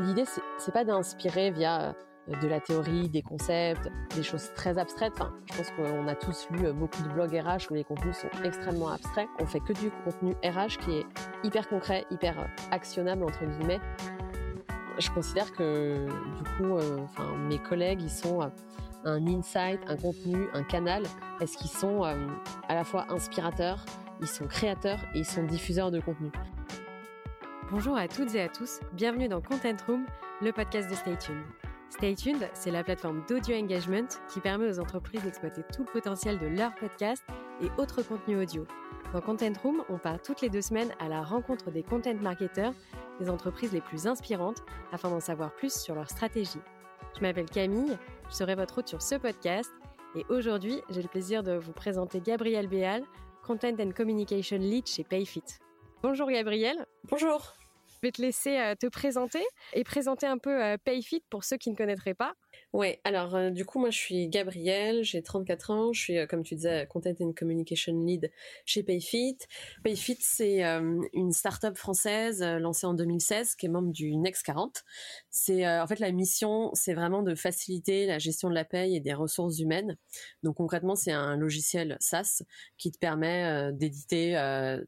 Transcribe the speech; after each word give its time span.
l'idée, 0.00 0.24
c'est, 0.58 0.72
pas 0.72 0.84
d'inspirer 0.84 1.50
via 1.50 1.94
de 2.28 2.48
la 2.48 2.60
théorie, 2.60 3.08
des 3.08 3.22
concepts, 3.22 3.88
des 4.14 4.22
choses 4.22 4.52
très 4.54 4.78
abstraites. 4.78 5.12
Enfin, 5.14 5.34
je 5.50 5.56
pense 5.56 5.70
qu'on 5.72 6.06
a 6.06 6.14
tous 6.14 6.46
lu 6.50 6.72
beaucoup 6.72 7.02
de 7.02 7.08
blogs 7.08 7.32
RH 7.32 7.70
où 7.70 7.74
les 7.74 7.84
contenus 7.84 8.16
sont 8.16 8.28
extrêmement 8.44 8.90
abstraits. 8.90 9.28
On 9.40 9.46
fait 9.46 9.60
que 9.60 9.72
du 9.72 9.90
contenu 10.04 10.34
RH 10.44 10.78
qui 10.78 10.98
est 10.98 11.06
hyper 11.42 11.68
concret, 11.68 12.06
hyper 12.10 12.48
actionnable 12.70 13.24
entre 13.24 13.44
guillemets. 13.44 13.80
Je 14.98 15.10
considère 15.10 15.52
que 15.52 16.06
du 16.06 16.44
coup, 16.56 16.76
euh, 16.76 16.98
enfin, 17.02 17.26
mes 17.48 17.58
collègues, 17.58 18.02
ils 18.02 18.10
sont 18.10 18.40
un 19.04 19.26
insight, 19.26 19.80
un 19.88 19.96
contenu, 19.96 20.48
un 20.54 20.62
canal. 20.62 21.02
Est-ce 21.40 21.56
qu'ils 21.56 21.70
sont 21.70 22.04
euh, 22.04 22.14
à 22.68 22.74
la 22.74 22.84
fois 22.84 23.06
inspirateurs, 23.10 23.84
ils 24.20 24.28
sont 24.28 24.46
créateurs 24.46 25.00
et 25.14 25.20
ils 25.20 25.26
sont 25.26 25.42
diffuseurs 25.42 25.90
de 25.90 26.00
contenu. 26.00 26.30
Bonjour 27.72 27.96
à 27.96 28.06
toutes 28.06 28.34
et 28.34 28.42
à 28.42 28.50
tous, 28.50 28.80
bienvenue 28.92 29.28
dans 29.28 29.40
Content 29.40 29.74
Room, 29.86 30.04
le 30.42 30.52
podcast 30.52 30.90
de 30.90 30.94
Stay 30.94 31.16
Tuned. 31.16 31.42
Stay 31.88 32.14
Tuned, 32.14 32.50
c'est 32.52 32.70
la 32.70 32.84
plateforme 32.84 33.24
d'audio 33.26 33.56
engagement 33.56 34.08
qui 34.28 34.40
permet 34.40 34.68
aux 34.68 34.78
entreprises 34.78 35.22
d'exploiter 35.22 35.62
tout 35.74 35.82
le 35.86 35.90
potentiel 35.90 36.38
de 36.38 36.48
leur 36.48 36.74
podcast 36.74 37.24
et 37.62 37.70
autres 37.80 38.02
contenus 38.02 38.42
audio. 38.42 38.66
Dans 39.14 39.22
Content 39.22 39.54
Room, 39.62 39.84
on 39.88 39.96
part 39.96 40.20
toutes 40.20 40.42
les 40.42 40.50
deux 40.50 40.60
semaines 40.60 40.92
à 41.00 41.08
la 41.08 41.22
rencontre 41.22 41.70
des 41.70 41.82
content 41.82 42.12
marketeurs, 42.20 42.74
des 43.18 43.30
entreprises 43.30 43.72
les 43.72 43.80
plus 43.80 44.06
inspirantes, 44.06 44.62
afin 44.92 45.08
d'en 45.08 45.20
savoir 45.20 45.54
plus 45.54 45.72
sur 45.72 45.94
leur 45.94 46.10
stratégie. 46.10 46.60
Je 47.16 47.22
m'appelle 47.22 47.48
Camille, 47.48 47.96
je 48.28 48.34
serai 48.34 48.54
votre 48.54 48.80
hôte 48.80 48.88
sur 48.88 49.00
ce 49.00 49.14
podcast 49.14 49.72
et 50.14 50.26
aujourd'hui, 50.28 50.82
j'ai 50.90 51.00
le 51.00 51.08
plaisir 51.08 51.42
de 51.42 51.52
vous 51.52 51.72
présenter 51.72 52.20
Gabriel 52.20 52.66
Béal, 52.66 53.02
Content 53.42 53.76
and 53.80 53.92
Communication 53.96 54.58
Lead 54.58 54.86
chez 54.86 55.04
Payfit. 55.04 55.44
Bonjour 56.02 56.28
Gabriel. 56.28 56.84
Bonjour. 57.08 57.54
Je 58.02 58.08
vais 58.08 58.12
te 58.12 58.20
laisser 58.20 58.58
euh, 58.58 58.74
te 58.74 58.88
présenter 58.88 59.44
et 59.74 59.84
présenter 59.84 60.26
un 60.26 60.38
peu 60.38 60.60
euh, 60.60 60.76
Payfit 60.76 61.22
pour 61.30 61.44
ceux 61.44 61.56
qui 61.56 61.70
ne 61.70 61.76
connaîtraient 61.76 62.14
pas. 62.14 62.34
Ouais, 62.72 63.02
alors 63.04 63.34
euh, 63.34 63.50
du 63.50 63.66
coup 63.66 63.78
moi 63.78 63.90
je 63.90 63.98
suis 63.98 64.28
Gabrielle, 64.28 65.04
j'ai 65.04 65.22
34 65.22 65.70
ans, 65.70 65.92
je 65.92 66.00
suis 66.00 66.26
comme 66.26 66.42
tu 66.42 66.54
disais 66.54 66.86
Content 66.88 67.12
and 67.20 67.32
Communication 67.36 67.92
Lead 68.00 68.30
chez 68.64 68.82
Payfit. 68.82 69.36
Payfit 69.84 70.16
c'est 70.20 70.62
une 71.12 71.32
start-up 71.32 71.76
française 71.76 72.42
lancée 72.42 72.86
en 72.86 72.94
2016 72.94 73.56
qui 73.56 73.66
est 73.66 73.68
membre 73.68 73.92
du 73.92 74.16
Next 74.16 74.42
40. 74.44 74.84
C'est 75.28 75.68
en 75.68 75.86
fait 75.86 75.98
la 75.98 76.12
mission, 76.12 76.70
c'est 76.72 76.94
vraiment 76.94 77.22
de 77.22 77.34
faciliter 77.34 78.06
la 78.06 78.18
gestion 78.18 78.48
de 78.48 78.54
la 78.54 78.64
paye 78.64 78.96
et 78.96 79.00
des 79.00 79.12
ressources 79.12 79.58
humaines. 79.58 79.98
Donc 80.42 80.56
concrètement, 80.56 80.96
c'est 80.96 81.12
un 81.12 81.36
logiciel 81.36 81.98
SaaS 82.00 82.42
qui 82.78 82.90
te 82.90 82.98
permet 82.98 83.70
d'éditer 83.74 84.32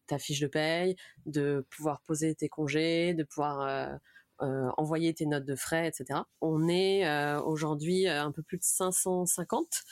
ta 0.07 0.19
fiche 0.19 0.41
de 0.41 0.47
paye, 0.47 0.97
de 1.27 1.67
pouvoir 1.69 2.01
poser 2.01 2.35
tes 2.35 2.49
congés, 2.49 3.13
de 3.13 3.25
pouvoir 3.25 3.99
euh, 4.43 4.55
euh, 4.55 4.71
envoyer 4.77 5.13
tes 5.15 5.27
notes 5.27 5.45
de 5.45 5.57
frais, 5.57 5.89
etc. 5.89 6.21
On 6.41 6.69
est 6.69 7.07
euh, 7.07 7.41
aujourd'hui 7.43 8.09
un 8.09 8.31
peu 8.33 8.43
plus 8.43 8.59
de 8.59 8.63
550. 8.65 9.83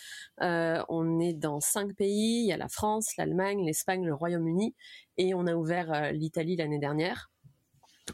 on 0.41 1.21
est 1.21 1.33
dans 1.33 1.61
cinq 1.61 1.95
pays. 1.95 2.43
Il 2.43 2.47
y 2.47 2.53
a 2.53 2.57
la 2.57 2.69
France, 2.69 3.17
l'Allemagne, 3.17 3.65
l'Espagne, 3.65 4.05
le 4.05 4.15
Royaume-Uni, 4.15 4.75
et 5.17 5.34
on 5.34 5.47
a 5.47 5.55
ouvert 5.55 6.12
l'Italie 6.12 6.57
l'année 6.57 6.79
dernière. 6.79 7.31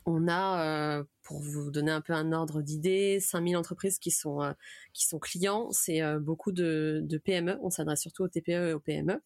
On 0.04 0.28
a, 0.28 1.02
pour 1.22 1.40
vous 1.40 1.70
donner 1.70 1.90
un 1.90 2.00
peu 2.00 2.12
un 2.12 2.32
ordre 2.32 2.62
d'idée, 2.62 3.20
5000 3.20 3.56
entreprises 3.56 3.98
qui 3.98 4.10
sont 4.10 4.54
qui 4.92 5.06
sont 5.06 5.18
clients. 5.18 5.70
C'est 5.70 6.02
beaucoup 6.20 6.52
de, 6.52 7.06
PME. 7.24 7.58
On 7.62 7.70
s'adresse 7.70 8.00
surtout 8.00 8.24
aux 8.24 8.28
TPE 8.28 8.70
et 8.70 8.72
aux 8.74 8.80
PME. 8.80 9.20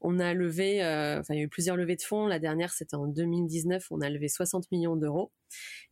On 0.00 0.18
a 0.18 0.34
levé, 0.34 0.80
enfin 1.18 1.34
il 1.34 1.38
y 1.38 1.40
a 1.40 1.44
eu 1.44 1.48
plusieurs 1.48 1.76
levées 1.76 1.96
de 1.96 2.02
fonds. 2.02 2.26
La 2.26 2.38
dernière 2.38 2.72
c'était 2.72 2.96
en 2.96 3.06
2019. 3.06 3.86
On 3.90 4.00
a 4.00 4.10
levé 4.10 4.28
60 4.28 4.70
millions 4.72 4.96
d'euros. 4.96 5.32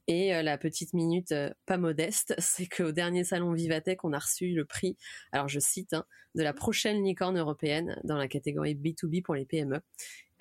Et 0.09 0.31
la 0.43 0.57
petite 0.57 0.93
minute 0.93 1.35
pas 1.67 1.79
modeste, 1.79 2.35
c'est 2.39 2.67
qu'au 2.67 2.93
dernier 2.93 3.25
salon 3.25 3.53
Vivatech, 3.53 4.05
on 4.05 4.13
a 4.13 4.19
reçu 4.19 4.53
le 4.55 4.65
prix. 4.65 4.97
Alors 5.33 5.49
je 5.49 5.59
cite 5.59 5.95
hein, 5.95 6.05
de 6.35 6.43
la 6.43 6.53
prochaine 6.53 7.03
licorne 7.03 7.39
européenne 7.39 7.99
dans 8.05 8.17
la 8.17 8.29
catégorie 8.29 8.75
B2B 8.75 9.23
pour 9.23 9.35
les 9.35 9.47
PME. 9.47 9.81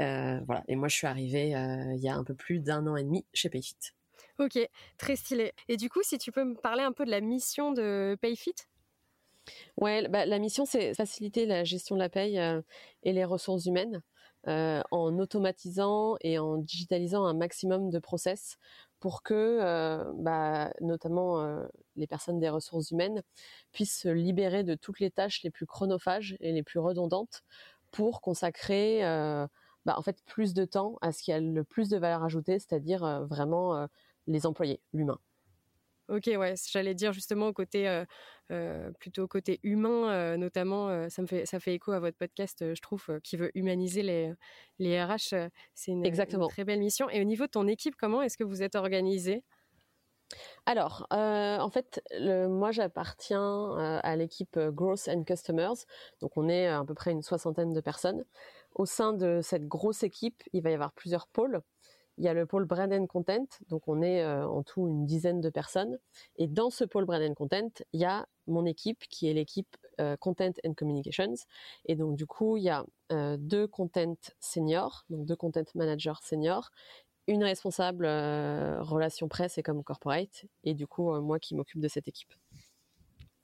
Euh, 0.02 0.40
voilà. 0.46 0.64
Et 0.68 0.76
moi, 0.76 0.88
je 0.88 0.96
suis 0.96 1.08
arrivée 1.08 1.56
euh, 1.56 1.94
il 1.96 2.02
y 2.02 2.10
a 2.10 2.16
un 2.16 2.24
peu 2.24 2.36
plus 2.36 2.60
d'un 2.60 2.86
an 2.88 2.96
et 2.96 3.04
demi 3.04 3.26
chez 3.34 3.50
Payfit. 3.50 3.78
Ok, 4.40 4.60
très 4.98 5.16
stylé. 5.16 5.54
Et 5.68 5.78
du 5.78 5.90
coup, 5.90 6.02
si 6.04 6.18
tu 6.18 6.32
peux 6.32 6.44
me 6.44 6.56
parler 6.56 6.84
un 6.84 6.92
peu 6.92 7.06
de 7.06 7.12
la 7.12 7.22
mission 7.22 7.72
de 7.72 8.18
Payfit? 8.22 8.56
Ouais, 9.78 10.08
bah, 10.08 10.26
la 10.26 10.40
mission, 10.40 10.66
c'est 10.66 10.94
faciliter 10.94 11.46
la 11.46 11.64
gestion 11.64 11.96
de 11.96 12.02
la 12.02 12.10
paye 12.10 12.40
euh, 12.40 12.62
et 13.04 13.14
les 13.14 13.26
ressources 13.26 13.66
humaines 13.66 14.02
en 14.48 15.18
automatisant 15.18 16.18
et 16.22 16.38
en 16.38 16.58
digitalisant 16.58 17.26
un 17.26 17.34
maximum 17.34 17.90
de 17.90 17.98
process 17.98 18.58
pour 19.00 19.24
que, 19.24 20.06
bah, 20.22 20.72
notamment 20.82 21.66
les 21.96 22.06
personnes 22.06 22.40
des 22.40 22.50
ressources 22.50 22.92
humaines, 22.92 23.24
puissent 23.72 24.02
se 24.02 24.08
libérer 24.08 24.64
de 24.64 24.76
toutes 24.76 25.00
les 25.00 25.10
tâches 25.10 25.42
les 25.42 25.50
plus 25.50 25.66
chronophages 25.66 26.38
et 26.42 26.52
les 26.52 26.62
plus 26.62 26.78
redondantes 26.78 27.42
pour 27.90 28.22
consacrer 28.22 29.02
bah, 29.86 29.96
en 29.98 30.02
fait 30.02 30.24
plus 30.26 30.54
de 30.54 30.66
temps 30.66 30.98
à 31.02 31.12
ce 31.12 31.22
qui 31.22 31.32
a 31.32 31.40
le 31.40 31.64
plus 31.64 31.90
de 31.90 31.98
valeur 31.98 32.24
ajoutée, 32.24 32.60
c'est-à-dire 32.60 33.04
euh, 33.04 33.26
vraiment 33.26 33.76
euh, 33.76 33.88
les 34.28 34.46
employés, 34.46 34.82
l'humain. 34.94 35.20
Ok, 36.08 36.26
ouais, 36.28 36.54
j'allais 36.72 36.94
dire 36.94 37.14
justement 37.14 37.48
au 37.48 37.54
côté 37.54 38.04
euh, 38.52 38.92
plutôt 39.00 39.28
côté 39.28 39.60
humain, 39.64 40.38
notamment, 40.38 41.10
ça 41.10 41.24
me 41.24 41.28
fait 41.28 41.48
ça 41.48 41.60
fait 41.60 41.74
écho 41.74 41.94
à 41.94 42.00
votre 42.00 42.16
podcast, 42.16 42.76
je 42.76 42.82
trouve, 42.82 43.20
qui 43.24 43.38
veut 43.38 43.50
humaniser 43.58 44.04
les 44.04 44.32
les 44.78 45.04
RH. 45.04 45.50
c'est 45.74 45.92
une, 45.92 46.06
une, 46.06 46.48
très 46.48 46.64
belle 46.64 46.80
mission. 46.80 47.10
Et 47.10 47.22
au 47.22 47.24
niveau 47.24 47.46
de 47.46 47.52
ton 47.52 47.68
équipe, 47.68 47.96
comment 47.96 48.22
est-ce 48.22 48.38
que 48.38 48.44
vous 48.44 48.62
êtes 48.62 48.76
organisé 48.76 49.44
alors, 50.66 51.08
euh, 51.14 51.60
en 51.60 51.70
fait, 51.70 52.02
moi 52.20 52.72
j'appartiens 52.72 53.78
euh, 53.78 54.00
à 54.02 54.16
l'équipe 54.16 54.58
euh, 54.58 54.72
Growth 54.72 55.08
and 55.08 55.24
Customers, 55.24 55.76
donc 56.22 56.38
on 56.38 56.50
est 56.50 56.68
à 56.68 56.84
peu 56.84 56.94
près 56.94 57.12
une 57.12 57.22
soixantaine 57.22 57.74
de 57.74 57.82
personnes. 57.82 58.26
Au 58.74 58.86
sein 58.86 59.14
de 59.14 59.42
cette 59.44 59.68
grosse 59.68 60.04
équipe, 60.04 60.44
il 60.54 60.62
va 60.64 60.72
y 60.72 60.74
avoir 60.74 60.92
plusieurs 60.94 61.28
pôles. 61.28 61.62
Il 62.18 62.24
y 62.24 62.28
a 62.28 62.34
le 62.34 62.46
pôle 62.46 62.66
Brand 62.66 62.92
and 62.92 63.08
Content, 63.08 63.46
donc 63.68 63.88
on 63.88 64.02
est 64.02 64.26
en 64.26 64.64
tout 64.64 64.88
une 64.88 65.06
dizaine 65.06 65.42
de 65.42 65.50
personnes. 65.50 65.98
Et 66.38 66.48
dans 66.48 66.70
ce 66.70 66.86
pôle 66.86 67.04
Brand 67.06 67.22
and 67.22 67.34
Content, 67.34 67.70
il 67.92 68.00
y 68.00 68.06
a 68.06 68.26
mon 68.48 68.66
équipe 68.66 69.04
qui 69.10 69.30
est 69.30 69.34
l'équipe 69.34 69.76
Content 70.22 70.54
and 70.66 70.74
Communications. 70.76 71.36
Et 71.86 71.96
donc 71.96 72.16
du 72.16 72.26
coup, 72.26 72.56
il 72.56 72.64
y 72.64 72.70
a 72.70 72.86
deux 73.38 73.68
content 73.68 74.16
seniors, 74.40 75.04
donc 75.10 75.26
deux 75.26 75.36
content 75.36 75.66
managers 75.74 76.20
seniors, 76.22 76.72
une 77.28 77.44
responsable 77.44 78.06
euh, 78.06 78.82
relations 78.82 79.28
presse 79.28 79.58
et 79.58 79.64
comme 79.64 79.84
corporate, 79.84 80.46
et 80.64 80.74
du 80.74 80.88
coup 80.88 81.12
euh, 81.14 81.22
moi 81.22 81.40
qui 81.40 81.56
m'occupe 81.56 81.82
de 81.82 81.88
cette 81.88 82.08
équipe. 82.08 82.34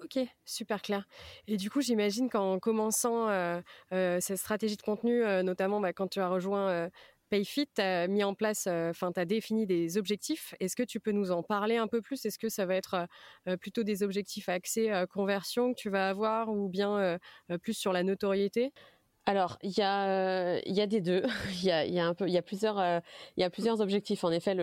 Ok, 0.04 0.18
super 0.46 0.82
clair. 0.82 1.08
Et 1.48 1.58
du 1.58 1.70
coup, 1.70 1.80
j'imagine 1.82 2.28
qu'en 2.28 2.58
commençant 2.58 3.30
euh, 3.30 3.62
cette 3.92 4.38
stratégie 4.38 4.76
de 4.76 4.82
contenu, 4.82 5.22
notamment 5.44 5.80
bah, 5.80 5.94
quand 5.94 6.08
tu 6.08 6.20
as 6.20 6.28
rejoint 6.28 6.90
Payfit, 7.30 7.68
tu 7.68 7.82
as 7.82 8.08
mis 8.08 8.24
en 8.24 8.34
place, 8.34 8.66
enfin, 8.66 9.12
tu 9.12 9.20
as 9.20 9.26
défini 9.26 9.68
des 9.68 10.00
objectifs. 10.00 10.56
Est-ce 10.60 10.76
que 10.76 10.82
tu 10.82 11.00
peux 11.00 11.12
nous 11.12 11.30
en 11.30 11.44
parler 11.44 11.78
un 11.78 11.88
peu 11.88 12.02
plus? 12.02 12.26
Est-ce 12.26 12.40
que 12.40 12.50
ça 12.50 12.66
va 12.66 12.76
être 12.76 13.08
plutôt 13.60 13.84
des 13.84 14.02
objectifs 14.02 14.50
axés 14.50 14.92
conversion 15.12 15.72
que 15.72 15.80
tu 15.80 15.92
vas 15.92 16.10
avoir 16.10 16.50
ou 16.50 16.68
bien 16.68 17.20
plus 17.62 17.76
sur 17.76 17.94
la 17.94 18.02
notoriété? 18.02 18.74
Alors, 19.26 19.58
il 19.64 19.78
y 19.78 19.82
a, 19.82 20.60
il 20.66 20.74
y 20.74 20.82
a 20.82 20.88
des 20.88 21.02
deux. 21.02 21.24
Il 21.54 21.64
y 21.64 21.72
a, 21.72 22.42
plusieurs, 22.42 22.80
euh, 22.80 23.00
objectifs. 23.80 24.24
En 24.24 24.32
effet, 24.32 24.56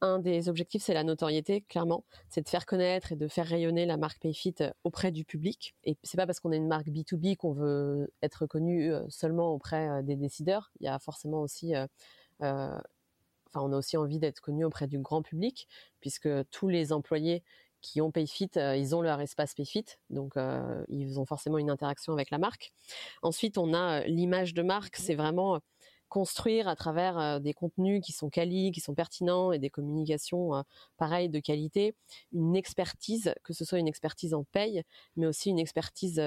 un 0.00 0.18
des 0.18 0.48
objectifs, 0.48 0.82
c'est 0.82 0.94
la 0.94 1.04
notoriété, 1.04 1.62
clairement. 1.62 2.04
C'est 2.28 2.42
de 2.42 2.48
faire 2.48 2.66
connaître 2.66 3.12
et 3.12 3.16
de 3.16 3.28
faire 3.28 3.46
rayonner 3.46 3.86
la 3.86 3.96
marque 3.96 4.20
Payfit 4.20 4.54
euh, 4.60 4.70
auprès 4.84 5.10
du 5.12 5.24
public. 5.24 5.74
Et 5.84 5.96
c'est 6.02 6.16
pas 6.16 6.26
parce 6.26 6.40
qu'on 6.40 6.52
est 6.52 6.56
une 6.56 6.68
marque 6.68 6.88
B2B 6.88 7.36
qu'on 7.36 7.52
veut 7.52 8.12
être 8.22 8.46
connu 8.46 8.92
euh, 8.92 9.04
seulement 9.08 9.52
auprès 9.52 10.02
des 10.02 10.16
décideurs. 10.16 10.70
Il 10.80 10.84
y 10.84 10.88
a 10.88 10.98
forcément 10.98 11.40
aussi, 11.40 11.74
euh, 11.74 11.86
enfin, 12.40 13.62
on 13.62 13.72
a 13.72 13.76
aussi 13.76 13.96
envie 13.96 14.18
d'être 14.18 14.40
connu 14.40 14.64
auprès 14.64 14.86
du 14.86 14.98
grand 14.98 15.22
public, 15.22 15.66
puisque 16.00 16.28
tous 16.50 16.68
les 16.68 16.92
employés 16.92 17.42
qui 17.80 18.00
ont 18.00 18.10
PayFit, 18.10 18.50
euh, 18.56 18.76
ils 18.76 18.94
ont 18.94 19.02
leur 19.02 19.20
espace 19.20 19.54
PayFit, 19.54 19.84
donc 20.10 20.36
euh, 20.36 20.84
ils 20.88 21.18
ont 21.20 21.26
forcément 21.26 21.58
une 21.58 21.70
interaction 21.70 22.12
avec 22.12 22.30
la 22.30 22.38
marque. 22.38 22.72
Ensuite, 23.22 23.58
on 23.58 23.74
a 23.74 24.00
euh, 24.00 24.04
l'image 24.06 24.54
de 24.54 24.62
marque, 24.62 24.96
c'est 24.96 25.14
vraiment 25.14 25.60
construire 26.08 26.68
à 26.68 26.74
travers 26.74 27.38
des 27.38 27.52
contenus 27.52 28.00
qui 28.02 28.12
sont 28.12 28.30
quali, 28.30 28.72
qui 28.72 28.80
sont 28.80 28.94
pertinents 28.94 29.52
et 29.52 29.58
des 29.58 29.68
communications 29.68 30.64
pareilles 30.96 31.28
de 31.28 31.38
qualité, 31.38 31.94
une 32.32 32.56
expertise, 32.56 33.34
que 33.44 33.52
ce 33.52 33.66
soit 33.66 33.78
une 33.78 33.88
expertise 33.88 34.32
en 34.32 34.42
paye, 34.42 34.84
mais 35.16 35.26
aussi 35.26 35.50
une 35.50 35.58
expertise 35.58 36.18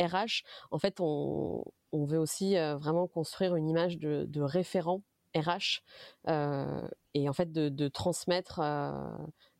RH. 0.00 0.42
En 0.72 0.80
fait, 0.80 0.96
on, 0.98 1.62
on 1.92 2.04
veut 2.06 2.18
aussi 2.18 2.56
vraiment 2.56 3.06
construire 3.06 3.54
une 3.54 3.68
image 3.68 3.98
de, 3.98 4.24
de 4.28 4.40
référent 4.40 5.00
RH 5.36 5.82
euh, 6.28 6.88
et 7.14 7.28
en 7.28 7.32
fait 7.32 7.52
de, 7.52 7.68
de 7.68 7.88
transmettre 7.88 8.60
euh, 8.60 8.92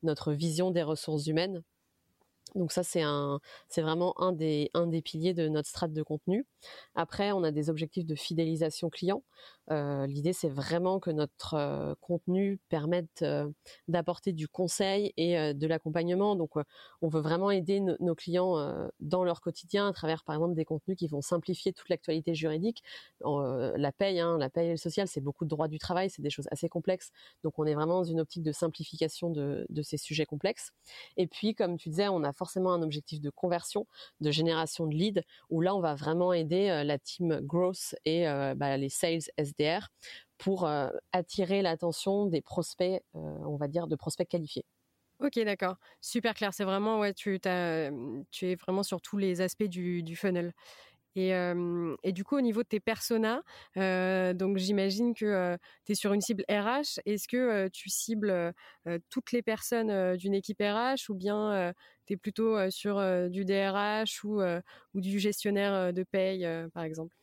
notre 0.02 0.32
vision 0.32 0.70
des 0.70 0.82
ressources 0.82 1.26
humaines 1.26 1.62
Donc 2.54 2.72
ça, 2.72 2.82
c'est 2.82 3.02
un, 3.02 3.40
c'est 3.68 3.82
vraiment 3.82 4.20
un 4.20 4.32
des, 4.32 4.70
un 4.74 4.86
des 4.86 5.02
piliers 5.02 5.34
de 5.34 5.48
notre 5.48 5.68
strate 5.68 5.92
de 5.92 6.02
contenu. 6.02 6.46
Après, 6.94 7.32
on 7.32 7.42
a 7.44 7.50
des 7.50 7.70
objectifs 7.70 8.06
de 8.06 8.14
fidélisation 8.14 8.90
client. 8.90 9.22
Euh, 9.70 10.06
l'idée, 10.06 10.32
c'est 10.32 10.48
vraiment 10.48 10.98
que 10.98 11.10
notre 11.10 11.54
euh, 11.54 11.94
contenu 12.00 12.58
permette 12.68 13.22
euh, 13.22 13.48
d'apporter 13.88 14.32
du 14.32 14.48
conseil 14.48 15.12
et 15.16 15.54
de 15.54 15.66
l'accompagnement. 15.66 16.34
Donc, 16.36 16.52
on 17.02 17.08
veut 17.08 17.20
vraiment 17.20 17.50
aider 17.50 17.80
nos 17.80 18.14
clients 18.14 18.90
dans 19.00 19.24
leur 19.24 19.40
quotidien 19.40 19.88
à 19.88 19.92
travers, 19.92 20.24
par 20.24 20.34
exemple, 20.34 20.54
des 20.54 20.64
contenus 20.64 20.96
qui 20.96 21.08
vont 21.08 21.20
simplifier 21.20 21.72
toute 21.72 21.88
l'actualité 21.88 22.34
juridique. 22.34 22.82
la 23.22 23.92
paye, 23.92 24.20
hein, 24.20 24.38
la 24.38 24.50
paye 24.50 24.68
et 24.68 24.72
le 24.72 24.76
social, 24.76 25.08
c'est 25.08 25.20
beaucoup 25.20 25.44
de 25.44 25.50
droits 25.50 25.68
du 25.68 25.78
travail, 25.78 26.10
c'est 26.10 26.22
des 26.22 26.30
choses 26.30 26.48
assez 26.50 26.68
complexes. 26.68 27.10
Donc, 27.44 27.58
on 27.58 27.64
est 27.64 27.74
vraiment 27.74 27.98
dans 27.98 28.04
une 28.04 28.20
optique 28.20 28.42
de 28.42 28.52
simplification 28.52 29.30
de, 29.30 29.66
de 29.68 29.82
ces 29.82 29.96
sujets 29.96 30.26
complexes. 30.26 30.72
Et 31.16 31.26
puis, 31.26 31.54
comme 31.54 31.76
tu 31.76 31.88
disais, 31.90 32.08
on 32.08 32.24
a 32.24 32.32
forcément 32.40 32.72
un 32.72 32.82
objectif 32.82 33.20
de 33.20 33.28
conversion, 33.30 33.86
de 34.20 34.30
génération 34.30 34.86
de 34.86 34.94
leads, 34.94 35.22
où 35.50 35.60
là, 35.60 35.74
on 35.76 35.80
va 35.80 35.94
vraiment 35.94 36.32
aider 36.32 36.82
la 36.84 36.98
team 36.98 37.40
growth 37.42 37.94
et 38.06 38.24
bah, 38.56 38.76
les 38.76 38.88
sales 38.88 39.20
SD 39.36 39.78
pour 40.40 40.66
euh, 40.66 40.88
attirer 41.12 41.60
l'attention 41.60 42.26
des 42.26 42.40
prospects, 42.40 43.02
euh, 43.14 43.18
on 43.44 43.56
va 43.56 43.68
dire, 43.68 43.86
de 43.86 43.94
prospects 43.94 44.28
qualifiés. 44.28 44.64
Ok, 45.20 45.38
d'accord. 45.44 45.76
Super 46.00 46.32
clair. 46.32 46.54
C'est 46.54 46.64
vraiment, 46.64 46.98
ouais, 46.98 47.12
tu, 47.12 47.38
tu 47.38 47.48
es 48.46 48.54
vraiment 48.54 48.82
sur 48.82 49.02
tous 49.02 49.18
les 49.18 49.42
aspects 49.42 49.64
du, 49.64 50.16
funnel. 50.16 50.54
Et, 51.16 51.32
du 52.12 52.24
coup, 52.24 52.36
au 52.36 52.40
niveau 52.40 52.62
de 52.62 52.68
tes 52.68 52.80
personas, 52.80 53.42
donc 53.76 54.56
j'imagine 54.58 55.14
que 55.14 55.56
tu 55.84 55.92
es 55.92 55.94
sur 55.94 56.12
une 56.12 56.20
cible 56.20 56.44
RH. 56.50 57.00
Est-ce 57.06 57.28
que 57.28 57.68
tu 57.68 57.88
cibles 57.88 58.52
toutes 59.08 59.32
les 59.32 59.42
personnes 59.42 60.16
d'une 60.16 60.34
équipe 60.34 60.60
RH 60.60 61.10
ou 61.10 61.14
bien 61.14 61.72
tu 62.06 62.14
es 62.14 62.16
plutôt 62.16 62.70
sur 62.70 63.00
du 63.30 63.44
DRH 63.44 64.24
ou, 64.24 64.40
du 64.94 65.18
gestionnaire 65.18 65.92
de 65.92 66.02
paye, 66.02 66.48
par 66.72 66.84
exemple? 66.84 67.14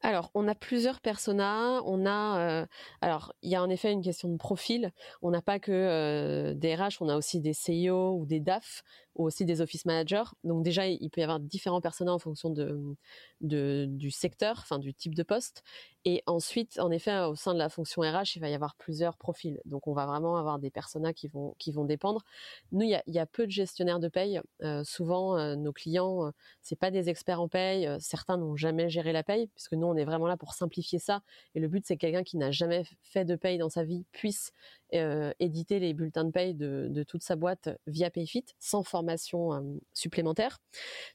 Alors, 0.00 0.30
on 0.34 0.46
a 0.46 0.54
plusieurs 0.54 1.00
personas. 1.00 1.82
On 1.84 2.06
a, 2.06 2.66
alors, 3.00 3.32
il 3.42 3.50
y 3.50 3.56
a 3.56 3.62
en 3.62 3.68
effet 3.68 3.90
une 3.90 4.02
question 4.02 4.28
de 4.28 4.36
profil. 4.36 4.92
On 5.22 5.30
n'a 5.30 5.42
pas 5.42 5.58
que 5.58 6.52
des 6.52 6.74
RH, 6.76 6.98
on 7.00 7.08
a 7.08 7.16
aussi 7.16 7.40
des 7.40 7.52
CEO 7.52 8.12
ou 8.16 8.24
des 8.26 8.40
DAF 8.40 8.84
aussi 9.18 9.44
des 9.44 9.60
office 9.60 9.84
managers. 9.84 10.30
Donc 10.44 10.62
déjà, 10.62 10.86
il 10.86 11.10
peut 11.10 11.20
y 11.20 11.24
avoir 11.24 11.40
différents 11.40 11.80
personas 11.80 12.12
en 12.12 12.18
fonction 12.18 12.50
de, 12.50 12.96
du 13.40 14.10
secteur, 14.10 14.58
enfin 14.58 14.78
du 14.78 14.94
type 14.94 15.14
de 15.14 15.22
poste. 15.22 15.62
Et 16.04 16.22
ensuite, 16.26 16.78
en 16.78 16.90
effet, 16.90 17.18
au 17.20 17.34
sein 17.34 17.52
de 17.52 17.58
la 17.58 17.68
fonction 17.68 18.02
RH, 18.02 18.36
il 18.36 18.40
va 18.40 18.48
y 18.48 18.54
avoir 18.54 18.76
plusieurs 18.76 19.16
profils. 19.16 19.60
Donc, 19.64 19.88
on 19.88 19.92
va 19.92 20.06
vraiment 20.06 20.36
avoir 20.36 20.58
des 20.58 20.70
personas 20.70 21.12
qui 21.12 21.28
vont 21.28 21.54
qui 21.58 21.72
vont 21.72 21.84
dépendre. 21.84 22.22
Nous, 22.72 22.82
il 22.82 23.02
y 23.06 23.18
a, 23.18 23.26
peu 23.26 23.46
de 23.46 23.50
gestionnaires 23.50 23.98
de 23.98 24.08
paye. 24.08 24.40
Euh, 24.62 24.84
souvent, 24.84 25.36
euh, 25.36 25.56
nos 25.56 25.72
clients, 25.72 26.26
euh, 26.26 26.30
c'est 26.62 26.78
pas 26.78 26.90
des 26.90 27.10
experts 27.10 27.40
en 27.40 27.48
paye. 27.48 27.88
certains 28.00 28.36
n'ont 28.36 28.56
jamais 28.56 28.88
géré 28.88 29.12
la 29.12 29.22
paye, 29.22 29.48
puisque 29.48 29.72
nous, 29.72 29.86
on 29.86 29.96
est 29.96 30.04
vraiment 30.04 30.28
là 30.28 30.36
pour 30.36 30.54
simplifier 30.54 30.98
ça. 30.98 31.22
Et 31.54 31.60
le 31.60 31.68
but, 31.68 31.84
c'est 31.84 31.96
que 31.96 32.00
quelqu'un 32.00 32.22
qui 32.22 32.36
n'a 32.36 32.52
jamais 32.52 32.84
fait 33.02 33.24
de 33.24 33.36
paye 33.36 33.58
dans 33.58 33.68
sa 33.68 33.84
vie 33.84 34.04
puisse 34.12 34.52
éditer 34.90 35.80
les 35.80 35.92
bulletins 35.92 36.24
de 36.24 36.30
paye 36.30 36.54
de, 36.54 37.04
toute 37.06 37.22
sa 37.22 37.36
boîte 37.36 37.68
via 37.86 38.10
Payfit, 38.10 38.46
sans 38.58 38.82
formation 39.08 39.78
supplémentaire. 39.94 40.58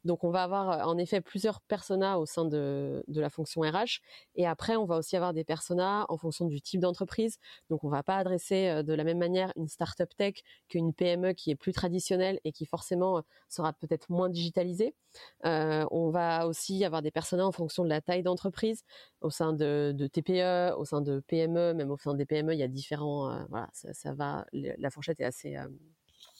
Donc, 0.03 0.23
on 0.23 0.31
va 0.31 0.43
avoir 0.43 0.87
en 0.87 0.97
effet 0.97 1.21
plusieurs 1.21 1.61
personas 1.61 2.17
au 2.17 2.25
sein 2.25 2.45
de, 2.45 3.03
la 3.07 3.29
fonction 3.29 3.61
RH. 3.61 4.01
Et 4.35 4.47
après 4.47 4.75
on 4.75 4.85
va 4.85 4.97
aussi 4.97 5.15
avoir 5.15 5.33
des 5.33 5.43
personas 5.43 6.05
en 6.09 6.17
fonction 6.17 6.45
du 6.45 6.59
type 6.61 6.81
d'entreprise. 6.81 7.37
Donc, 7.69 7.83
on 7.83 7.89
va 7.89 8.03
pas 8.03 8.17
adresser 8.17 8.83
de 8.83 8.93
la 8.93 9.03
même 9.03 9.19
manière 9.19 9.51
une 9.55 9.67
startup 9.67 10.09
tech 10.15 10.35
qu'une 10.69 10.93
PME 10.93 11.33
qui 11.33 11.51
est 11.51 11.55
plus 11.55 11.73
traditionnelle 11.73 12.39
et 12.43 12.51
qui 12.51 12.65
forcément 12.65 13.23
sera 13.49 13.73
peut-être 13.73 14.09
moins 14.09 14.29
digitalisée. 14.29 14.95
On 15.43 16.09
va 16.11 16.47
aussi 16.47 16.83
avoir 16.83 17.01
des 17.01 17.11
personas 17.11 17.45
en 17.45 17.51
fonction 17.51 17.83
de 17.83 17.89
la 17.89 18.01
taille 18.01 18.23
d'entreprise. 18.23 18.83
Au 19.21 19.29
sein 19.29 19.53
de, 19.53 19.93
TPE, 20.11 20.75
au 20.77 20.85
sein 20.85 21.01
de 21.01 21.19
PME, 21.27 21.73
même 21.73 21.91
au 21.91 21.97
sein 21.97 22.15
des 22.15 22.25
PME, 22.25 22.53
il 22.53 22.59
y 22.59 22.63
a 22.63 22.67
différents. 22.67 23.45
voilà, 23.49 23.69
ça, 23.73 24.13
va. 24.13 24.45
La 24.53 24.89
fourchette 24.89 25.19
est 25.19 25.25
assez 25.25 25.55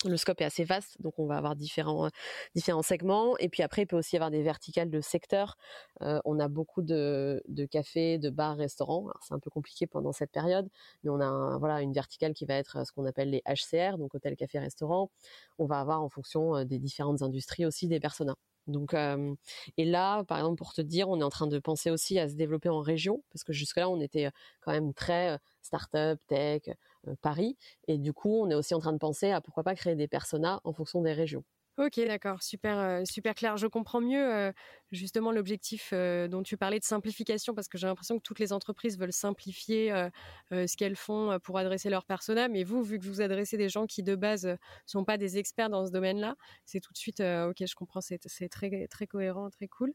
le 0.10 0.18
scope 0.18 0.42
est 0.42 0.46
assez 0.46 0.64
vaste, 0.64 1.02
donc 1.02 1.20
on 1.20 1.26
va 1.26 1.38
avoir 1.38 1.56
différents 1.56 2.10
différents 2.56 2.82
segments. 2.82 3.38
Et 3.38 3.50
puis 3.50 3.64
après, 3.64 3.84
il 3.84 3.86
peut 3.88 3.98
aussi 3.98 4.16
y 4.16 4.18
avoir 4.18 4.32
des 4.32 4.44
verticales 4.44 4.90
de 4.90 5.02
secteurs. 5.02 5.58
Euh, 6.02 6.20
on 6.26 6.40
a 6.40 6.48
beaucoup 6.48 6.82
de, 6.82 7.42
cafés, 7.72 8.18
de 8.18 8.30
bars, 8.30 8.58
restaurants. 8.58 9.08
C'est 9.22 9.34
un 9.34 9.40
peu 9.40 9.50
compliqué 9.50 9.88
pendant 9.88 10.12
cette 10.12 10.32
période, 10.32 10.70
mais 11.04 11.10
on 11.10 11.20
a 11.22 11.58
voilà 11.58 11.82
une 11.82 11.94
verticale 11.94 12.34
qui 12.34 12.46
va 12.46 12.56
être 12.56 12.86
ce 12.86 12.92
qu'on 12.92 13.06
appelle 13.06 13.30
les 13.30 13.42
HCR, 13.48 13.98
donc 13.98 14.16
hôtel, 14.16 14.36
café, 14.36 14.60
restaurant. 14.60 15.12
On 15.60 15.66
va 15.66 15.80
avoir 15.80 16.02
en 16.02 16.10
fonction 16.10 16.56
euh, 16.56 16.66
des 16.66 16.80
différentes 16.80 17.22
industries 17.22 17.66
aussi 17.66 17.88
des 17.88 18.00
personas. 18.00 18.36
Donc, 18.68 18.96
et 19.78 19.86
là, 19.86 20.24
par 20.24 20.38
exemple, 20.38 20.58
pour 20.58 20.74
te 20.74 20.82
dire, 20.82 21.10
on 21.10 21.20
est 21.20 21.24
en 21.24 21.30
train 21.30 21.48
de 21.48 21.60
penser 21.60 21.92
aussi 21.92 22.20
à 22.20 22.30
se 22.30 22.36
développer 22.36 22.70
en 22.70 22.80
région, 22.82 23.24
parce 23.32 23.44
que 23.44 23.54
jusque-là, 23.54 23.90
on 23.90 24.00
était 24.00 24.30
quand 24.62 24.72
même 24.72 24.94
très 24.94 25.38
start-up, 25.62 26.20
tech, 26.28 26.64
Paris. 27.22 27.58
Et 27.88 27.98
du 27.98 28.14
coup, 28.14 28.42
on 28.42 28.50
est 28.50 28.56
aussi 28.56 28.74
en 28.74 28.80
train 28.80 28.94
de 28.94 28.98
penser 28.98 29.32
à 29.32 29.42
pourquoi 29.42 29.64
pas 29.64 29.76
créer 29.76 29.96
des 29.96 30.08
personas 30.08 30.62
en 30.64 30.74
fonction 30.74 31.02
des 31.02 31.14
régions. 31.14 31.44
Ok, 31.78 32.00
d'accord, 32.06 32.44
super, 32.44 33.02
super 33.08 33.34
clair. 33.34 33.58
Je 33.58 33.66
comprends 33.66 34.00
mieux 34.00 34.54
justement 34.92 35.32
l'objectif 35.32 35.92
dont 35.92 36.44
tu 36.44 36.56
parlais 36.56 36.78
de 36.80 36.84
simplification, 36.84 37.56
parce 37.56 37.68
que 37.68 37.80
j'ai 37.80 37.88
l'impression 37.88 38.18
que 38.20 38.22
toutes 38.22 38.38
les 38.38 38.54
entreprises 38.54 39.00
veulent 39.00 39.12
simplifier 39.12 39.92
ce 40.52 40.78
qu'elles 40.78 40.96
font 40.96 41.40
pour 41.44 41.58
adresser 41.58 41.90
leurs 41.90 42.06
personas. 42.06 42.48
Mais 42.48 42.64
vous, 42.64 42.84
vu 42.84 43.00
que 43.00 43.04
vous 43.06 43.22
adressez 43.22 43.58
des 43.58 43.70
gens 43.70 43.88
qui 43.88 44.04
de 44.04 44.16
base 44.16 44.56
sont 44.86 45.04
pas 45.04 45.18
des 45.18 45.40
experts 45.40 45.70
dans 45.72 45.84
ce 45.88 45.92
domaine-là, 45.92 46.36
c'est 46.66 46.80
tout 46.80 46.94
de 46.94 46.98
suite 46.98 47.22
ok, 47.22 47.56
je 47.66 47.74
comprends, 47.76 48.02
c'est 48.02 48.20
très 48.50 48.88
très 48.88 49.08
cohérent, 49.08 49.50
très 49.50 49.68
cool. 49.68 49.94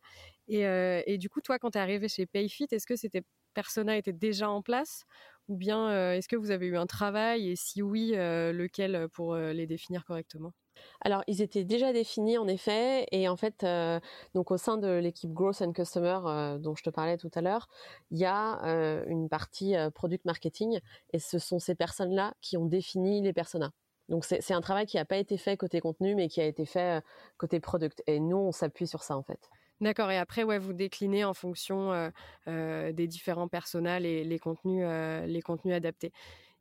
Et, 0.49 0.63
et 1.07 1.17
du 1.19 1.29
coup, 1.29 1.41
toi, 1.41 1.61
quand 1.61 1.71
tu 1.71 1.79
es 1.79 1.81
arrivé 1.81 2.09
chez 2.09 2.27
Payfit, 2.27 2.67
est-ce 2.73 2.87
que 2.87 2.97
c'était 2.97 3.23
persona 3.55 3.97
était 3.97 4.13
déjà 4.13 4.51
en 4.51 4.63
place? 4.63 5.05
Ou 5.47 5.57
bien 5.57 6.13
est-ce 6.13 6.27
que 6.27 6.35
vous 6.37 6.51
avez 6.51 6.67
eu 6.67 6.77
un 6.77 6.87
travail? 6.87 7.49
Et 7.51 7.55
si 7.57 7.83
oui, 7.83 8.11
lequel 8.17 9.09
pour 9.13 9.37
les 9.37 9.67
définir 9.69 10.05
correctement? 10.05 10.53
Alors, 11.01 11.23
ils 11.27 11.43
étaient 11.43 11.65
déjà 11.65 11.93
définis 11.93 12.39
en 12.39 12.49
effet, 12.49 13.07
et 13.13 13.29
en 13.29 13.37
fait, 13.37 13.63
euh, 13.63 14.01
donc 14.35 14.51
au 14.51 14.57
sein 14.57 14.79
de 14.79 14.89
l'équipe 14.89 15.33
Growth 15.33 15.63
and 15.63 15.73
Customer 15.73 16.19
euh, 16.25 16.59
dont 16.59 16.75
je 16.75 16.83
te 16.83 16.91
parlais 16.91 17.17
tout 17.17 17.31
à 17.35 17.41
l'heure, 17.41 17.69
il 18.11 18.19
y 18.19 18.25
a 18.25 18.65
euh, 18.65 19.05
une 19.07 19.29
partie 19.29 19.75
product 19.95 20.25
marketing, 20.25 20.81
et 21.13 21.19
ce 21.19 21.39
sont 21.39 21.59
ces 21.59 21.75
personnes-là 21.75 22.35
qui 22.41 22.57
ont 22.57 22.67
défini 22.67 23.23
les 23.23 23.33
personas. 23.33 23.71
Donc 24.09 24.25
c'est 24.25 24.55
un 24.55 24.63
travail 24.63 24.87
qui 24.87 24.97
n'a 24.97 25.05
pas 25.05 25.19
été 25.19 25.37
fait 25.37 25.59
côté 25.59 25.81
contenu, 25.81 26.15
mais 26.15 26.29
qui 26.29 26.41
a 26.41 26.47
été 26.47 26.65
fait 26.65 27.05
côté 27.37 27.61
product, 27.61 28.03
et 28.07 28.21
nous 28.21 28.39
on 28.39 28.53
s'appuie 28.53 28.87
sur 28.87 29.03
ça 29.03 29.17
en 29.17 29.23
fait. 29.23 29.51
D'accord. 29.83 30.11
Et 30.11 30.17
après, 30.17 30.43
ouais, 30.43 30.59
vous 30.59 30.73
déclinez 30.73 31.25
en 31.25 31.35
fonction 31.35 32.11
des 32.47 33.07
différents 33.07 33.49
personas 33.49 34.01
les 34.01 34.39
contenus, 34.39 34.87
les 35.27 35.43
contenus 35.43 35.75
adaptés. 35.75 36.11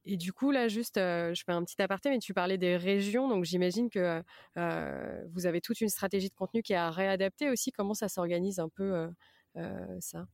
Et 0.07 0.18
du 0.18 0.31
coup, 0.33 0.51
là, 0.51 0.68
juste, 0.69 0.98
euh, 0.98 1.33
je 1.33 1.44
fais 1.44 1.51
un 1.51 1.64
petit 1.64 1.81
aparté, 1.81 2.09
mais 2.09 2.19
tu 2.19 2.33
parlais 2.33 2.57
des 2.57 2.78
régions, 2.78 3.28
donc 3.28 3.44
j'imagine 3.44 3.90
que 3.90 4.23
euh, 4.57 5.26
vous 5.33 5.45
avez 5.45 5.59
toute 5.61 5.81
une 5.81 5.90
stratégie 5.90 6.30
de 6.30 6.33
contenu 6.35 6.64
qui 6.64 6.73
est 6.73 6.76
à 6.78 6.90
réadapter 6.92 7.49
aussi. 7.49 7.71
Comment 7.73 7.94
ça 7.94 8.07
s'organise 8.07 8.59
un 8.59 8.69
peu 8.69 9.09
euh, 9.57 9.97
ça? 9.99 10.28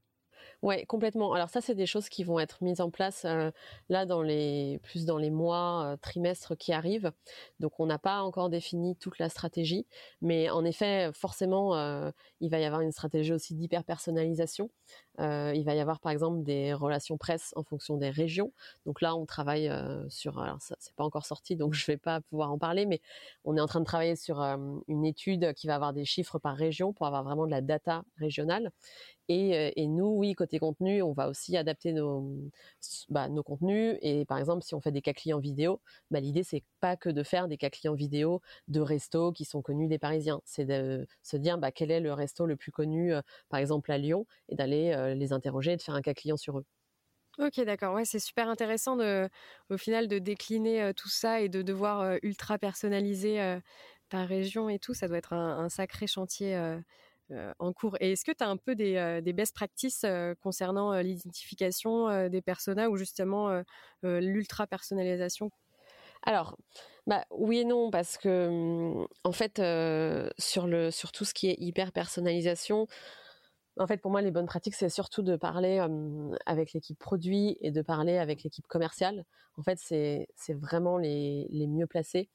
Ouais, 0.63 0.85
complètement. 0.85 1.33
Alors 1.33 1.49
ça, 1.49 1.59
c'est 1.59 1.75
des 1.75 1.85
choses 1.85 2.07
qui 2.07 2.23
vont 2.23 2.39
être 2.39 2.63
mises 2.63 2.79
en 2.79 2.89
place 2.89 3.25
euh, 3.25 3.51
là 3.89 4.05
dans 4.05 4.21
les 4.21 4.79
plus 4.81 5.03
dans 5.03 5.17
les 5.17 5.29
mois, 5.29 5.83
euh, 5.85 5.97
trimestres 5.97 6.55
qui 6.57 6.71
arrivent. 6.71 7.11
Donc 7.59 7.81
on 7.81 7.85
n'a 7.85 7.99
pas 7.99 8.21
encore 8.21 8.49
défini 8.49 8.95
toute 8.95 9.19
la 9.19 9.27
stratégie, 9.27 9.85
mais 10.21 10.49
en 10.49 10.63
effet, 10.63 11.11
forcément, 11.13 11.75
euh, 11.75 12.11
il 12.39 12.49
va 12.49 12.59
y 12.59 12.63
avoir 12.63 12.79
une 12.79 12.93
stratégie 12.93 13.33
aussi 13.33 13.55
d'hyper 13.55 13.83
personnalisation. 13.83 14.69
il 15.19 15.63
va 15.65 15.75
y 15.75 15.79
avoir 15.81 15.99
par 15.99 16.13
exemple 16.13 16.43
des 16.43 16.73
relations 16.73 17.17
presse 17.17 17.51
en 17.57 17.63
fonction 17.63 17.97
des 17.97 18.09
régions. 18.09 18.53
Donc 18.85 19.01
là, 19.01 19.15
on 19.17 19.25
travaille 19.25 19.69
sur. 20.09 20.39
Alors 20.39 20.61
ça, 20.61 20.75
c'est 20.79 20.95
pas 20.95 21.03
encore 21.03 21.25
sorti, 21.25 21.57
donc 21.57 21.73
je 21.73 21.85
vais 21.87 21.97
pas 21.97 22.21
pouvoir 22.21 22.51
en 22.51 22.57
parler, 22.57 22.85
mais 22.85 23.01
on 23.43 23.57
est 23.57 23.61
en 23.61 23.67
train 23.67 23.81
de 23.81 23.85
travailler 23.85 24.15
sur 24.15 24.39
une 24.87 25.05
étude 25.05 25.53
qui 25.55 25.67
va 25.67 25.75
avoir 25.75 25.91
des 25.91 26.05
chiffres 26.05 26.39
par 26.39 26.55
région 26.55 26.93
pour 26.93 27.05
avoir 27.05 27.23
vraiment 27.23 27.45
de 27.45 27.51
la 27.51 27.61
data 27.61 28.03
régionale. 28.17 28.71
Et, 29.29 29.87
nous, 29.87 30.07
oui, 30.17 30.33
côté 30.33 30.59
contenu, 30.59 31.01
on 31.01 31.13
va 31.13 31.29
aussi 31.29 31.55
adapter 31.57 31.93
nos, 31.93 32.33
bah, 33.09 33.29
nos 33.29 33.43
contenus. 33.43 33.97
Et 34.01 34.25
par 34.25 34.37
exemple, 34.37 34.63
si 34.63 34.75
on 34.75 34.81
fait 34.81 34.91
des 34.91 35.01
cas 35.01 35.13
clients 35.13 35.39
vidéo, 35.39 35.81
bah, 36.11 36.19
l'idée 36.19 36.43
c'est 36.43 36.63
pas 36.79 36.97
que 36.97 37.09
de 37.09 37.23
faire 37.23 37.47
des 37.47 37.57
cas 37.57 37.69
clients 37.69 37.93
vidéo 37.93 38.41
de 38.67 38.81
restos 38.81 39.31
qui 39.31 39.45
sont 39.45 39.61
connus 39.61 39.87
des 39.87 39.99
Parisiens. 39.99 40.41
C'est 40.45 40.65
de 40.65 41.07
se 41.21 41.37
dire 41.37 41.57
bah, 41.57 41.71
quel 41.71 41.91
est 41.91 41.99
le 42.01 42.13
resto 42.13 42.45
le 42.45 42.55
plus 42.57 42.71
connu, 42.71 43.13
par 43.49 43.59
exemple 43.59 43.91
à 43.91 43.97
Lyon, 43.97 44.25
et 44.49 44.55
d'aller 44.55 45.13
les 45.15 45.33
interroger 45.33 45.73
et 45.73 45.77
de 45.77 45.81
faire 45.81 45.95
un 45.95 46.01
cas 46.01 46.13
client 46.13 46.37
sur 46.37 46.59
eux. 46.59 46.65
Ok, 47.39 47.59
d'accord. 47.61 47.95
Ouais, 47.95 48.05
c'est 48.05 48.19
super 48.19 48.47
intéressant 48.47 48.97
au 49.69 49.77
final, 49.77 50.07
de 50.07 50.19
décliner 50.19 50.93
tout 50.95 51.09
ça 51.09 51.41
et 51.41 51.49
de 51.49 51.61
devoir 51.63 52.17
ultra 52.21 52.59
personnaliser 52.59 53.59
ta 54.09 54.25
région 54.25 54.69
et 54.69 54.79
tout. 54.79 54.93
Ça 54.93 55.07
doit 55.07 55.17
être 55.17 55.33
un, 55.33 55.69
sacré 55.69 56.07
chantier 56.07 56.55
euh, 56.55 56.79
en 57.59 57.73
cours. 57.73 57.97
Et 57.99 58.13
est-ce 58.13 58.25
que 58.25 58.31
tu 58.31 58.43
as 58.43 58.49
un 58.49 58.57
peu 58.57 58.75
des, 58.75 58.95
euh, 58.95 59.21
best 59.33 59.55
practices 59.55 60.03
euh, 60.03 60.35
concernant 60.41 60.93
l'identification 60.99 62.29
des 62.29 62.41
personas 62.41 62.89
ou 62.89 62.97
justement 62.97 63.63
l'ultra 64.03 64.67
personnalisation? 64.67 65.51
Alors, 66.25 66.55
bah 67.05 67.25
oui 67.31 67.59
et 67.59 67.65
non 67.65 67.91
parce 67.91 68.17
que 68.17 68.47
hum, 68.47 69.07
en 69.23 69.31
fait 69.33 69.61
sur 70.39 71.11
tout 71.11 71.25
ce 71.25 71.33
qui 71.33 71.49
est 71.49 71.55
hyper 71.59 71.91
personnalisation, 71.91 72.87
en 73.79 73.87
fait, 73.87 73.97
pour 73.97 74.11
moi, 74.11 74.21
les 74.21 74.31
bonnes 74.31 74.45
pratiques, 74.45 74.75
c'est 74.75 74.89
surtout 74.89 75.23
de 75.23 75.35
parler 75.35 75.83
avec 76.45 76.73
l'équipe 76.73 76.97
produit 76.99 77.57
et 77.61 77.71
de 77.71 77.81
parler 77.81 78.17
avec 78.17 78.43
l'équipe 78.43 78.67
commerciale. 78.67 79.25
En 79.57 79.63
fait, 79.63 79.79
c'est 79.79 80.27
vraiment 80.49 80.97
les, 80.97 81.47
mieux 81.67 81.87
placés 81.87 82.29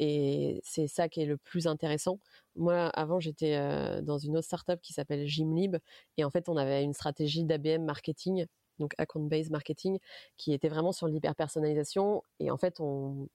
et 0.00 0.60
c'est 0.64 0.88
ça 0.88 1.10
qui 1.10 1.20
est 1.20 1.26
le 1.26 1.36
plus 1.36 1.66
intéressant. 1.66 2.18
Moi, 2.56 2.86
avant, 2.88 3.20
j'étais 3.20 3.56
dans 4.02 4.16
une 4.18 4.36
autre 4.38 4.46
startup 4.46 4.80
qui 4.80 4.94
s'appelle 4.94 5.26
Gymlib 5.26 5.76
et 6.16 6.24
en 6.24 6.30
fait, 6.30 6.48
on 6.48 6.56
avait 6.56 6.82
une 6.82 6.94
stratégie 6.94 7.44
d'ABM 7.44 7.84
marketing, 7.84 8.46
donc 8.78 8.94
account-based 8.96 9.50
marketing, 9.50 9.98
qui 10.38 10.54
était 10.54 10.70
vraiment 10.70 10.92
sur 10.92 11.06
l'hyper-personnalisation 11.06 12.22
et 12.38 12.50
en 12.50 12.56
fait, 12.56 12.80
on, 12.80 13.28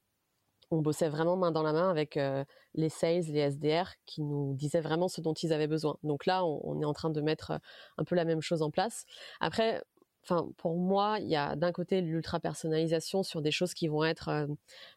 on 0.72 0.80
bossait 0.80 1.08
vraiment 1.08 1.36
main 1.36 1.52
dans 1.52 1.62
la 1.62 1.72
main 1.72 1.88
avec 1.88 2.18
les 2.74 2.88
sales, 2.88 3.22
les 3.28 3.50
SDR 3.52 3.92
qui 4.04 4.22
nous 4.22 4.54
disaient 4.54 4.80
vraiment 4.80 5.06
ce 5.08 5.20
dont 5.20 5.34
ils 5.34 5.52
avaient 5.52 5.68
besoin. 5.68 5.96
Donc 6.02 6.26
là, 6.26 6.44
on, 6.44 6.80
est 6.80 6.84
en 6.84 6.92
train 6.92 7.10
de 7.10 7.20
mettre 7.20 7.52
un 7.96 8.04
peu 8.04 8.16
la 8.16 8.24
même 8.24 8.42
chose 8.42 8.62
en 8.62 8.70
place. 8.70 9.04
Après, 9.40 9.82
enfin 10.28 10.48
pour 10.56 10.76
moi, 10.76 11.18
il 11.20 11.28
y 11.28 11.36
a 11.36 11.56
d'un 11.56 11.72
côté 11.72 12.00
l'ultra 12.00 12.40
personnalisation 12.40 13.22
sur 13.22 13.42
des 13.42 13.50
choses 13.50 13.74
qui 13.74 13.88
vont 13.88 14.04
être 14.04 14.28
euh, 14.28 14.46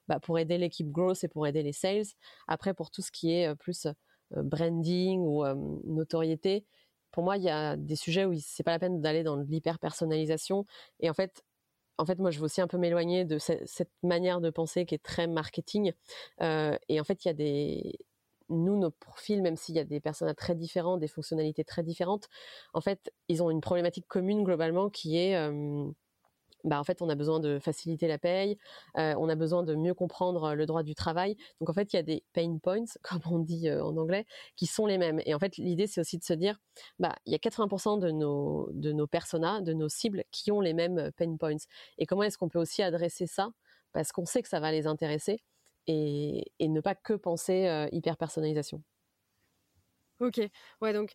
bah, 0.07 0.19
pour 0.19 0.39
aider 0.39 0.57
l'équipe 0.57 0.91
growth 0.91 1.23
et 1.23 1.27
pour 1.27 1.47
aider 1.47 1.63
les 1.63 1.73
sales. 1.73 2.05
Après, 2.47 2.73
pour 2.73 2.91
tout 2.91 3.01
ce 3.01 3.11
qui 3.11 3.33
est 3.33 3.55
plus 3.55 3.87
branding 4.31 5.21
ou 5.21 5.43
notoriété, 5.85 6.65
pour 7.11 7.23
moi, 7.23 7.37
il 7.37 7.43
y 7.43 7.49
a 7.49 7.75
des 7.75 7.95
sujets 7.95 8.25
où 8.25 8.33
c'est 8.39 8.63
pas 8.63 8.71
la 8.71 8.79
peine 8.79 9.01
d'aller 9.01 9.23
dans 9.23 9.37
l'hyper 9.37 9.79
personnalisation. 9.79 10.65
Et 10.99 11.09
en 11.09 11.13
fait, 11.13 11.43
en 11.97 12.05
fait, 12.05 12.17
moi, 12.19 12.31
je 12.31 12.39
veux 12.39 12.45
aussi 12.45 12.61
un 12.61 12.67
peu 12.67 12.77
m'éloigner 12.77 13.25
de 13.25 13.37
cette 13.39 13.91
manière 14.03 14.39
de 14.41 14.49
penser 14.49 14.85
qui 14.85 14.95
est 14.95 15.03
très 15.03 15.27
marketing. 15.27 15.91
Euh, 16.41 16.77
et 16.87 16.99
en 16.99 17.03
fait, 17.03 17.25
il 17.25 17.27
y 17.27 17.31
a 17.31 17.33
des, 17.33 17.99
nous, 18.49 18.77
nos 18.77 18.91
profils, 18.91 19.41
même 19.41 19.55
s'il 19.55 19.75
y 19.75 19.79
a 19.79 19.83
des 19.83 19.99
personnages 19.99 20.35
très 20.35 20.55
différents, 20.55 20.97
des 20.97 21.07
fonctionnalités 21.07 21.63
très 21.63 21.83
différentes, 21.83 22.27
en 22.73 22.81
fait, 22.81 23.11
ils 23.27 23.43
ont 23.43 23.49
une 23.49 23.61
problématique 23.61 24.07
commune 24.07 24.43
globalement 24.43 24.89
qui 24.89 25.17
est 25.17 25.35
bah, 26.63 26.79
en 26.79 26.83
fait, 26.83 27.01
on 27.01 27.09
a 27.09 27.15
besoin 27.15 27.39
de 27.39 27.59
faciliter 27.59 28.07
la 28.07 28.17
paye, 28.17 28.57
euh, 28.97 29.13
on 29.17 29.29
a 29.29 29.35
besoin 29.35 29.63
de 29.63 29.75
mieux 29.75 29.93
comprendre 29.93 30.43
euh, 30.43 30.55
le 30.55 30.65
droit 30.65 30.83
du 30.83 30.93
travail. 30.93 31.37
Donc, 31.59 31.69
en 31.69 31.73
fait, 31.73 31.93
il 31.93 31.95
y 31.95 31.99
a 31.99 32.03
des 32.03 32.23
pain 32.33 32.57
points, 32.61 32.83
comme 33.01 33.21
on 33.31 33.39
dit 33.39 33.69
euh, 33.69 33.83
en 33.83 33.95
anglais, 33.97 34.25
qui 34.55 34.65
sont 34.65 34.85
les 34.85 34.97
mêmes. 34.97 35.21
Et 35.25 35.33
en 35.33 35.39
fait, 35.39 35.57
l'idée, 35.57 35.87
c'est 35.87 36.01
aussi 36.01 36.17
de 36.17 36.23
se 36.23 36.33
dire, 36.33 36.59
bah, 36.99 37.15
il 37.25 37.31
y 37.31 37.35
a 37.35 37.39
80% 37.39 37.99
de 37.99 38.11
nos, 38.11 38.69
de 38.73 38.91
nos 38.91 39.07
personas, 39.07 39.61
de 39.61 39.73
nos 39.73 39.89
cibles, 39.89 40.23
qui 40.31 40.51
ont 40.51 40.61
les 40.61 40.73
mêmes 40.73 41.11
pain 41.17 41.35
points. 41.37 41.55
Et 41.97 42.05
comment 42.05 42.23
est-ce 42.23 42.37
qu'on 42.37 42.49
peut 42.49 42.59
aussi 42.59 42.81
adresser 42.83 43.27
ça? 43.27 43.51
Parce 43.93 44.11
qu'on 44.11 44.25
sait 44.25 44.41
que 44.41 44.49
ça 44.49 44.59
va 44.59 44.71
les 44.71 44.85
intéresser 44.87 45.41
et, 45.89 46.51
et 46.59 46.67
ne 46.69 46.81
pas 46.81 46.95
que 46.95 47.13
penser 47.13 47.87
hyper 47.91 48.17
personnalisation. 48.17 48.83
Ok, 50.19 50.41
ouais, 50.81 50.91
donc 50.91 51.13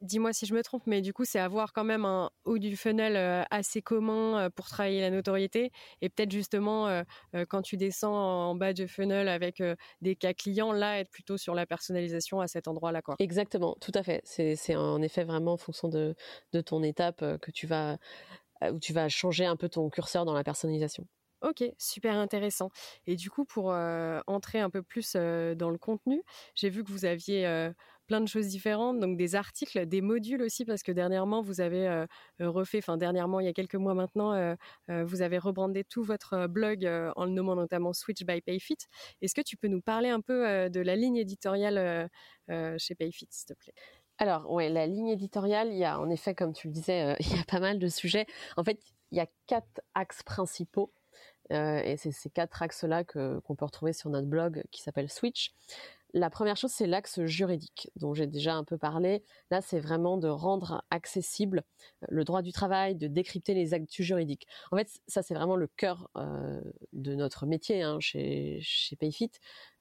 dis-moi 0.00 0.32
si 0.32 0.46
je 0.46 0.54
me 0.54 0.62
trompe, 0.62 0.84
mais 0.86 1.00
du 1.02 1.12
coup, 1.12 1.24
c'est 1.24 1.40
avoir 1.40 1.72
quand 1.72 1.82
même 1.82 2.04
un 2.04 2.30
haut 2.44 2.58
du 2.58 2.76
funnel 2.76 3.16
euh, 3.16 3.42
assez 3.50 3.82
commun 3.82 4.44
euh, 4.44 4.48
pour 4.50 4.66
travailler 4.66 5.00
la 5.00 5.10
notoriété. 5.10 5.72
Et 6.02 6.08
peut-être 6.08 6.30
justement, 6.30 6.86
euh, 6.86 7.02
quand 7.48 7.62
tu 7.62 7.76
descends 7.76 8.14
en 8.14 8.54
bas 8.54 8.72
du 8.72 8.86
funnel 8.86 9.26
avec 9.26 9.60
des 10.02 10.14
cas 10.14 10.34
clients, 10.34 10.70
là, 10.70 11.00
être 11.00 11.10
plutôt 11.10 11.36
sur 11.36 11.56
la 11.56 11.66
personnalisation 11.66 12.40
à 12.40 12.46
cet 12.46 12.68
endroit-là. 12.68 13.02
Quoi. 13.02 13.16
Exactement, 13.18 13.76
tout 13.80 13.92
à 13.92 14.04
fait. 14.04 14.20
C'est 14.24 14.76
en 14.76 15.02
effet 15.02 15.24
vraiment 15.24 15.54
en 15.54 15.56
fonction 15.58 15.88
de, 15.88 16.14
de 16.52 16.60
ton 16.60 16.84
étape 16.84 17.24
que 17.40 17.50
tu 17.50 17.66
vas, 17.66 17.98
où 18.70 18.78
tu 18.78 18.92
vas 18.92 19.08
changer 19.08 19.46
un 19.46 19.56
peu 19.56 19.68
ton 19.68 19.90
curseur 19.90 20.24
dans 20.24 20.34
la 20.34 20.44
personnalisation. 20.44 21.08
Ok, 21.44 21.62
super 21.76 22.14
intéressant. 22.16 22.70
Et 23.06 23.16
du 23.16 23.28
coup, 23.28 23.44
pour 23.44 23.66
entrer 24.26 24.60
un 24.60 24.70
peu 24.70 24.82
plus 24.82 25.14
dans 25.14 25.70
le 25.70 25.76
contenu, 25.76 26.22
j'ai 26.54 26.70
vu 26.70 26.82
que 26.82 26.90
vous 26.90 27.04
aviez 27.04 27.70
plein 28.06 28.22
de 28.22 28.28
choses 28.28 28.48
différentes, 28.48 28.98
donc 28.98 29.18
des 29.18 29.34
articles, 29.34 29.84
des 29.86 30.00
modules 30.00 30.40
aussi, 30.40 30.64
parce 30.64 30.82
que 30.82 30.90
dernièrement, 30.90 31.42
vous 31.42 31.60
avez 31.60 32.06
refait, 32.40 32.78
enfin 32.78 32.96
dernièrement, 32.96 33.40
il 33.40 33.46
y 33.46 33.48
a 33.48 33.52
quelques 33.52 33.74
mois 33.74 33.92
maintenant, 33.92 34.56
vous 34.88 35.20
avez 35.20 35.36
rebrandé 35.36 35.84
tout 35.84 36.02
votre 36.02 36.46
blog 36.46 36.86
en 37.14 37.26
le 37.26 37.30
nommant 37.32 37.56
notamment 37.56 37.92
Switch 37.92 38.22
by 38.24 38.40
Payfit. 38.40 38.78
Est-ce 39.20 39.34
que 39.34 39.42
tu 39.42 39.58
peux 39.58 39.68
nous 39.68 39.82
parler 39.82 40.08
un 40.08 40.22
peu 40.22 40.70
de 40.70 40.80
la 40.80 40.96
ligne 40.96 41.16
éditoriale 41.16 42.08
chez 42.78 42.94
Payfit, 42.94 43.28
s'il 43.28 43.46
te 43.48 43.52
plaît? 43.52 43.74
Alors, 44.16 44.50
ouais, 44.50 44.70
la 44.70 44.86
ligne 44.86 45.08
éditoriale, 45.08 45.68
il 45.72 45.78
y 45.78 45.84
a 45.84 46.00
en 46.00 46.08
effet, 46.08 46.34
comme 46.34 46.54
tu 46.54 46.68
le 46.68 46.72
disais, 46.72 47.16
il 47.20 47.36
y 47.36 47.38
a 47.38 47.44
pas 47.44 47.60
mal 47.60 47.78
de 47.78 47.88
sujets. 47.88 48.26
En 48.56 48.64
fait, 48.64 48.80
il 49.10 49.18
y 49.18 49.20
a 49.20 49.26
quatre 49.46 49.82
axes 49.94 50.22
principaux. 50.22 50.92
Et 51.50 51.96
c'est 51.98 52.10
ces 52.10 52.30
quatre 52.30 52.62
axes-là 52.62 53.04
qu'on 53.04 53.54
peut 53.54 53.64
retrouver 53.64 53.92
sur 53.92 54.10
notre 54.10 54.26
blog 54.26 54.62
qui 54.70 54.82
s'appelle 54.82 55.10
Switch. 55.10 55.52
La 56.14 56.30
première 56.30 56.56
chose, 56.56 56.70
c'est 56.70 56.86
l'axe 56.86 57.24
juridique, 57.24 57.90
dont 57.96 58.14
j'ai 58.14 58.28
déjà 58.28 58.54
un 58.54 58.62
peu 58.62 58.78
parlé. 58.78 59.24
Là, 59.50 59.60
c'est 59.60 59.80
vraiment 59.80 60.16
de 60.16 60.28
rendre 60.28 60.84
accessible 60.90 61.64
euh, 62.04 62.06
le 62.08 62.22
droit 62.22 62.40
du 62.40 62.52
travail, 62.52 62.94
de 62.94 63.08
décrypter 63.08 63.52
les 63.52 63.74
actus 63.74 64.06
juridiques. 64.06 64.46
En 64.70 64.76
fait, 64.76 64.88
ça, 65.08 65.22
c'est 65.24 65.34
vraiment 65.34 65.56
le 65.56 65.66
cœur 65.66 66.08
euh, 66.16 66.60
de 66.92 67.16
notre 67.16 67.46
métier 67.46 67.82
hein, 67.82 67.98
chez, 67.98 68.60
Payfit, 69.00 69.32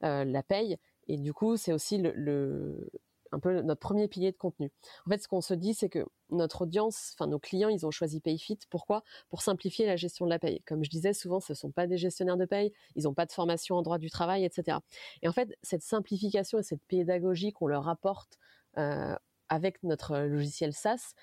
euh, 0.03 0.25
la 0.25 0.41
paye. 0.41 0.77
Et 1.08 1.17
du 1.17 1.34
coup, 1.34 1.55
c'est 1.55 1.72
aussi 1.72 2.00
le, 2.00 2.89
un 3.34 3.40
peu 3.40 3.62
notre 3.62 3.80
premier 3.80 4.08
pilier 4.08 4.32
de 4.32 4.38
contenu. 4.38 4.72
En 5.06 5.10
fait, 5.10 5.22
ce 5.22 5.28
qu'on 5.28 5.42
se 5.42 5.54
dit, 5.54 5.74
c'est 5.74 5.90
que 5.90 6.06
notre 6.30 6.62
audience, 6.62 7.13
enfin 7.13 7.28
nos 7.28 7.40
clients, 7.40 7.70
ils 7.70 7.86
ont 7.86 7.92
choisi 7.92 8.20
PayFit. 8.20 8.60
Pourquoi? 8.70 9.04
Pour 9.30 9.42
simplifier 9.42 9.86
la 9.86 9.96
gestion 9.96 10.25
de 10.25 10.30
la 10.30 10.40
paye. 10.40 10.62
Comme 10.66 10.84
je 10.84 10.90
disais, 10.90 11.13
souvent, 11.13 11.40
ce 11.40 11.54
ne 11.54 11.56
sont 11.56 11.72
pas 11.72 11.88
des 11.88 11.98
gestionnaires 11.98 12.38
de 12.38 12.46
paye, 12.46 12.72
ils 12.96 13.04
n'ont 13.04 13.13
pas 13.13 13.25
de 13.25 13.32
formation 13.32 13.75
en 13.75 13.82
droit 13.82 13.98
du 13.98 14.10
travail, 14.10 14.46
etc. 14.46 14.78
Et 15.22 15.28
en 15.28 15.34
fait, 15.34 15.58
cette 15.63 15.82
simplification 15.84 16.60
et 16.60 16.63
cette 16.63 16.84
pédagogie 16.88 17.52
qu'on 17.52 17.68
leur 17.68 17.90
apporte 17.90 18.38
euh, 18.78 19.16
avec 19.50 19.82
notre 19.84 20.18
logiciel 20.20 20.74
SaaS, 20.74 21.13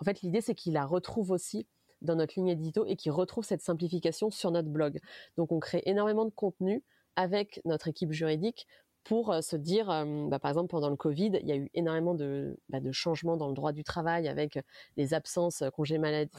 en 0.00 0.04
fait, 0.04 0.22
l'idée, 0.22 0.40
c'est 0.40 0.54
qu'ils 0.54 0.72
la 0.72 0.86
retrouvent 0.86 1.30
aussi 1.30 1.66
dans 2.00 2.16
notre 2.16 2.34
ligne 2.36 2.48
édito 2.48 2.84
et 2.86 2.96
qu'ils 2.96 3.12
retrouvent 3.12 3.44
cette 3.44 3.62
simplification 3.62 4.30
sur 4.30 4.50
notre 4.50 4.68
blog. 4.68 5.00
Donc, 5.36 5.52
on 5.52 5.60
crée 5.60 5.82
énormément 5.84 6.24
de 6.24 6.30
contenu 6.30 6.82
avec 7.16 7.60
notre 7.64 7.88
équipe 7.88 8.12
juridique 8.12 8.66
pour 9.04 9.34
se 9.42 9.56
dire, 9.56 9.86
bah, 10.28 10.38
par 10.38 10.50
exemple 10.50 10.68
pendant 10.68 10.90
le 10.90 10.96
Covid, 10.96 11.32
il 11.40 11.48
y 11.48 11.52
a 11.52 11.56
eu 11.56 11.70
énormément 11.74 12.14
de, 12.14 12.58
bah, 12.68 12.80
de 12.80 12.92
changements 12.92 13.36
dans 13.36 13.48
le 13.48 13.54
droit 13.54 13.72
du 13.72 13.84
travail 13.84 14.28
avec 14.28 14.58
les 14.96 15.14
absences, 15.14 15.64
congés 15.74 15.98
maladie, 15.98 16.30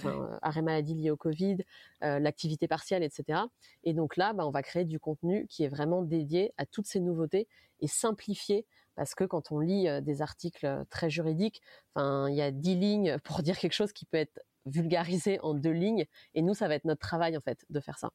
arrêt 0.41 0.61
maladie 0.61 0.95
liés 0.95 1.11
au 1.11 1.17
Covid, 1.17 1.57
l'activité 2.01 2.67
partielle, 2.67 3.03
etc. 3.03 3.41
Et 3.83 3.93
donc 3.93 4.15
là, 4.17 4.33
bah, 4.33 4.45
on 4.45 4.51
va 4.51 4.61
créer 4.61 4.85
du 4.85 4.99
contenu 4.99 5.47
qui 5.47 5.63
est 5.63 5.69
vraiment 5.69 6.01
dédié 6.01 6.53
à 6.57 6.65
toutes 6.65 6.87
ces 6.87 6.99
nouveautés 6.99 7.47
et 7.79 7.87
simplifié 7.87 8.65
parce 8.95 9.15
que 9.15 9.23
quand 9.23 9.51
on 9.51 9.59
lit 9.59 9.87
des 10.01 10.21
articles 10.21 10.85
très 10.89 11.09
juridiques, 11.09 11.61
enfin, 11.95 12.29
il 12.29 12.35
y 12.35 12.41
a 12.41 12.51
dix 12.51 12.75
lignes 12.75 13.17
pour 13.23 13.41
dire 13.41 13.57
quelque 13.57 13.73
chose 13.73 13.93
qui 13.93 14.05
peut 14.05 14.17
être 14.17 14.39
vulgarisé 14.65 15.39
en 15.41 15.53
deux 15.53 15.71
lignes. 15.71 16.05
Et 16.35 16.41
nous, 16.41 16.53
ça 16.53 16.67
va 16.67 16.75
être 16.75 16.85
notre 16.85 17.01
travail 17.01 17.35
en 17.37 17.41
fait 17.41 17.65
de 17.69 17.79
faire 17.79 17.97
ça. 17.97 18.11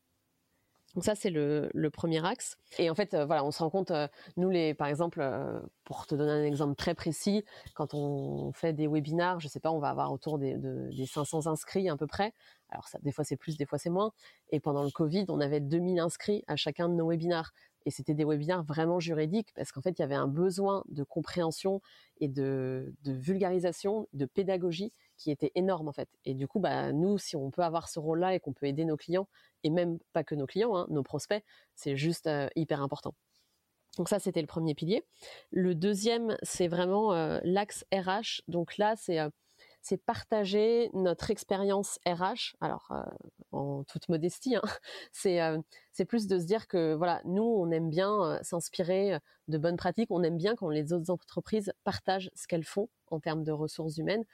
Donc 0.96 1.04
ça 1.04 1.14
c'est 1.14 1.28
le, 1.28 1.90
premier 1.92 2.24
axe. 2.24 2.56
Et 2.78 2.88
en 2.88 2.94
fait 2.94 3.12
euh, 3.12 3.26
voilà, 3.26 3.44
on 3.44 3.50
se 3.50 3.58
rend 3.58 3.68
compte 3.68 3.90
euh, 3.90 4.08
nous 4.38 4.48
les 4.48 4.72
par 4.72 4.88
exemple 4.88 5.20
euh, 5.20 5.60
pour 5.84 6.06
te 6.06 6.14
donner 6.14 6.32
un 6.32 6.42
exemple 6.42 6.74
très 6.74 6.94
précis, 6.94 7.44
quand 7.74 7.92
on 7.92 8.50
fait 8.52 8.72
des 8.72 8.86
webinars, 8.86 9.38
je 9.38 9.46
sais 9.46 9.60
pas, 9.60 9.70
on 9.70 9.78
va 9.78 9.90
avoir 9.90 10.10
autour 10.10 10.38
des, 10.38 10.56
des 10.56 11.06
500 11.06 11.48
inscrits 11.48 11.90
à 11.90 11.96
peu 11.98 12.06
près. 12.06 12.32
Alors 12.70 12.88
ça, 12.88 12.98
des 13.02 13.12
fois 13.12 13.24
c'est 13.24 13.36
plus, 13.36 13.58
des 13.58 13.66
fois 13.66 13.78
c'est 13.78 13.90
moins. 13.90 14.12
Et 14.48 14.58
pendant 14.58 14.84
le 14.84 14.90
Covid, 14.90 15.26
on 15.28 15.38
avait 15.38 15.60
2000 15.60 16.00
inscrits 16.00 16.42
à 16.46 16.56
chacun 16.56 16.88
de 16.88 16.94
nos 16.94 17.08
webinars. 17.08 17.52
Et 17.84 17.90
c'était 17.90 18.14
des 18.14 18.24
webinars 18.24 18.64
vraiment 18.64 18.98
juridiques 18.98 19.52
parce 19.54 19.70
qu'en 19.70 19.82
fait, 19.82 19.98
il 19.98 20.00
y 20.00 20.04
avait 20.04 20.16
un 20.16 20.26
besoin 20.26 20.82
de 20.88 21.04
compréhension 21.04 21.80
et 22.20 22.26
de, 22.26 22.92
de 23.04 23.12
vulgarisation, 23.12 24.08
de 24.12 24.24
pédagogie 24.24 24.92
qui 25.16 25.30
était 25.30 25.52
énorme 25.54 25.88
en 25.88 25.92
fait. 25.92 26.08
Et 26.24 26.34
du 26.34 26.46
coup, 26.46 26.60
bah, 26.60 26.92
nous, 26.92 27.18
si 27.18 27.36
on 27.36 27.50
peut 27.50 27.62
avoir 27.62 27.88
ce 27.88 27.98
rôle-là 27.98 28.34
et 28.34 28.40
qu'on 28.40 28.52
peut 28.52 28.66
aider 28.66 28.84
nos 28.84 28.96
clients, 28.96 29.28
et 29.62 29.70
même 29.70 29.98
pas 30.12 30.24
que 30.24 30.34
nos 30.34 30.46
clients, 30.46 30.76
hein, 30.76 30.86
nos 30.90 31.02
prospects, 31.02 31.44
c'est 31.74 31.96
juste 31.96 32.26
euh, 32.26 32.48
hyper 32.56 32.82
important. 32.82 33.14
Donc 33.98 34.08
ça, 34.08 34.18
c'était 34.18 34.42
le 34.42 34.46
premier 34.46 34.74
pilier. 34.74 35.04
Le 35.50 35.74
deuxième, 35.74 36.36
c'est 36.42 36.68
vraiment 36.68 37.14
euh, 37.14 37.40
l'axe 37.44 37.84
RH. 37.92 38.42
Donc 38.46 38.76
là, 38.76 38.94
c'est 38.96 39.20
euh, 39.20 39.30
c'est 39.80 39.96
partager 39.96 40.90
notre 40.94 41.30
expérience 41.30 41.98
RH. 42.06 42.56
Alors, 42.60 42.90
en 43.52 43.84
toute 43.84 44.08
modestie, 44.08 44.56
hein, 44.56 44.62
c'est 45.12 45.38
c'est 45.92 46.04
plus 46.04 46.26
de 46.26 46.40
se 46.40 46.44
dire 46.44 46.66
que 46.66 46.94
voilà, 46.94 47.22
nous, 47.24 47.44
on 47.44 47.70
aime 47.70 47.88
bien 47.88 48.40
s'inspirer 48.42 49.20
de 49.46 49.58
bonnes 49.58 49.76
pratiques. 49.76 50.10
On 50.10 50.24
aime 50.24 50.38
bien 50.38 50.56
quand 50.56 50.70
les 50.70 50.92
autres 50.92 51.10
entreprises 51.10 51.72
partagent 51.84 52.30
ce 52.34 52.48
qu'elles 52.48 52.64
font 52.64 52.88
en 53.12 53.20
termes 53.20 53.44
de 53.44 53.52
ressources 53.52 53.96
humaines 53.96 54.24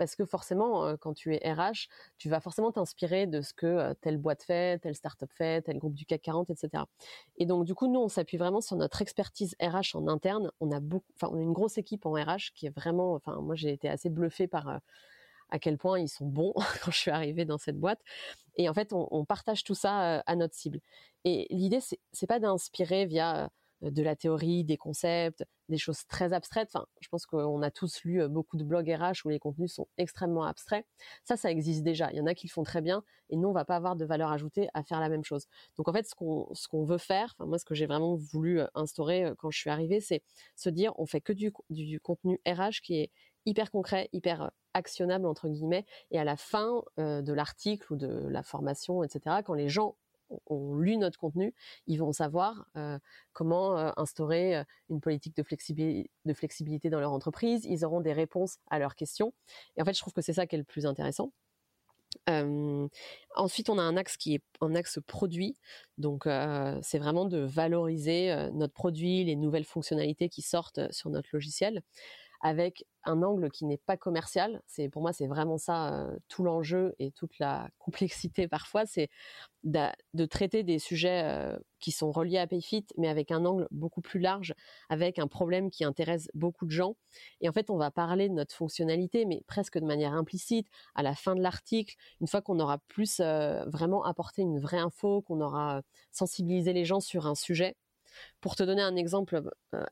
parce 0.00 0.16
que 0.16 0.24
forcément, 0.24 0.96
quand 0.96 1.12
tu 1.12 1.34
es 1.34 1.52
RH, 1.52 1.88
tu 2.16 2.30
vas 2.30 2.40
forcément 2.40 2.72
t'inspirer 2.72 3.26
de 3.26 3.42
ce 3.42 3.52
que 3.52 3.92
telle 4.00 4.16
boîte 4.16 4.42
fait, 4.42 4.80
telle 4.80 4.94
startup 4.94 5.30
fait, 5.30 5.60
tel 5.60 5.78
groupe 5.78 5.92
du 5.92 6.06
CAC 6.06 6.22
40, 6.22 6.48
etc. 6.48 6.84
Et 7.36 7.44
donc, 7.44 7.66
du 7.66 7.74
coup, 7.74 7.86
nous, 7.86 8.00
on 8.00 8.08
s'appuie 8.08 8.38
vraiment 8.38 8.62
sur 8.62 8.76
notre 8.76 9.02
expertise 9.02 9.54
RH 9.60 9.94
en 9.94 10.08
interne. 10.08 10.50
On 10.60 10.72
a 10.72 10.80
enfin, 11.16 11.28
on 11.30 11.38
a 11.38 11.42
une 11.42 11.52
grosse 11.52 11.76
équipe 11.76 12.06
en 12.06 12.12
RH 12.12 12.54
qui 12.54 12.64
est 12.64 12.74
vraiment, 12.74 13.12
enfin, 13.12 13.42
moi, 13.42 13.56
j'ai 13.56 13.72
été 13.72 13.90
assez 13.90 14.08
bluffée 14.08 14.46
par 14.46 14.80
à 15.50 15.58
quel 15.58 15.76
point 15.76 15.98
ils 15.98 16.08
sont 16.08 16.26
bons 16.26 16.54
quand 16.82 16.90
je 16.90 16.98
suis 16.98 17.10
arrivée 17.10 17.44
dans 17.44 17.58
cette 17.58 17.78
boîte. 17.78 18.00
Et 18.56 18.70
en 18.70 18.74
fait, 18.74 18.94
on, 18.94 19.24
partage 19.26 19.64
tout 19.64 19.74
ça 19.74 20.20
à 20.20 20.36
notre 20.36 20.54
cible. 20.54 20.80
Et 21.24 21.46
l'idée, 21.50 21.80
c'est 22.12 22.26
pas 22.26 22.38
d'inspirer 22.40 23.04
via 23.04 23.50
de 23.82 24.02
la 24.02 24.16
théorie, 24.16 24.64
des 24.64 24.76
concepts, 24.76 25.44
des 25.68 25.78
choses 25.78 26.06
très 26.06 26.32
abstraites. 26.32 26.68
Enfin, 26.72 26.86
je 27.00 27.08
pense 27.08 27.26
qu'on 27.26 27.62
a 27.62 27.70
tous 27.70 28.02
lu 28.04 28.26
beaucoup 28.28 28.56
de 28.56 28.64
blogs 28.64 28.88
RH 28.88 29.24
où 29.24 29.28
les 29.28 29.38
contenus 29.38 29.72
sont 29.72 29.88
extrêmement 29.96 30.44
abstraits. 30.44 30.84
Ça, 31.24 31.36
ça 31.36 31.50
existe 31.50 31.82
déjà. 31.82 32.10
Il 32.12 32.18
y 32.18 32.20
en 32.20 32.26
a 32.26 32.34
qui 32.34 32.46
le 32.46 32.52
font 32.52 32.62
très 32.62 32.80
bien 32.82 33.02
et 33.30 33.36
nous, 33.36 33.48
on 33.48 33.52
va 33.52 33.64
pas 33.64 33.76
avoir 33.76 33.96
de 33.96 34.04
valeur 34.04 34.30
ajoutée 34.30 34.68
à 34.74 34.82
faire 34.82 35.00
la 35.00 35.08
même 35.08 35.24
chose. 35.24 35.46
Donc, 35.76 35.88
en 35.88 35.92
fait, 35.92 36.06
ce 36.06 36.14
qu'on, 36.14 36.84
veut 36.84 36.98
faire, 36.98 37.34
moi, 37.38 37.58
ce 37.58 37.64
que 37.64 37.74
j'ai 37.74 37.86
vraiment 37.86 38.16
voulu 38.16 38.60
instaurer 38.74 39.32
quand 39.38 39.50
je 39.50 39.58
suis 39.58 39.70
arrivée, 39.70 40.00
c'est 40.00 40.22
se 40.56 40.68
dire, 40.68 40.92
on 40.98 41.06
fait 41.06 41.20
que 41.20 41.32
du, 41.32 41.52
du 41.70 42.00
contenu 42.00 42.40
RH 42.46 42.80
qui 42.82 42.96
est 42.96 43.10
hyper 43.46 43.70
concret, 43.70 44.08
hyper 44.12 44.50
actionnable, 44.74 45.26
entre 45.26 45.48
guillemets, 45.48 45.86
et 46.10 46.18
à 46.18 46.24
la 46.24 46.36
fin 46.36 46.82
de 46.98 47.32
l'article 47.32 47.92
ou 47.92 47.96
de 47.96 48.28
la 48.28 48.42
formation, 48.42 49.02
etc., 49.02 49.36
quand 49.44 49.54
les 49.54 49.68
gens 49.68 49.96
ont 50.46 50.76
lu 50.76 50.96
notre 50.96 51.18
contenu, 51.18 51.54
ils 51.86 51.96
vont 51.96 52.12
savoir 52.12 52.66
euh, 52.76 52.98
comment 53.32 53.78
euh, 53.78 53.90
instaurer 53.96 54.56
euh, 54.56 54.64
une 54.88 55.00
politique 55.00 55.36
de, 55.36 55.42
flexibilité, 55.42 56.90
dans 56.90 57.00
leur 57.00 57.12
entreprise. 57.12 57.64
Ils 57.64 57.84
auront 57.84 58.00
des 58.00 58.12
réponses 58.12 58.58
à 58.70 58.78
leurs 58.78 58.94
questions. 58.94 59.32
Et 59.76 59.82
en 59.82 59.84
fait, 59.84 59.94
je 59.94 60.00
trouve 60.00 60.12
que 60.12 60.22
c'est 60.22 60.32
ça 60.32 60.46
qui 60.46 60.56
est 60.56 60.58
le 60.58 60.64
plus 60.64 60.86
intéressant. 60.86 61.32
ensuite, 63.36 63.70
on 63.70 63.78
a 63.78 63.82
un 63.82 63.96
axe 63.96 64.16
qui 64.16 64.34
est 64.34 64.42
un 64.60 64.74
axe 64.74 64.98
produit. 65.06 65.56
Donc, 65.98 66.24
c'est 66.82 66.98
vraiment 66.98 67.24
de 67.24 67.38
valoriser 67.38 68.50
notre 68.52 68.74
produit, 68.74 69.24
les 69.24 69.36
nouvelles 69.36 69.64
fonctionnalités 69.64 70.28
qui 70.28 70.42
sortent 70.42 70.92
sur 70.92 71.10
notre 71.10 71.28
logiciel 71.32 71.82
avec 72.40 72.86
un 73.04 73.22
angle 73.22 73.50
qui 73.50 73.64
n'est 73.64 73.78
pas 73.78 73.96
commercial. 73.96 74.62
C'est 74.66 74.88
pour 74.88 75.02
moi 75.02 75.12
c'est 75.12 75.26
vraiment 75.26 75.58
ça 75.58 75.94
euh, 75.94 76.16
tout 76.28 76.42
l'enjeu 76.42 76.94
et 76.98 77.10
toute 77.12 77.38
la 77.38 77.68
complexité 77.78 78.48
parfois, 78.48 78.86
c'est 78.86 79.08
de, 79.64 80.24
traiter 80.24 80.62
des 80.62 80.78
sujets 80.78 81.22
euh, 81.24 81.58
qui 81.80 81.90
sont 81.90 82.10
reliés 82.10 82.38
à 82.38 82.46
Payfit, 82.46 82.86
mais 82.96 83.08
avec 83.08 83.30
un 83.30 83.44
angle 83.44 83.68
beaucoup 83.70 84.00
plus 84.00 84.20
large, 84.20 84.54
avec 84.88 85.18
un 85.18 85.26
problème 85.26 85.70
qui 85.70 85.84
intéresse 85.84 86.28
beaucoup 86.34 86.64
de 86.64 86.70
gens. 86.70 86.96
Et 87.40 87.48
en 87.48 87.52
fait, 87.52 87.68
on 87.70 87.76
va 87.76 87.90
parler 87.90 88.28
de 88.28 88.34
notre 88.34 88.54
fonctionnalité, 88.54 89.26
mais 89.26 89.42
presque 89.46 89.78
de 89.78 89.84
manière 89.84 90.14
implicite 90.14 90.68
à 90.94 91.02
la 91.02 91.14
fin 91.14 91.34
de 91.34 91.42
l'article, 91.42 91.94
une 92.20 92.26
fois 92.26 92.40
qu'on 92.40 92.58
aura 92.58 92.78
plus 92.88 93.20
euh, 93.20 93.64
vraiment 93.66 94.04
apporté 94.04 94.42
une 94.42 94.58
vraie 94.58 94.78
info, 94.78 95.22
qu'on 95.22 95.40
aura 95.40 95.82
sensibilisé 96.10 96.72
les 96.72 96.84
gens 96.84 97.00
sur 97.00 97.26
un 97.26 97.34
sujet. 97.34 97.76
Pour 98.40 98.56
te 98.56 98.62
donner 98.62 98.82
un 98.82 98.96
exemple 98.96 99.40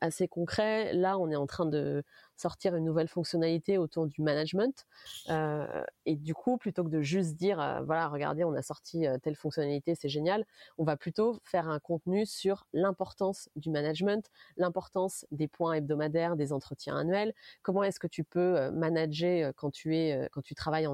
assez 0.01 0.27
concret, 0.27 0.93
là, 0.93 1.17
on 1.17 1.29
est 1.31 1.37
en 1.37 1.47
train 1.47 1.65
de 1.65 2.03
sortir 2.39 2.75
une 2.75 2.85
nouvelle 2.85 3.07
fonctionnalité 3.07 3.77
autour 3.77 4.07
du 4.07 4.21
management. 4.21 4.85
Euh, 5.29 5.83
et 6.05 6.15
du 6.15 6.33
coup, 6.33 6.57
plutôt 6.57 6.83
que 6.83 6.89
de 6.89 7.01
juste 7.01 7.35
dire, 7.35 7.59
euh, 7.59 7.81
voilà, 7.81 8.07
regardez, 8.07 8.43
on 8.43 8.53
a 8.53 8.61
sorti 8.61 9.05
euh, 9.05 9.17
telle 9.17 9.35
fonctionnalité, 9.35 9.95
c'est 9.95 10.09
génial, 10.09 10.45
on 10.77 10.83
va 10.83 10.95
plutôt 10.95 11.39
faire 11.43 11.69
un 11.69 11.79
contenu 11.79 12.25
sur 12.25 12.65
l'importance 12.73 13.49
du 13.55 13.69
management, 13.69 14.29
l'importance 14.57 15.25
des 15.31 15.47
points 15.47 15.73
hebdomadaires, 15.73 16.35
des 16.35 16.53
entretiens 16.53 16.97
annuels, 16.97 17.33
comment 17.61 17.83
est-ce 17.83 17.99
que 17.99 18.07
tu 18.07 18.23
peux 18.23 18.69
manager 18.71 19.53
quand 19.55 19.71
tu 19.71 19.95
es, 19.97 20.29
quand 20.31 20.41
tu 20.41 20.55
travailles 20.55 20.87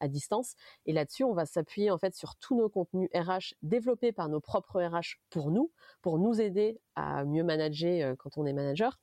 à 0.00 0.08
distance. 0.08 0.54
Et 0.86 0.92
là-dessus, 0.92 1.24
on 1.24 1.32
va 1.32 1.46
s'appuyer 1.46 1.90
en 1.90 1.98
fait 1.98 2.14
sur 2.14 2.36
tous 2.36 2.56
nos 2.56 2.68
contenus 2.68 3.08
RH 3.14 3.54
développés 3.62 4.12
par 4.12 4.28
nos 4.28 4.40
propres 4.40 4.82
RH 4.82 5.18
pour 5.30 5.50
nous, 5.50 5.72
pour 6.02 6.18
nous 6.18 6.40
aider 6.40 6.80
à 6.94 7.24
mieux 7.24 7.44
manager 7.44 8.16
quand 8.18 8.36
on 8.36 8.46
est 8.46 8.52
manager. 8.52 8.98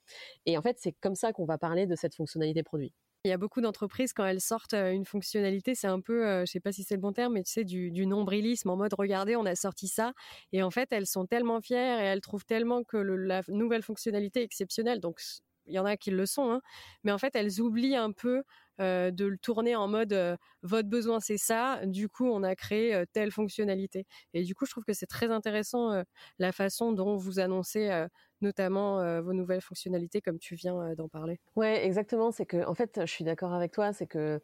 Et 0.46 0.58
en 0.58 0.62
fait, 0.62 0.78
c'est 0.80 0.94
comme 0.94 1.16
ça 1.16 1.34
qu'on 1.34 1.46
va 1.46 1.58
parler 1.58 1.87
de 1.88 1.96
cette 1.96 2.16
fonctionnalité 2.16 2.64
produit. 2.64 2.94
Il 3.26 3.30
y 3.30 3.34
a 3.34 3.38
beaucoup 3.38 3.62
d'entreprises 3.62 4.14
quand 4.14 4.26
elles 4.26 4.42
sortent 4.42 4.74
une 4.74 5.04
fonctionnalité, 5.04 5.76
c'est 5.76 5.88
un 5.88 6.00
peu, 6.00 6.46
je 6.46 6.52
sais 6.52 6.60
pas 6.60 6.72
si 6.72 6.84
c'est 6.84 6.96
le 6.96 7.02
bon 7.02 7.12
terme, 7.12 7.34
mais 7.34 7.44
tu 7.44 7.52
sais 7.52 7.66
du, 7.66 7.92
du, 7.92 8.06
nombrilisme 8.06 8.70
en 8.70 8.78
mode 8.78 8.94
regardez, 8.94 9.36
on 9.36 9.46
a 9.46 9.56
sorti 9.56 9.88
ça, 9.88 10.14
et 10.54 10.64
en 10.64 10.72
fait 10.72 10.88
elles 10.92 11.08
sont 11.08 11.26
tellement 11.26 11.60
fières 11.60 12.00
et 12.00 12.04
elles 12.04 12.22
trouvent 12.22 12.46
tellement 12.46 12.84
que 12.84 12.98
la 12.98 13.42
nouvelle 13.48 13.82
fonctionnalité 13.82 14.42
est 14.42 14.46
exceptionnelle. 14.46 15.02
Donc 15.02 15.20
il 15.68 15.74
y 15.76 15.80
en 15.80 15.86
a 15.86 15.98
qui 15.98 16.12
le 16.12 16.26
sont, 16.26 16.52
hein, 16.52 16.62
mais 17.04 17.12
en 17.12 17.18
fait 17.18 17.36
elles 17.36 17.62
oublient 17.62 17.96
un 17.96 18.12
peu 18.12 18.44
de 18.80 19.26
le 19.26 19.38
tourner 19.40 19.76
en 19.76 19.88
mode 19.88 20.38
votre 20.62 20.88
besoin 20.90 21.20
c'est 21.20 21.38
ça, 21.38 21.82
du 21.86 22.10
coup 22.10 22.28
on 22.30 22.44
a 22.44 22.56
créé 22.56 23.04
telle 23.14 23.32
fonctionnalité. 23.32 24.06
Et 24.34 24.44
du 24.44 24.54
coup 24.56 24.66
je 24.66 24.72
trouve 24.72 24.84
que 24.86 24.94
c'est 24.94 25.08
très 25.08 25.32
intéressant 25.32 26.04
la 26.40 26.52
façon 26.52 26.92
dont 26.94 27.16
vous 27.18 27.40
annoncez 27.40 28.06
notamment 28.42 29.22
vos 29.22 29.34
nouvelles 29.34 29.62
fonctionnalités 29.62 30.22
comme 30.22 30.40
tu 30.40 30.56
viens 30.56 30.94
d'en 30.96 31.08
parler. 31.10 31.40
Ouais 31.56 31.84
exactement, 31.86 32.32
c'est 32.32 32.46
que 32.46 32.64
en 32.68 32.76
fait 32.76 33.00
je 33.02 33.12
suis 33.12 33.24
d'accord 33.24 33.52
avec 33.52 33.72
toi, 33.72 33.92
c'est 33.92 34.06
que 34.06 34.40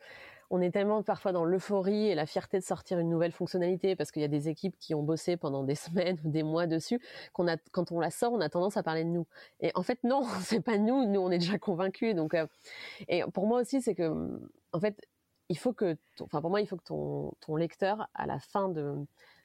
on 0.54 0.62
est 0.62 0.70
tellement 0.70 1.02
parfois 1.02 1.32
dans 1.32 1.46
l'euphorie 1.46 2.10
et 2.10 2.16
la 2.16 2.28
fierté 2.28 2.60
de 2.60 2.64
sortir 2.64 3.00
une 3.00 3.10
nouvelle 3.10 3.32
fonctionnalité 3.32 3.96
parce 3.96 4.12
qu'il 4.12 4.22
y 4.22 4.26
a 4.26 4.28
des 4.28 4.50
équipes 4.50 4.76
qui 4.80 4.94
ont 4.94 5.02
bossé 5.02 5.36
pendant 5.36 5.64
des 5.64 5.74
semaines 5.76 6.18
ou 6.24 6.30
des 6.30 6.44
mois 6.44 6.68
dessus 6.68 7.02
qu'on 7.34 7.48
a 7.48 7.58
quand 7.72 7.92
on 7.92 8.00
la 8.00 8.12
sort 8.12 8.34
on 8.34 8.40
a 8.40 8.50
tendance 8.50 8.78
à 8.78 8.84
parler 8.84 9.04
de 9.04 9.10
nous. 9.10 9.26
Et 9.62 9.72
en 9.74 9.82
fait 9.82 10.04
non 10.04 10.24
c'est 10.42 10.62
pas 10.62 10.78
nous. 10.78 11.08
Nous 11.08 11.20
on 11.20 11.32
est 11.32 11.40
déjà 11.40 11.58
convaincus. 11.58 12.14
Donc 12.14 12.36
euh, 12.36 12.46
et 13.08 13.24
pour 13.34 13.48
moi 13.48 13.62
aussi 13.62 13.82
c'est 13.82 13.96
que 13.96 14.40
en 14.74 14.80
fait 14.80 15.02
il 15.50 15.58
faut 15.58 15.74
que 15.74 15.98
enfin 16.22 16.40
pour 16.40 16.52
moi 16.52 16.62
il 16.62 16.68
faut 16.68 16.78
que 16.78 16.84
ton 16.84 17.34
ton 17.42 17.56
lecteur 17.56 18.08
à 18.14 18.28
la 18.28 18.38
fin 18.38 18.70
de 18.70 18.96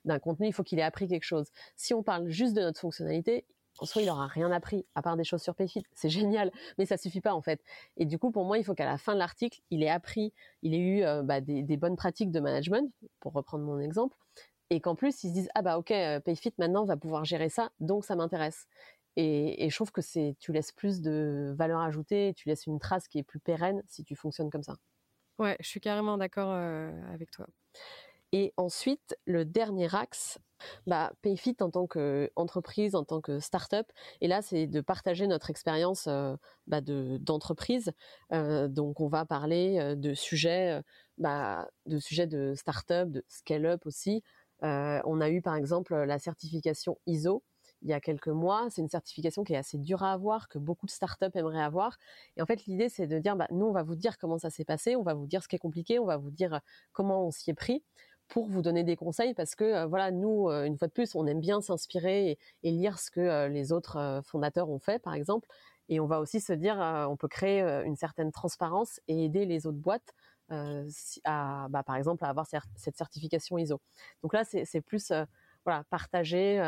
d'un 0.04 0.18
contenu, 0.18 0.46
il 0.46 0.52
faut 0.52 0.62
qu'il 0.62 0.78
ait 0.78 0.82
appris 0.82 1.08
quelque 1.08 1.24
chose. 1.24 1.50
Si 1.76 1.92
on 1.92 2.02
parle 2.02 2.28
juste 2.28 2.54
de 2.54 2.60
notre 2.60 2.80
fonctionnalité, 2.80 3.44
en 3.78 3.86
soi, 3.86 4.02
il 4.02 4.10
aura 4.10 4.26
rien 4.26 4.50
appris 4.50 4.86
à 4.94 5.02
part 5.02 5.16
des 5.16 5.24
choses 5.24 5.42
sur 5.42 5.54
Payfit. 5.54 5.84
C'est 5.94 6.08
génial, 6.08 6.50
mais 6.78 6.86
ça 6.86 6.96
suffit 6.96 7.20
pas 7.20 7.34
en 7.34 7.42
fait. 7.42 7.62
Et 7.96 8.04
du 8.04 8.18
coup, 8.18 8.30
pour 8.30 8.44
moi, 8.44 8.58
il 8.58 8.64
faut 8.64 8.74
qu'à 8.74 8.84
la 8.86 8.98
fin 8.98 9.14
de 9.14 9.18
l'article, 9.18 9.60
il 9.70 9.82
ait 9.82 9.90
appris, 9.90 10.32
il 10.62 10.74
ait 10.74 10.78
eu 10.78 11.02
euh, 11.04 11.22
bah, 11.22 11.40
des, 11.40 11.76
bonnes 11.76 11.96
pratiques 11.96 12.30
de 12.30 12.40
management, 12.40 12.92
pour 13.20 13.32
reprendre 13.32 13.64
mon 13.64 13.78
exemple, 13.78 14.16
et 14.70 14.80
qu'en 14.80 14.94
plus, 14.94 15.22
ils 15.24 15.28
se 15.28 15.34
disent 15.34 15.48
ah 15.54 15.62
bah 15.62 15.78
ok, 15.78 15.90
euh, 15.90 16.20
Payfit 16.20 16.52
maintenant 16.58 16.84
va 16.84 16.96
pouvoir 16.96 17.24
gérer 17.24 17.48
ça, 17.48 17.70
donc 17.80 18.04
ça 18.04 18.16
m'intéresse. 18.16 18.66
Et, 19.20 19.68
je 19.68 19.74
trouve 19.74 19.90
que 19.90 20.00
c'est, 20.00 20.36
tu 20.38 20.52
laisses 20.52 20.70
plus 20.70 21.00
de 21.00 21.52
valeur 21.58 21.80
ajoutée, 21.80 22.34
tu 22.36 22.48
laisses 22.48 22.66
une 22.66 22.78
trace 22.78 23.08
qui 23.08 23.18
est 23.18 23.24
plus 23.24 23.40
pérenne 23.40 23.82
si 23.88 24.04
tu 24.04 24.14
fonctionnes 24.14 24.48
comme 24.48 24.62
ça. 24.62 24.76
Ouais, 25.40 25.56
je 25.58 25.66
suis 25.68 25.80
carrément 25.80 26.16
d'accord 26.18 26.52
euh, 26.52 26.92
avec 27.12 27.32
toi. 27.32 27.46
Et 28.32 28.52
ensuite, 28.56 29.16
le 29.26 29.44
dernier 29.44 29.94
axe, 29.94 30.38
bah, 30.86 31.12
Payfit 31.22 31.56
en 31.60 31.70
tant 31.70 31.86
qu'entreprise, 31.86 32.94
en 32.94 33.04
tant 33.04 33.20
que 33.20 33.40
start-up, 33.40 33.86
et 34.20 34.28
là, 34.28 34.42
c'est 34.42 34.66
de 34.66 34.80
partager 34.80 35.26
notre 35.26 35.50
expérience 35.50 36.06
euh, 36.08 36.36
bah, 36.66 36.80
d'entreprise. 36.82 37.92
Euh, 38.32 38.68
donc, 38.68 39.00
on 39.00 39.08
va 39.08 39.24
parler 39.24 39.78
euh, 39.78 39.94
de 39.94 40.14
sujets, 40.14 40.82
bah, 41.16 41.68
de 41.86 41.98
sujets 41.98 42.26
de 42.26 42.54
start-up, 42.54 43.08
de 43.10 43.24
scale-up 43.28 43.86
aussi. 43.86 44.22
on 44.62 45.20
a 45.20 45.30
eu, 45.30 45.40
par 45.40 45.54
exemple, 45.56 45.94
la 45.94 46.18
certification 46.18 46.98
ISO 47.06 47.42
il 47.82 47.88
y 47.88 47.92
a 47.92 48.00
quelques 48.00 48.28
mois. 48.28 48.66
C'est 48.70 48.82
une 48.82 48.88
certification 48.88 49.44
qui 49.44 49.52
est 49.52 49.56
assez 49.56 49.78
dure 49.78 50.02
à 50.02 50.12
avoir, 50.12 50.48
que 50.48 50.58
beaucoup 50.58 50.86
de 50.86 50.90
startups 50.90 51.30
aimeraient 51.34 51.62
avoir. 51.62 51.96
Et 52.36 52.42
en 52.42 52.46
fait, 52.46 52.66
l'idée, 52.66 52.88
c'est 52.88 53.06
de 53.06 53.18
dire, 53.18 53.36
bah, 53.36 53.46
nous, 53.50 53.66
on 53.66 53.72
va 53.72 53.82
vous 53.82 53.94
dire 53.94 54.18
comment 54.18 54.38
ça 54.38 54.50
s'est 54.50 54.64
passé, 54.64 54.96
on 54.96 55.02
va 55.02 55.14
vous 55.14 55.26
dire 55.26 55.42
ce 55.42 55.48
qui 55.48 55.56
est 55.56 55.60
compliqué, 55.60 55.98
on 55.98 56.06
va 56.06 56.16
vous 56.16 56.30
dire 56.30 56.60
comment 56.92 57.26
on 57.26 57.30
s'y 57.30 57.50
est 57.50 57.54
pris 57.54 57.84
pour 58.28 58.46
vous 58.46 58.62
donner 58.62 58.84
des 58.84 58.96
conseils 58.96 59.34
parce 59.34 59.54
que 59.54 59.64
euh, 59.64 59.86
voilà 59.86 60.10
nous 60.10 60.48
euh, 60.48 60.64
une 60.64 60.76
fois 60.76 60.88
de 60.88 60.92
plus 60.92 61.14
on 61.14 61.26
aime 61.26 61.40
bien 61.40 61.60
s'inspirer 61.60 62.38
et, 62.62 62.70
lire 62.70 62.98
ce 62.98 63.10
que 63.10 63.20
euh, 63.20 63.48
les 63.48 63.72
autres 63.72 64.20
fondateurs 64.24 64.68
ont 64.70 64.78
fait 64.78 64.98
par 64.98 65.14
exemple. 65.14 65.48
Et 65.88 66.00
on 66.00 66.06
va 66.06 66.20
aussi 66.20 66.40
se 66.40 66.52
dire 66.52 66.76
on 67.08 67.16
peut 67.16 67.28
créer 67.28 67.62
une 67.62 67.96
certaine 67.96 68.30
transparence 68.30 69.00
et 69.08 69.24
aider 69.24 69.46
les 69.46 69.66
autres 69.66 69.78
boîtes 69.78 70.12
à 70.50 71.66
bah, 71.70 71.82
par 71.82 71.96
exemple 71.96 72.26
à 72.26 72.28
avoir 72.28 72.46
cette 72.46 72.96
certification 72.96 73.56
ISO. 73.56 73.80
Donc 74.22 74.34
là 74.34 74.44
c'est 74.44 74.80
plus 74.82 75.10
voilà 75.64 75.84
partager 75.88 76.60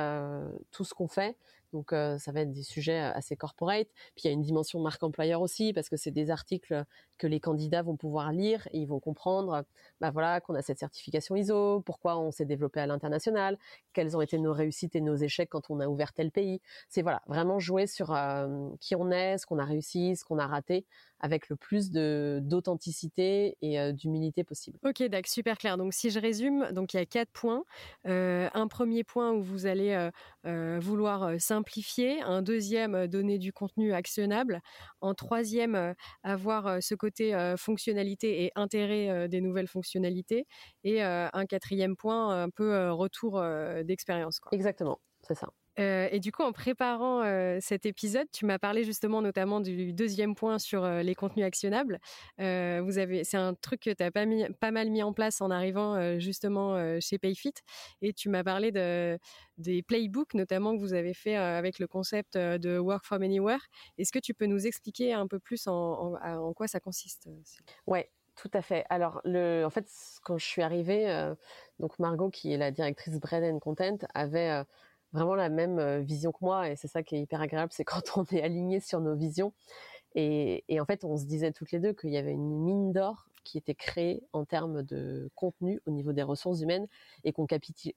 tout 0.71 0.85
ce 0.85 0.95
qu'on 0.95 1.07
fait 1.07 1.37
donc 1.73 1.91
ça 1.91 2.33
va 2.33 2.41
être 2.41 2.53
des 2.53 2.63
sujets 2.63 2.99
assez 2.99 3.37
corporate. 3.37 3.89
Puis 4.15 4.25
il 4.25 4.27
y 4.27 4.31
a 4.31 4.33
une 4.33 4.43
dimension 4.43 4.81
marque 4.81 5.03
employeur 5.03 5.41
aussi 5.41 5.73
parce 5.73 5.89
que 5.89 5.97
c'est 5.97 6.11
des 6.11 6.31
articles 6.31 6.85
que 7.19 7.27
les 7.27 7.41
candidats 7.41 7.83
vont 7.83 7.97
pouvoir 7.97 8.33
lire 8.33 8.67
et 8.73 8.79
ils 8.79 8.87
vont 8.87 9.01
comprendre 9.01 9.65
bah 10.01 10.11
voilà 10.11 10.41
qu'on 10.41 10.55
a 10.55 10.63
cette 10.63 10.79
certification 10.79 11.37
ISO, 11.37 11.81
pourquoi 11.81 12.19
on 12.19 12.31
s'est 12.31 12.45
développé 12.45 12.81
à 12.81 12.87
l'international, 12.87 13.59
quelles 13.93 14.17
ont 14.17 14.21
été 14.21 14.39
nos 14.39 14.53
réussites 14.53 14.97
et 14.97 15.01
nos 15.01 15.17
échecs 15.17 15.51
quand 15.51 15.71
on 15.71 15.81
a 15.81 15.89
ouvert 15.89 16.13
tel 16.13 16.31
pays. 16.31 16.61
C'est 16.89 17.03
voilà, 17.03 17.23
vraiment 17.27 17.59
jouer 17.59 17.87
sur 17.87 18.17
qui 18.81 18.97
on 18.97 19.11
est, 19.11 19.39
ce 19.39 19.47
qu'on 19.47 19.59
a 19.59 19.65
réussi, 19.65 20.17
ce 20.17 20.25
qu'on 20.25 20.39
a 20.39 20.47
raté 20.47 20.87
avec 21.21 21.49
le 21.49 21.57
plus 21.57 21.91
de 21.91 22.41
d'authenticité 22.43 23.57
et 23.63 23.93
d'humilité 23.93 24.45
possible. 24.45 24.79
OK, 24.85 25.03
d'accord, 25.05 25.31
super 25.31 25.59
clair. 25.59 25.77
Donc 25.77 25.93
si 25.93 26.11
je 26.11 26.19
résume, 26.19 26.73
donc 26.73 26.95
il 26.95 26.97
y 26.97 27.01
a 27.01 27.07
quatre 27.07 27.31
points. 27.33 27.65
un 28.05 28.69
premier 28.69 29.05
point 29.05 29.33
où 29.33 29.43
vous 29.43 29.67
allez 29.67 30.11
vouloir 30.45 31.41
simplifier 31.41 32.23
un 32.23 32.43
deuxième 32.43 32.95
euh, 32.95 33.07
donner 33.07 33.39
du 33.39 33.53
contenu 33.53 33.93
actionnable, 33.93 34.61
en 35.01 35.15
troisième 35.15 35.75
euh, 35.75 35.95
avoir 36.23 36.67
euh, 36.67 36.79
ce 36.81 36.95
côté 36.95 37.35
fonctionnalité 37.59 38.45
et 38.45 38.53
intérêt 38.55 39.29
des 39.29 39.41
nouvelles 39.41 39.69
fonctionnalités, 39.69 40.47
et 40.85 41.03
un 41.03 41.47
quatrième 41.47 41.97
point 41.97 42.43
un 42.43 42.51
peu 42.51 42.91
retour 42.91 43.43
d'expérience. 43.85 44.41
Exactement, 44.53 45.01
c'est 45.23 45.35
ça. 45.35 45.49
Euh, 45.79 46.09
et 46.11 46.21
du 46.21 46.33
coup, 46.33 46.43
en 46.43 46.53
préparant 46.53 47.23
euh, 47.23 47.59
cet 47.61 47.87
épisode, 47.87 48.27
tu 48.33 48.45
m'as 48.45 48.59
parlé 48.59 48.85
justement 48.85 49.23
notamment 49.23 49.61
du 49.61 49.93
deuxième 49.93 50.35
point 50.35 50.59
sur 50.59 50.85
euh, 50.85 51.03
les 51.03 51.15
contenus 51.15 51.47
actionnables. 51.47 51.99
vous 52.39 52.99
avez, 52.99 53.25
c'est 53.25 53.37
un 53.37 53.55
truc 53.55 53.81
que 53.81 53.91
tu 53.91 54.03
as 54.03 54.11
pas, 54.11 54.71
mal 54.71 54.91
mis 54.91 55.03
en 55.03 55.13
place 55.13 55.41
en 55.41 55.51
arrivant 55.51 56.19
justement 56.19 57.01
chez 57.01 57.19
Payfit. 57.19 57.55
Et 58.03 58.13
tu 58.13 58.29
m'as 58.29 58.45
parlé 58.45 58.73
de, 58.73 59.19
des 59.59 59.83
playbooks, 59.83 60.35
notamment 60.35 60.75
que 60.75 60.81
vous 60.81 60.95
avez 60.95 61.15
fait 61.15 61.37
avec 61.37 61.79
le 61.79 61.87
concept 61.87 62.37
de 62.37 62.79
Work 62.79 63.05
from 63.05 63.23
Anywhere. 63.23 63.61
Est-ce 63.99 64.13
que 64.13 64.19
tu 64.19 64.35
peux 64.35 64.47
nous 64.47 64.67
expliquer 64.67 65.13
un 65.13 65.27
peu 65.27 65.39
plus 65.39 65.67
en, 65.67 66.53
quoi 66.55 66.67
ça 66.67 66.81
consiste 66.81 67.29
Ouais, 67.87 68.11
tout 68.37 68.51
à 68.55 68.63
fait. 68.63 68.85
Alors, 68.91 69.21
en 69.25 69.71
fait, 69.71 69.87
quand 70.23 70.39
je 70.39 70.47
suis 70.47 70.63
arrivée, 70.63 71.33
donc 71.79 71.99
Margot, 71.99 72.31
qui 72.31 72.53
est 72.53 72.59
la 72.59 72.71
directrice 72.71 73.19
Bread 73.21 73.45
and 73.45 73.59
Content, 73.59 73.99
avait 74.15 74.65
vraiment 75.13 75.35
la 75.35 75.49
même 75.49 76.01
vision 76.01 76.33
que 76.33 76.39
moi 76.41 76.69
et 76.69 76.77
c'est 76.77 76.89
ça 76.89 77.03
qui 77.03 77.17
est 77.17 77.21
hyper 77.21 77.41
agréable, 77.41 77.73
c'est 77.73 77.85
quand 77.85 78.17
on 78.17 78.25
est 78.25 78.43
aligné 78.43 78.81
sur 78.81 79.01
nos 79.01 79.15
visions. 79.15 79.53
Et, 80.15 80.81
en 80.81 80.85
fait, 80.85 81.05
on 81.05 81.17
se 81.17 81.25
disait 81.25 81.53
toutes 81.53 81.71
les 81.73 81.79
deux 81.79 81.93
qu'il 81.93 82.11
y 82.11 82.17
avait 82.17 82.33
une 82.33 82.65
mine 82.65 82.93
d'or 82.93 83.27
qui 83.45 83.57
était 83.57 83.75
créée 83.75 84.23
en 84.33 84.45
termes 84.45 84.83
de 84.83 85.31
contenu 85.35 85.81
au 85.87 85.91
niveau 85.91 86.13
des 86.13 86.23
ressources 86.23 86.61
humaines 86.61 86.87
et 87.25 87.33
qu'on 87.33 87.47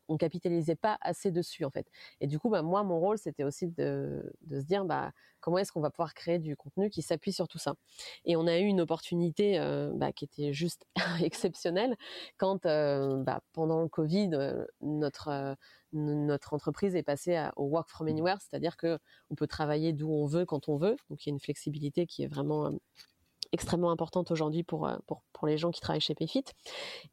on 0.07 0.17
capitalisait 0.17 0.75
pas 0.75 0.97
assez 1.01 1.31
dessus 1.31 1.65
en 1.65 1.69
fait. 1.69 1.85
Et 2.21 2.27
du 2.27 2.39
coup, 2.39 2.49
bah, 2.49 2.61
moi, 2.61 2.83
mon 2.83 2.97
rôle, 2.99 3.17
c'était 3.17 3.43
aussi 3.43 3.67
de, 3.67 4.33
de, 4.43 4.61
se 4.61 4.65
dire 4.65 4.85
bah, 4.85 5.11
comment 5.41 5.57
est-ce 5.57 5.73
qu'on 5.73 5.81
va 5.81 5.89
pouvoir 5.89 6.13
créer 6.13 6.39
du 6.39 6.55
contenu 6.55 6.89
qui 6.89 7.01
s'appuie 7.01 7.33
sur 7.33 7.49
tout 7.49 7.57
ça? 7.57 7.75
Et 8.23 8.37
on 8.37 8.47
a 8.47 8.57
eu 8.57 8.63
une 8.63 8.79
opportunité 8.79 9.59
euh, 9.59 9.91
bah, 9.93 10.13
qui 10.13 10.23
était 10.25 10.53
juste 10.53 10.85
exceptionnelle 11.21 11.97
quand 12.37 12.65
euh, 12.65 13.21
bah, 13.21 13.41
pendant 13.51 13.81
le 13.81 13.89
Covid, 13.89 14.29
euh, 14.33 14.65
notre 15.93 16.53
entreprise 16.53 16.95
est 16.95 17.03
passée 17.03 17.47
au 17.55 17.65
work 17.65 17.89
from 17.89 18.07
anywhere, 18.07 18.37
c'est-à-dire 18.41 18.77
que 18.77 18.99
on 19.29 19.35
peut 19.35 19.47
travailler 19.47 19.93
d'où 19.93 20.11
on 20.11 20.25
veut 20.25 20.45
quand 20.45 20.69
on 20.69 20.77
veut. 20.77 20.95
Donc 21.09 21.25
il 21.25 21.29
y 21.29 21.31
a 21.31 21.33
une 21.33 21.39
flexibilité 21.39 22.05
qui 22.05 22.23
est 22.23 22.27
vraiment 22.27 22.67
euh, 22.67 22.71
extrêmement 23.53 23.91
importante 23.91 24.31
aujourd'hui 24.31 24.63
pour, 24.63 24.87
euh, 24.87 24.97
pour, 25.05 25.23
pour, 25.31 25.47
les 25.47 25.57
gens 25.57 25.71
qui 25.71 25.79
travaillent 25.79 26.01
chez 26.01 26.15
Payfit. 26.15 26.43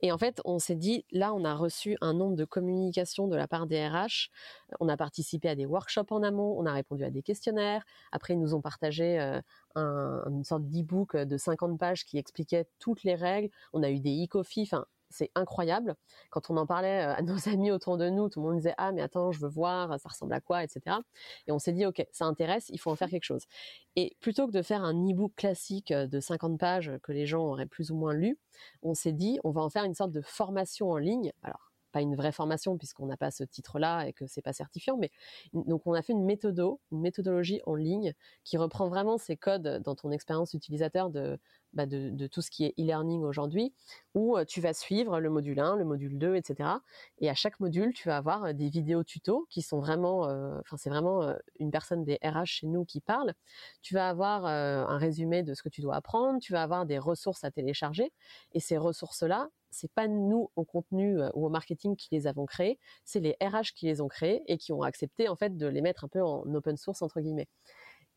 Et 0.00 0.10
en 0.10 0.18
fait, 0.18 0.40
on 0.44 0.58
s'est 0.58 0.74
dit, 0.74 1.04
là, 1.12 1.34
on 1.34 1.44
a 1.44 1.54
reçu 1.54 1.96
un 2.00 2.14
nombre 2.14 2.34
de 2.34 2.44
communications 2.44 3.28
de 3.28 3.36
la 3.36 3.46
part 3.46 3.66
des 3.66 3.86
RH. 3.86 4.30
On 4.80 4.88
a 4.88 4.96
participé 4.96 5.48
à 5.48 5.54
des 5.54 5.66
workshops 5.66 6.10
en 6.10 6.22
amont, 6.22 6.56
on 6.58 6.66
a 6.66 6.72
répondu 6.72 7.04
à 7.04 7.10
des 7.10 7.22
questionnaires. 7.22 7.84
Après, 8.10 8.34
ils 8.34 8.40
nous 8.40 8.54
ont 8.54 8.62
partagé 8.62 9.20
euh, 9.20 9.40
un, 9.74 10.22
une 10.28 10.44
sorte 10.44 10.64
d'e-book 10.64 11.16
de 11.16 11.36
50 11.36 11.78
pages 11.78 12.04
qui 12.06 12.18
expliquait 12.18 12.66
toutes 12.78 13.04
les 13.04 13.14
règles. 13.14 13.50
On 13.72 13.82
a 13.82 13.90
eu 13.90 14.00
des 14.00 14.24
e-coffee. 14.24 14.62
Enfin, 14.62 14.86
c'est 15.10 15.30
incroyable. 15.34 15.94
Quand 16.30 16.50
on 16.50 16.56
en 16.56 16.66
parlait 16.66 17.04
euh, 17.04 17.14
à 17.14 17.22
nos 17.22 17.36
amis 17.48 17.70
autour 17.70 17.98
de 17.98 18.08
nous, 18.08 18.28
tout 18.28 18.40
le 18.40 18.46
monde 18.46 18.56
disait 18.56 18.74
ah 18.78 18.92
mais 18.92 19.02
attends, 19.02 19.32
je 19.32 19.40
veux 19.40 19.48
voir, 19.48 19.98
ça 20.00 20.08
ressemble 20.08 20.32
à 20.32 20.40
quoi, 20.40 20.64
etc. 20.64 20.96
Et 21.46 21.52
on 21.52 21.58
s'est 21.58 21.72
dit 21.72 21.86
ok, 21.86 22.04
ça 22.12 22.24
intéresse, 22.26 22.68
il 22.70 22.78
faut 22.78 22.90
en 22.90 22.96
faire 22.96 23.10
quelque 23.10 23.24
chose. 23.24 23.44
Et 23.96 24.16
plutôt 24.20 24.46
que 24.46 24.52
de 24.52 24.62
faire 24.62 24.82
un 24.82 24.94
e-book 24.94 25.32
classique 25.36 25.90
euh, 25.90 26.06
de 26.06 26.20
50 26.20 26.58
pages 26.58 26.92
que 27.02 27.12
les 27.12 27.26
gens 27.26 27.42
auraient 27.42 27.66
plus 27.66 27.90
ou 27.90 27.96
moins 27.96 28.14
lu, 28.14 28.38
on 28.82 28.94
s'est 28.94 29.12
dit 29.12 29.38
on 29.44 29.50
va 29.50 29.62
en 29.62 29.70
faire 29.70 29.84
une 29.84 29.94
sorte 29.94 30.12
de 30.12 30.22
formation 30.22 30.90
en 30.90 30.98
ligne. 30.98 31.32
Alors 31.42 31.69
pas 31.90 32.00
une 32.00 32.16
vraie 32.16 32.32
formation 32.32 32.76
puisqu'on 32.78 33.06
n'a 33.06 33.16
pas 33.16 33.30
ce 33.30 33.44
titre-là 33.44 34.06
et 34.06 34.12
que 34.12 34.26
c'est 34.26 34.42
pas 34.42 34.52
certifiant, 34.52 34.96
mais 34.96 35.10
donc 35.52 35.86
on 35.86 35.92
a 35.92 36.02
fait 36.02 36.12
une 36.12 36.24
méthodo, 36.24 36.80
une 36.92 37.00
méthodologie 37.00 37.60
en 37.66 37.74
ligne 37.74 38.14
qui 38.44 38.56
reprend 38.56 38.88
vraiment 38.88 39.18
ces 39.18 39.36
codes 39.36 39.82
dans 39.84 39.94
ton 39.94 40.10
expérience 40.10 40.54
utilisateur 40.54 41.10
de, 41.10 41.38
bah 41.72 41.86
tout 41.86 42.42
ce 42.42 42.50
qui 42.50 42.64
est 42.64 42.74
e-learning 42.78 43.22
aujourd'hui, 43.22 43.72
où 44.14 44.36
euh, 44.36 44.44
tu 44.44 44.60
vas 44.60 44.72
suivre 44.72 45.20
le 45.20 45.30
module 45.30 45.60
1, 45.60 45.76
le 45.76 45.84
module 45.84 46.18
2, 46.18 46.34
etc. 46.34 46.70
Et 47.18 47.30
à 47.30 47.34
chaque 47.34 47.60
module, 47.60 47.92
tu 47.92 48.08
vas 48.08 48.16
avoir 48.16 48.44
euh, 48.44 48.52
des 48.52 48.68
vidéos 48.68 49.04
tutos 49.04 49.46
qui 49.50 49.62
sont 49.62 49.78
vraiment, 49.78 50.28
euh, 50.28 50.58
enfin 50.60 50.76
c'est 50.76 50.90
vraiment 50.90 51.34
une 51.58 51.70
personne 51.70 52.04
des 52.04 52.18
RH 52.24 52.46
chez 52.46 52.66
nous 52.66 52.84
qui 52.84 53.00
parle. 53.00 53.34
Tu 53.82 53.94
vas 53.94 54.08
avoir 54.08 54.44
un 54.46 54.98
résumé 54.98 55.42
de 55.42 55.54
ce 55.54 55.62
que 55.62 55.68
tu 55.68 55.80
dois 55.80 55.96
apprendre, 55.96 56.40
tu 56.40 56.52
vas 56.52 56.62
avoir 56.62 56.86
des 56.86 56.98
ressources 56.98 57.44
à 57.44 57.50
télécharger, 57.50 58.12
et 58.52 58.60
ces 58.60 58.76
ressources-là, 58.76 59.48
c'est 59.70 59.92
pas 59.92 60.08
nous 60.08 60.50
au 60.56 60.64
contenu 60.64 61.20
ou 61.34 61.46
au 61.46 61.48
marketing 61.48 61.96
qui 61.96 62.08
les 62.12 62.26
avons 62.26 62.46
créées, 62.46 62.78
c'est 63.04 63.20
les 63.20 63.36
RH 63.42 63.72
qui 63.74 63.86
les 63.86 64.00
ont 64.00 64.08
créées 64.08 64.42
et 64.46 64.58
qui 64.58 64.72
ont 64.72 64.82
accepté 64.82 65.28
en 65.28 65.36
fait 65.36 65.56
de 65.56 65.66
les 65.66 65.80
mettre 65.80 66.04
un 66.04 66.08
peu 66.08 66.22
en 66.22 66.42
open 66.54 66.76
source 66.76 67.02
entre 67.02 67.20
guillemets. 67.20 67.48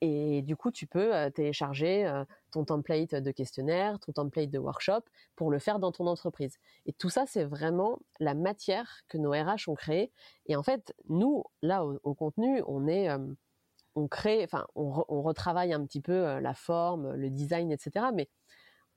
Et 0.05 0.41
du 0.41 0.57
coup, 0.57 0.69
tu 0.69 0.85
peux 0.85 1.13
télécharger 1.31 2.23
ton 2.51 2.65
template 2.65 3.15
de 3.15 3.31
questionnaire, 3.31 3.99
ton 4.01 4.11
template 4.11 4.49
de 4.49 4.59
workshop 4.59 4.99
pour 5.37 5.49
le 5.49 5.59
faire 5.59 5.79
dans 5.79 5.93
ton 5.93 6.07
entreprise. 6.07 6.57
Et 6.85 6.91
tout 6.91 7.09
ça, 7.09 7.23
c'est 7.25 7.45
vraiment 7.45 7.99
la 8.19 8.33
matière 8.33 9.03
que 9.07 9.17
nos 9.17 9.31
RH 9.31 9.69
ont 9.69 9.75
créée. 9.75 10.11
Et 10.45 10.57
en 10.57 10.63
fait, 10.63 10.93
nous, 11.07 11.45
là, 11.61 11.85
au, 11.85 12.13
contenu, 12.15 12.61
on 12.67 12.85
est, 12.85 13.07
on 13.95 14.09
crée, 14.09 14.43
enfin, 14.43 14.67
on, 14.75 15.21
retravaille 15.21 15.71
un 15.71 15.85
petit 15.85 16.01
peu 16.01 16.37
la 16.39 16.53
forme, 16.53 17.13
le 17.13 17.29
design, 17.29 17.71
etc. 17.71 18.07
Mais 18.13 18.27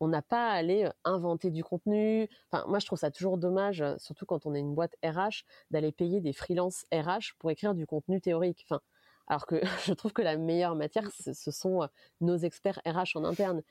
on 0.01 0.09
n'a 0.09 0.23
pas 0.23 0.51
à 0.51 0.53
aller 0.53 0.89
inventer 1.05 1.51
du 1.51 1.65
contenu. 1.65 2.29
Enfin, 2.51 2.65
moi, 2.69 2.79
je 2.79 2.87
trouve 2.87 2.99
ça 2.99 3.11
toujours 3.11 3.39
dommage, 3.39 3.85
surtout 3.99 4.27
quand 4.27 4.47
on 4.47 4.55
est 4.55 4.61
une 4.61 4.75
boîte 4.75 4.95
RH, 5.05 5.45
d'aller 5.71 5.93
payer 5.93 6.21
des 6.21 6.33
freelances 6.33 6.85
RH 6.93 7.35
pour 7.39 7.51
écrire 7.51 7.75
du 7.75 7.87
contenu 7.87 8.21
théorique. 8.21 8.65
Enfin, 8.69 8.81
alors 9.27 9.47
que 9.47 9.61
je 9.87 9.93
trouve 9.93 10.13
que 10.13 10.23
la 10.23 10.37
meilleure 10.37 10.75
matière, 10.75 11.11
ce 11.13 11.51
sont 11.51 11.89
nos 12.21 12.37
experts 12.37 12.81
RH 12.87 13.17
en 13.17 13.25
interne. 13.25 13.63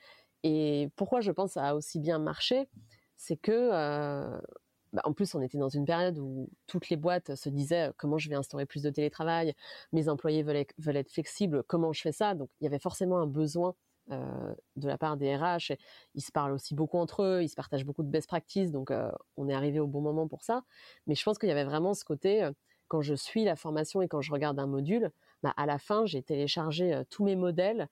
Et 0.42 0.90
pourquoi 0.96 1.20
je 1.20 1.32
pense 1.32 1.56
a 1.56 1.74
aussi 1.74 1.98
bien 1.98 2.18
marché, 2.18 2.68
c'est 3.16 3.36
que, 3.36 3.70
bah, 4.92 5.02
en 5.04 5.12
plus, 5.12 5.34
on 5.34 5.42
était 5.42 5.58
dans 5.58 5.68
une 5.68 5.84
période 5.84 6.18
où 6.18 6.48
toutes 6.66 6.88
les 6.88 6.96
boîtes 6.96 7.34
se 7.34 7.48
disaient 7.48 7.90
comment 7.96 8.18
je 8.18 8.28
vais 8.28 8.36
instaurer 8.36 8.66
plus 8.66 8.82
de 8.82 8.90
télétravail, 8.90 9.54
mes 9.92 10.08
employés 10.08 10.42
veulent 10.42 10.56
être, 10.96 11.10
flexibles, 11.10 11.62
comment 11.64 11.92
je 11.92 12.00
fais 12.02 12.12
ça? 12.12 12.34
Donc, 12.34 12.48
il 12.60 12.64
y 12.64 12.66
avait 12.66 12.78
forcément 12.78 13.18
un 13.18 13.26
besoin 13.26 13.74
de 14.08 14.88
la 14.88 14.98
part 14.98 15.16
des 15.16 15.34
RH. 15.34 15.72
ils 16.14 16.22
se 16.22 16.30
parlent 16.32 16.52
aussi 16.52 16.74
beaucoup 16.74 16.98
entre 16.98 17.22
eux, 17.22 17.42
ils 17.42 17.48
se 17.48 17.56
partagent 17.56 17.84
beaucoup 17.84 18.02
de 18.02 18.08
best 18.08 18.28
practices, 18.28 18.70
donc 18.70 18.92
on 19.36 19.48
est 19.48 19.54
arrivé 19.54 19.80
au 19.80 19.86
bon 19.86 20.00
moment 20.00 20.28
pour 20.28 20.42
ça. 20.44 20.62
Mais 21.06 21.14
je 21.14 21.22
pense 21.24 21.38
qu'il 21.38 21.48
y 21.48 21.52
avait 21.52 21.64
vraiment 21.64 21.94
ce 21.94 22.04
côté, 22.04 22.48
quand 22.88 23.02
je 23.02 23.14
suis 23.14 23.44
la 23.44 23.56
formation 23.56 24.02
et 24.02 24.08
quand 24.08 24.20
je 24.20 24.32
regarde 24.32 24.58
un 24.58 24.66
module, 24.66 25.10
bah, 25.42 25.52
à 25.56 25.66
la 25.66 25.78
fin, 25.78 26.06
j'ai 26.06 26.22
téléchargé 26.22 27.02
tous 27.10 27.24
mes 27.24 27.36
modèles. 27.36 27.88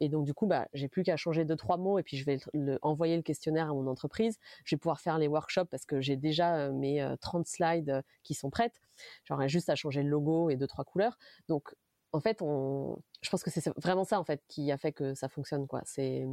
et 0.00 0.08
donc 0.08 0.24
du 0.24 0.34
coup, 0.34 0.46
bah, 0.46 0.68
j'ai 0.74 0.88
plus 0.88 1.02
qu'à 1.02 1.16
changer 1.16 1.44
deux 1.44 1.56
trois 1.56 1.76
mots 1.76 1.98
et 1.98 2.02
puis 2.02 2.16
je 2.16 2.24
vais 2.24 2.38
envoyer 2.82 3.16
le 3.16 3.22
questionnaire 3.22 3.70
à 3.70 3.74
mon 3.74 3.86
entreprise. 3.86 4.38
Je 4.64 4.74
vais 4.74 4.78
pouvoir 4.78 5.00
faire 5.00 5.18
les 5.18 5.28
workshops 5.28 5.68
parce 5.70 5.86
que 5.86 6.00
j'ai 6.00 6.16
déjà 6.16 6.70
mes 6.70 7.14
30 7.20 7.46
slides 7.46 8.02
qui 8.22 8.34
sont 8.34 8.50
prêtes. 8.50 8.80
J'aurais 9.24 9.48
juste 9.48 9.70
à 9.70 9.74
changer 9.74 10.02
le 10.02 10.08
logo 10.08 10.50
et 10.50 10.56
deux 10.56 10.66
trois 10.66 10.84
couleurs. 10.84 11.18
Donc 11.48 11.74
en 12.12 12.20
fait, 12.20 12.42
on, 12.42 12.98
je 13.22 13.30
pense 13.30 13.42
que 13.42 13.50
c'est 13.50 13.68
vraiment 13.78 14.04
ça 14.04 14.20
en 14.20 14.24
fait 14.24 14.42
qui 14.48 14.70
a 14.72 14.78
fait 14.78 14.92
que 14.92 15.14
ça 15.14 15.28
fonctionne 15.28 15.66
quoi. 15.66 15.82
C'est 15.84 16.26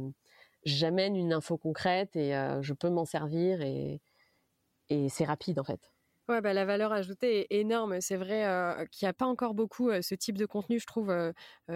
j'amène 0.64 1.16
une 1.16 1.32
info 1.32 1.56
concrète 1.58 2.16
et 2.16 2.32
je 2.62 2.72
peux 2.74 2.90
m'en 2.90 3.04
servir 3.06 3.62
et 3.62 4.02
et 4.90 5.08
c'est 5.10 5.24
rapide 5.26 5.58
en 5.60 5.64
fait. 5.64 5.92
Ouais, 6.28 6.40
bah, 6.40 6.52
la 6.52 6.64
valeur 6.64 6.92
ajoutée 6.92 7.40
est 7.52 7.58
énorme. 7.60 8.00
C'est 8.00 8.16
vrai 8.16 8.86
qu'il 8.92 9.04
n'y 9.06 9.10
a 9.10 9.12
pas 9.12 9.26
encore 9.26 9.54
beaucoup 9.54 9.90
ce 10.00 10.14
type 10.14 10.38
de 10.38 10.46
contenu, 10.46 10.78
je 10.78 10.86
trouve, 10.86 11.12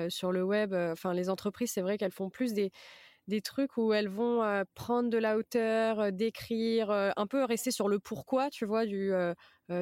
sur 0.08 0.30
le 0.32 0.44
web. 0.44 0.72
Enfin, 0.74 1.12
les 1.12 1.28
entreprises, 1.28 1.72
c'est 1.72 1.80
vrai 1.82 1.98
qu'elles 1.98 2.12
font 2.12 2.30
plus 2.30 2.52
des, 2.52 2.70
des 3.28 3.40
trucs 3.40 3.76
où 3.76 3.92
elles 3.92 4.08
vont 4.08 4.42
prendre 4.74 5.08
de 5.10 5.18
la 5.18 5.36
hauteur, 5.36 6.12
décrire, 6.12 6.90
un 6.90 7.26
peu 7.26 7.44
rester 7.44 7.70
sur 7.70 7.88
le 7.88 7.98
pourquoi, 7.98 8.50
tu 8.50 8.66
vois, 8.66 8.86
du 8.86 9.12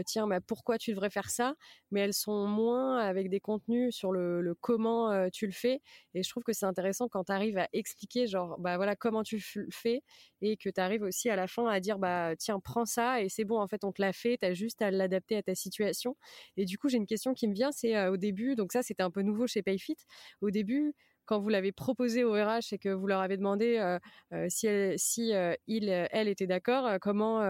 tiens, 0.06 0.28
bah, 0.28 0.40
pourquoi 0.40 0.78
tu 0.78 0.92
devrais 0.92 1.10
faire 1.10 1.28
ça, 1.28 1.54
mais 1.90 2.00
elles 2.00 2.14
sont 2.14 2.46
moins 2.46 2.98
avec 2.98 3.28
des 3.28 3.40
contenus 3.40 3.94
sur 3.94 4.12
le, 4.12 4.54
comment 4.60 5.28
tu 5.30 5.46
le 5.46 5.52
fais. 5.52 5.80
Et 6.14 6.22
je 6.22 6.30
trouve 6.30 6.44
que 6.44 6.52
c'est 6.52 6.66
intéressant 6.66 7.08
quand 7.08 7.24
tu 7.24 7.32
arrives 7.32 7.58
à 7.58 7.68
expliquer, 7.72 8.26
genre, 8.28 8.56
bah 8.60 8.76
voilà, 8.76 8.94
comment 8.96 9.22
tu 9.24 9.42
le 9.56 9.68
fais, 9.72 10.02
et 10.40 10.56
que 10.56 10.68
tu 10.68 10.80
arrives 10.80 11.02
aussi 11.02 11.28
à 11.30 11.36
la 11.36 11.48
fin 11.48 11.66
à 11.66 11.80
dire, 11.80 11.98
bah 11.98 12.36
tiens, 12.36 12.60
prends 12.60 12.84
ça, 12.84 13.20
et 13.22 13.28
c'est 13.28 13.44
bon, 13.44 13.58
en 13.60 13.66
fait, 13.66 13.82
on 13.84 13.92
te 13.92 14.00
l'a 14.00 14.12
fait, 14.12 14.38
tu 14.38 14.46
as 14.46 14.54
juste 14.54 14.82
à 14.82 14.90
l'adapter 14.90 15.36
à 15.36 15.42
ta 15.42 15.54
situation. 15.54 16.16
Et 16.56 16.64
du 16.64 16.78
coup, 16.78 16.88
j'ai 16.88 16.98
une 16.98 17.06
question 17.06 17.34
qui 17.34 17.48
me 17.48 17.54
vient, 17.54 17.72
c'est 17.72 18.06
au 18.08 18.16
début, 18.16 18.54
donc 18.54 18.72
ça, 18.72 18.82
c'était 18.82 19.02
un 19.02 19.10
peu 19.10 19.22
nouveau 19.22 19.46
chez 19.48 19.62
Payfit, 19.62 19.96
au 20.40 20.50
début, 20.50 20.94
quand 21.26 21.40
vous 21.40 21.48
l'avez 21.48 21.72
proposé 21.72 22.24
au 22.24 22.32
RH 22.32 22.72
et 22.72 22.78
que 22.78 22.88
vous 22.88 23.06
leur 23.06 23.20
avez 23.20 23.36
demandé 23.36 23.78
euh, 23.78 23.98
euh, 24.32 24.46
si, 24.48 24.66
elle, 24.66 24.98
si 24.98 25.34
euh, 25.34 25.54
elle 25.66 26.28
était 26.28 26.46
d'accord, 26.46 26.88
comment, 27.00 27.42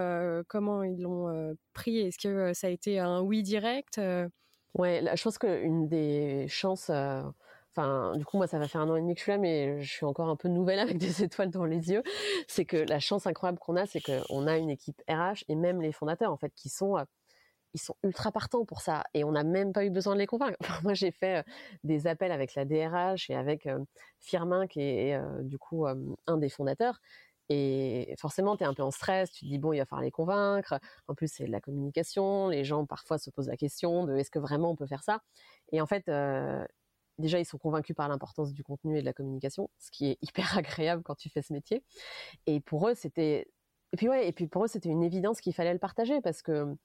comment 0.48 0.82
ils 0.82 1.00
l'ont 1.00 1.56
pris? 1.72 1.98
Est-ce 1.98 2.18
que 2.18 2.52
ça 2.54 2.66
a 2.68 2.70
été 2.70 2.98
un 2.98 3.20
oui 3.20 3.42
direct 3.42 4.00
Ouais, 4.74 5.04
je 5.14 5.22
pense 5.22 5.38
qu'une 5.38 5.86
des 5.86 6.46
chances, 6.48 6.90
enfin, 6.90 8.16
du 8.16 8.24
coup, 8.24 8.38
moi, 8.38 8.46
ça 8.46 8.58
va 8.58 8.68
faire 8.68 8.80
un 8.80 8.88
an 8.88 8.96
et 8.96 9.00
demi 9.00 9.14
que 9.14 9.20
je 9.20 9.24
suis 9.24 9.32
là, 9.32 9.38
mais 9.38 9.82
je 9.82 9.90
suis 9.90 10.06
encore 10.06 10.28
un 10.28 10.36
peu 10.36 10.48
nouvelle 10.48 10.78
avec 10.78 10.98
des 10.98 11.22
étoiles 11.24 11.50
dans 11.50 11.64
les 11.64 11.90
yeux. 11.90 12.02
C'est 12.48 12.64
que 12.64 12.76
la 12.76 13.00
chance 13.00 13.26
incroyable 13.26 13.58
qu'on 13.58 13.76
a, 13.76 13.86
c'est 13.86 14.00
qu'on 14.00 14.46
a 14.46 14.56
une 14.56 14.70
équipe 14.70 15.02
RH 15.08 15.44
et 15.48 15.54
même 15.54 15.82
les 15.82 15.92
fondateurs, 15.92 16.32
en 16.32 16.36
fait, 16.36 16.52
qui 16.54 16.68
sont 16.68 16.96
ils 17.74 17.80
sont 17.80 17.96
ultra 18.02 18.32
partants 18.32 18.64
pour 18.64 18.80
ça 18.80 19.04
et 19.14 19.24
on 19.24 19.32
n'a 19.32 19.44
même 19.44 19.72
pas 19.72 19.84
eu 19.84 19.90
besoin 19.90 20.14
de 20.14 20.20
les 20.20 20.26
convaincre. 20.26 20.56
moi, 20.84 20.94
j'ai 20.94 21.10
fait 21.10 21.38
euh, 21.38 21.42
des 21.84 22.06
appels 22.06 22.32
avec 22.32 22.54
la 22.54 22.64
DRH 22.64 23.30
et 23.30 23.34
avec 23.34 23.66
euh, 23.66 23.78
Firmin 24.20 24.66
qui 24.66 24.80
est 24.80 25.14
euh, 25.14 25.42
du 25.42 25.58
coup 25.58 25.86
un 25.86 26.36
des 26.36 26.48
fondateurs 26.48 27.00
Et 27.48 28.14
forcément, 28.18 28.56
tu 28.56 28.64
es 28.64 28.66
un 28.66 28.74
peu 28.74 28.82
en 28.82 28.90
stress, 28.90 29.30
tu 29.32 29.44
te 29.44 29.50
dis, 29.50 29.58
bon, 29.58 29.72
il 29.72 29.78
va 29.78 29.86
falloir 29.86 30.04
les 30.04 30.10
convaincre. 30.10 30.78
En 31.08 31.14
plus, 31.14 31.32
c'est 31.32 31.44
de 31.44 31.52
la 31.52 31.60
communication. 31.60 32.48
Les 32.48 32.64
gens, 32.64 32.86
parfois, 32.86 33.18
se 33.18 33.30
posent 33.30 33.48
la 33.48 33.56
question 33.56 34.06
de 34.06 34.16
est-ce 34.16 34.30
que 34.30 34.38
vraiment 34.38 34.70
on 34.70 34.76
peut 34.76 34.86
faire 34.86 35.02
ça? 35.02 35.20
Et 35.72 35.80
en 35.80 35.86
fait, 35.86 36.08
déjà, 37.18 37.38
ils 37.38 37.44
sont 37.44 37.58
convaincus 37.58 37.96
par 37.96 38.08
l'importance 38.08 38.52
du 38.52 38.62
contenu 38.62 38.98
et 38.98 39.00
de 39.00 39.06
la 39.06 39.12
communication, 39.12 39.70
ce 39.78 39.90
qui 39.90 40.10
est 40.10 40.18
hyper 40.22 40.56
agréable 40.58 41.02
quand 41.02 41.14
tu 41.14 41.30
fais 41.30 41.42
ce 41.42 41.52
métier. 41.52 41.84
Et 42.46 42.60
pour 42.60 42.88
eux, 42.88 42.94
c'était. 42.94 43.48
Et 43.92 43.96
puis, 43.96 44.08
ouais, 44.08 44.26
et 44.28 44.32
puis 44.32 44.46
pour 44.46 44.64
eux, 44.64 44.68
c'était 44.68 44.88
une 44.88 45.02
évidence 45.02 45.40
qu'il 45.40 45.52
fallait 45.54 45.72
le 45.72 45.78
partager 45.78 46.20
parce 46.22 46.40
que 46.42 46.76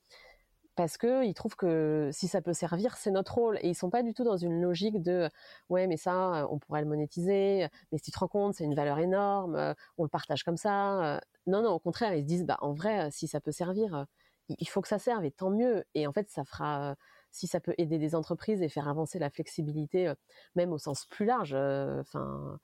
parce 0.77 0.97
que 0.97 1.25
ils 1.25 1.33
trouvent 1.33 1.55
que 1.57 2.09
si 2.13 2.27
ça 2.27 2.41
peut 2.41 2.53
servir, 2.53 2.95
c'est 2.97 3.11
notre 3.11 3.35
rôle. 3.35 3.57
Et 3.61 3.69
ils 3.69 3.75
sont 3.75 3.89
pas 3.89 4.03
du 4.03 4.13
tout 4.13 4.23
dans 4.23 4.37
une 4.37 4.61
logique 4.61 5.01
de 5.01 5.29
ouais, 5.69 5.87
mais 5.87 5.97
ça, 5.97 6.43
euh, 6.43 6.47
on 6.51 6.59
pourrait 6.59 6.81
le 6.81 6.87
monétiser. 6.87 7.67
Mais 7.91 7.97
si 7.97 8.05
tu 8.05 8.11
te 8.11 8.19
rends 8.19 8.27
compte, 8.27 8.53
c'est 8.55 8.63
une 8.63 8.75
valeur 8.75 8.99
énorme. 8.99 9.55
Euh, 9.55 9.73
on 9.97 10.03
le 10.03 10.09
partage 10.09 10.43
comme 10.43 10.57
ça. 10.57 11.15
Euh. 11.17 11.19
Non, 11.47 11.63
non, 11.63 11.71
au 11.71 11.79
contraire, 11.79 12.13
ils 12.13 12.21
se 12.21 12.27
disent 12.27 12.45
bah 12.45 12.57
en 12.61 12.73
vrai, 12.73 13.09
si 13.11 13.27
ça 13.27 13.41
peut 13.41 13.51
servir, 13.51 14.05
il 14.49 14.67
faut 14.69 14.81
que 14.81 14.87
ça 14.87 14.99
serve 14.99 15.25
et 15.25 15.31
tant 15.31 15.49
mieux. 15.49 15.83
Et 15.95 16.07
en 16.07 16.13
fait, 16.13 16.29
ça 16.29 16.45
fera 16.45 16.95
si 17.31 17.47
ça 17.47 17.59
peut 17.59 17.73
aider 17.77 17.97
des 17.99 18.15
entreprises 18.15 18.61
et 18.61 18.69
faire 18.69 18.87
avancer 18.87 19.19
la 19.19 19.29
flexibilité, 19.29 20.13
même 20.55 20.71
au 20.73 20.77
sens 20.77 21.05
plus 21.05 21.25
large. 21.25 21.53
Enfin 21.55 22.59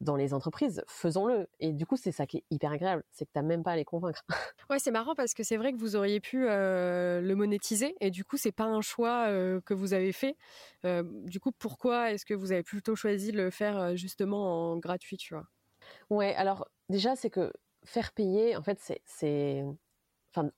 dans 0.00 0.16
les 0.16 0.34
entreprises, 0.34 0.84
faisons-le. 0.88 1.48
Et 1.60 1.72
du 1.72 1.86
coup, 1.86 1.96
c'est 1.96 2.12
ça 2.12 2.26
qui 2.26 2.38
est 2.38 2.44
hyper 2.50 2.72
agréable, 2.72 3.04
c'est 3.10 3.24
que 3.26 3.30
tu 3.32 3.38
n'as 3.38 3.44
même 3.44 3.62
pas 3.62 3.72
à 3.72 3.76
les 3.76 3.84
convaincre. 3.84 4.22
Ouais, 4.70 4.78
c'est 4.78 4.90
marrant 4.90 5.14
parce 5.14 5.34
que 5.34 5.42
c'est 5.42 5.58
vrai 5.58 5.72
que 5.72 5.78
vous 5.78 5.94
auriez 5.94 6.20
pu 6.20 6.46
euh, 6.48 7.20
le 7.20 7.36
monétiser 7.36 7.94
et 8.00 8.10
du 8.10 8.24
coup, 8.24 8.38
c'est 8.38 8.52
pas 8.52 8.64
un 8.64 8.80
choix 8.80 9.26
euh, 9.28 9.60
que 9.60 9.74
vous 9.74 9.92
avez 9.92 10.12
fait. 10.12 10.36
Euh, 10.86 11.02
du 11.24 11.38
coup, 11.38 11.52
pourquoi 11.52 12.12
est-ce 12.12 12.24
que 12.24 12.32
vous 12.34 12.50
avez 12.50 12.62
plutôt 12.62 12.96
choisi 12.96 13.30
de 13.30 13.36
le 13.36 13.50
faire 13.50 13.94
justement 13.96 14.72
en 14.72 14.78
gratuit, 14.78 15.18
tu 15.18 15.34
vois? 15.34 15.44
Ouais, 16.10 16.34
alors 16.34 16.68
déjà, 16.88 17.16
c'est 17.16 17.30
que 17.30 17.52
faire 17.84 18.12
payer, 18.12 18.56
en 18.56 18.62
fait, 18.62 18.78
c'est 19.04 19.64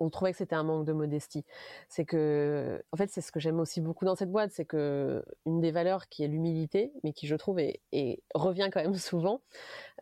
on 0.01 0.11
trouvait 0.11 0.33
que 0.33 0.39
c'était 0.39 0.55
un 0.55 0.63
manque 0.63 0.87
de 0.87 0.93
modestie. 0.93 1.45
C'est 1.89 2.05
que, 2.05 2.83
en 2.93 2.97
fait, 2.97 3.11
c'est 3.11 3.21
ce 3.21 3.33
que 3.33 3.41
j'aime 3.41 3.61
aussi 3.61 3.81
beaucoup 3.81 4.05
dans 4.05 4.15
cette 4.17 4.31
boîte, 4.31 4.53
c'est 4.53 4.65
que 4.65 5.25
une 5.47 5.61
des 5.61 5.71
valeurs 5.71 6.09
qui 6.09 6.25
est 6.25 6.29
l'humilité, 6.29 6.93
mais 7.05 7.13
qui 7.13 7.27
je 7.27 7.37
trouve 7.37 7.59
et 7.59 8.23
revient 8.35 8.69
quand 8.73 8.83
même 8.83 8.95
souvent, 8.95 9.41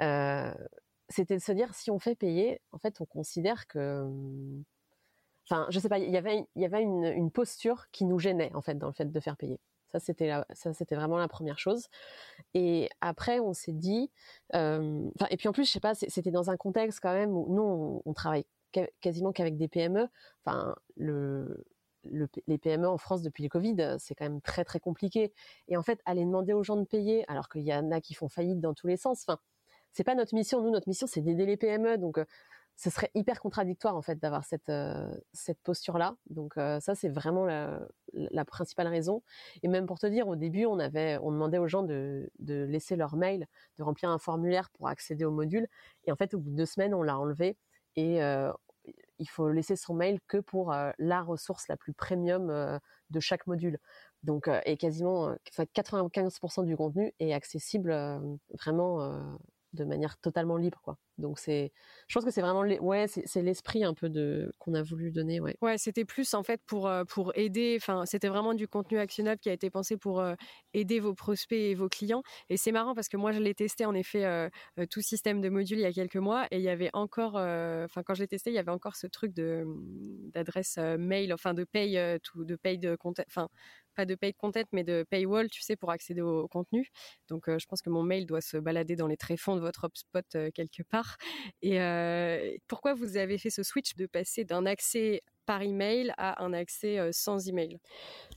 euh, 0.02 0.52
c'était 1.08 1.36
de 1.36 1.42
se 1.42 1.52
dire 1.52 1.74
si 1.74 1.90
on 1.90 1.98
fait 1.98 2.14
payer, 2.14 2.60
en 2.72 2.78
fait, 2.78 3.00
on 3.00 3.06
considère 3.06 3.66
que, 3.66 4.06
enfin, 5.48 5.66
je 5.70 5.78
sais 5.78 5.88
pas, 5.88 5.98
il 5.98 6.10
y 6.10 6.16
avait, 6.16 6.46
il 6.56 6.62
y 6.62 6.64
avait 6.64 6.82
une, 6.82 7.30
posture 7.30 7.86
qui 7.92 8.04
nous 8.04 8.18
gênait 8.18 8.52
en 8.54 8.62
fait 8.62 8.76
dans 8.76 8.86
le 8.86 8.92
fait 8.92 9.10
de 9.10 9.20
faire 9.20 9.36
payer. 9.36 9.60
Ça, 9.88 10.00
c'était 10.00 10.32
ça, 10.54 10.72
c'était 10.72 10.96
vraiment 10.96 11.18
la 11.18 11.28
première 11.28 11.58
chose. 11.58 11.86
Et 12.54 12.88
après, 13.00 13.38
on 13.40 13.52
s'est 13.52 13.72
dit, 13.72 14.10
euh, 14.54 15.08
et 15.30 15.36
puis 15.36 15.48
en 15.48 15.52
plus, 15.52 15.66
je 15.66 15.72
sais 15.72 15.80
pas, 15.80 15.94
c'était 15.94 16.32
dans 16.32 16.50
un 16.50 16.56
contexte 16.56 17.00
quand 17.00 17.12
même 17.12 17.30
où 17.36 17.46
nous, 17.54 17.62
on, 17.62 18.02
on 18.04 18.12
travaille 18.12 18.44
quasiment 19.00 19.32
qu'avec 19.32 19.56
des 19.56 19.68
PME. 19.68 20.08
Enfin, 20.44 20.74
le, 20.96 21.64
les 22.46 22.58
PME 22.58 22.88
en 22.88 22.98
France 22.98 23.22
depuis 23.22 23.42
le 23.42 23.48
Covid, 23.48 23.96
c'est 23.98 24.14
quand 24.14 24.24
même 24.24 24.40
très 24.40 24.64
très 24.64 24.80
compliqué. 24.80 25.32
Et 25.68 25.76
en 25.76 25.82
fait, 25.82 26.00
aller 26.04 26.24
demander 26.24 26.52
aux 26.52 26.62
gens 26.62 26.76
de 26.76 26.84
payer, 26.84 27.24
alors 27.28 27.48
qu'il 27.48 27.62
y 27.62 27.74
en 27.74 27.90
a 27.90 28.00
qui 28.00 28.14
font 28.14 28.28
faillite 28.28 28.60
dans 28.60 28.74
tous 28.74 28.86
les 28.86 28.96
sens. 28.96 29.24
Enfin, 29.26 29.38
c'est 29.92 30.04
pas 30.04 30.14
notre 30.14 30.34
mission. 30.34 30.62
Nous, 30.62 30.70
notre 30.70 30.88
mission, 30.88 31.06
c'est 31.06 31.20
d'aider 31.20 31.46
les 31.46 31.56
PME. 31.56 31.98
Donc, 31.98 32.18
euh, 32.18 32.24
ce 32.76 32.90
serait 32.90 33.10
hyper 33.14 33.40
contradictoire 33.40 33.94
en 33.94 34.02
fait 34.02 34.16
d'avoir 34.16 34.44
cette 34.44 34.68
euh, 34.68 35.14
cette 35.32 35.60
posture 35.62 35.96
là. 35.96 36.16
Donc 36.28 36.56
euh, 36.56 36.80
ça, 36.80 36.96
c'est 36.96 37.08
vraiment 37.08 37.44
la, 37.44 37.80
la, 38.12 38.44
principale 38.44 38.88
raison. 38.88 39.22
Et 39.62 39.68
même 39.68 39.86
pour 39.86 40.00
te 40.00 40.08
dire, 40.08 40.26
au 40.26 40.34
début, 40.34 40.66
on 40.66 40.80
avait, 40.80 41.18
on 41.22 41.30
demandait 41.30 41.58
aux 41.58 41.68
gens 41.68 41.84
de, 41.84 42.28
de 42.40 42.64
laisser 42.64 42.96
leur 42.96 43.14
mail, 43.14 43.46
de 43.78 43.84
remplir 43.84 44.10
un 44.10 44.18
formulaire 44.18 44.70
pour 44.70 44.88
accéder 44.88 45.24
au 45.24 45.30
module. 45.30 45.68
Et 46.06 46.12
en 46.12 46.16
fait, 46.16 46.34
au 46.34 46.38
bout 46.40 46.50
de 46.50 46.56
deux 46.56 46.66
semaines, 46.66 46.94
on 46.94 47.02
l'a 47.02 47.16
enlevé 47.16 47.56
et 47.96 48.20
il 49.18 49.28
faut 49.28 49.50
laisser 49.50 49.76
son 49.76 49.94
mail 49.94 50.20
que 50.28 50.38
pour 50.38 50.74
la 50.98 51.22
ressource 51.22 51.68
la 51.68 51.76
plus 51.76 51.92
premium 51.92 52.80
de 53.10 53.20
chaque 53.20 53.46
module. 53.46 53.78
Donc, 54.22 54.48
et 54.64 54.76
quasiment 54.76 55.34
95% 55.74 56.64
du 56.64 56.76
contenu 56.76 57.12
est 57.20 57.32
accessible 57.32 57.92
vraiment 58.60 59.38
de 59.72 59.84
manière 59.84 60.16
totalement 60.18 60.56
libre 60.56 60.80
quoi. 60.82 60.98
Donc 61.18 61.38
c'est 61.38 61.72
je 62.08 62.14
pense 62.14 62.24
que 62.24 62.30
c'est 62.30 62.40
vraiment 62.40 62.62
ouais, 62.62 63.06
c'est 63.06 63.42
l'esprit 63.42 63.84
un 63.84 63.94
peu 63.94 64.08
de 64.08 64.52
qu'on 64.58 64.74
a 64.74 64.82
voulu 64.82 65.12
donner 65.12 65.40
ouais. 65.40 65.56
Ouais, 65.62 65.78
c'était 65.78 66.04
plus 66.04 66.34
en 66.34 66.42
fait 66.42 66.60
pour 66.66 66.90
pour 67.08 67.32
aider 67.36 67.76
enfin 67.80 68.04
c'était 68.06 68.28
vraiment 68.28 68.54
du 68.54 68.66
contenu 68.66 68.98
actionnable 68.98 69.40
qui 69.40 69.48
a 69.48 69.52
été 69.52 69.70
pensé 69.70 69.96
pour 69.96 70.24
aider 70.72 71.00
vos 71.00 71.14
prospects 71.14 71.56
et 71.56 71.74
vos 71.74 71.88
clients 71.88 72.22
et 72.48 72.56
c'est 72.56 72.72
marrant 72.72 72.94
parce 72.94 73.08
que 73.08 73.16
moi 73.16 73.32
je 73.32 73.38
l'ai 73.38 73.54
testé 73.54 73.86
en 73.86 73.94
effet 73.94 74.50
tout 74.90 75.00
système 75.00 75.40
de 75.40 75.48
modules 75.48 75.78
il 75.78 75.82
y 75.82 75.86
a 75.86 75.92
quelques 75.92 76.16
mois 76.16 76.46
et 76.50 76.56
il 76.56 76.62
y 76.62 76.68
avait 76.68 76.90
encore 76.92 77.34
enfin 77.34 78.02
quand 78.04 78.14
je 78.14 78.22
l'ai 78.22 78.28
testé, 78.28 78.50
il 78.50 78.54
y 78.54 78.58
avait 78.58 78.72
encore 78.72 78.96
ce 78.96 79.06
truc 79.06 79.32
de 79.34 79.64
d'adresse 80.32 80.78
mail 80.98 81.32
enfin 81.32 81.54
de 81.54 81.64
paye 81.64 81.98
tout 82.22 82.44
de 82.44 82.56
paye 82.56 82.78
de 82.78 82.96
compte 82.96 83.20
enfin 83.28 83.48
pas 83.94 84.04
de 84.04 84.14
paid 84.14 84.36
content, 84.36 84.64
mais 84.72 84.84
de 84.84 85.04
paywall, 85.08 85.48
tu 85.48 85.62
sais, 85.62 85.76
pour 85.76 85.90
accéder 85.90 86.20
au, 86.20 86.48
contenu. 86.48 86.90
Donc, 87.28 87.44
je 87.46 87.66
pense 87.66 87.80
que 87.80 87.90
mon 87.90 88.02
mail 88.02 88.26
doit 88.26 88.40
se 88.40 88.56
balader 88.56 88.96
dans 88.96 89.06
les 89.06 89.16
tréfonds 89.16 89.56
de 89.56 89.60
votre 89.60 89.86
HubSpot 89.86 90.24
euh, 90.34 90.50
quelque 90.52 90.82
part. 90.82 91.03
Et 91.62 91.78
pourquoi 92.68 92.94
vous 92.94 93.16
avez 93.16 93.38
fait 93.38 93.50
ce 93.50 93.62
switch 93.62 93.94
de 93.96 94.06
passer 94.06 94.44
d'un 94.44 94.66
accès 94.66 95.22
par 95.46 95.62
email 95.62 96.12
à 96.16 96.42
un 96.42 96.52
accès 96.52 96.98
sans 97.12 97.48
email? 97.48 97.78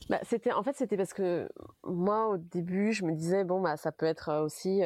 Bah, 0.08 0.20
c'était 0.22 0.52
en 0.52 0.62
fait 0.62 0.76
c'était 0.76 0.96
parce 0.96 1.14
que 1.14 1.48
moi 1.84 2.28
au 2.28 2.38
début 2.38 2.92
je 2.92 3.04
me 3.04 3.14
disais 3.14 3.44
bon 3.44 3.60
bah 3.60 3.76
ça 3.76 3.92
peut 3.92 4.06
être 4.06 4.42
aussi 4.42 4.82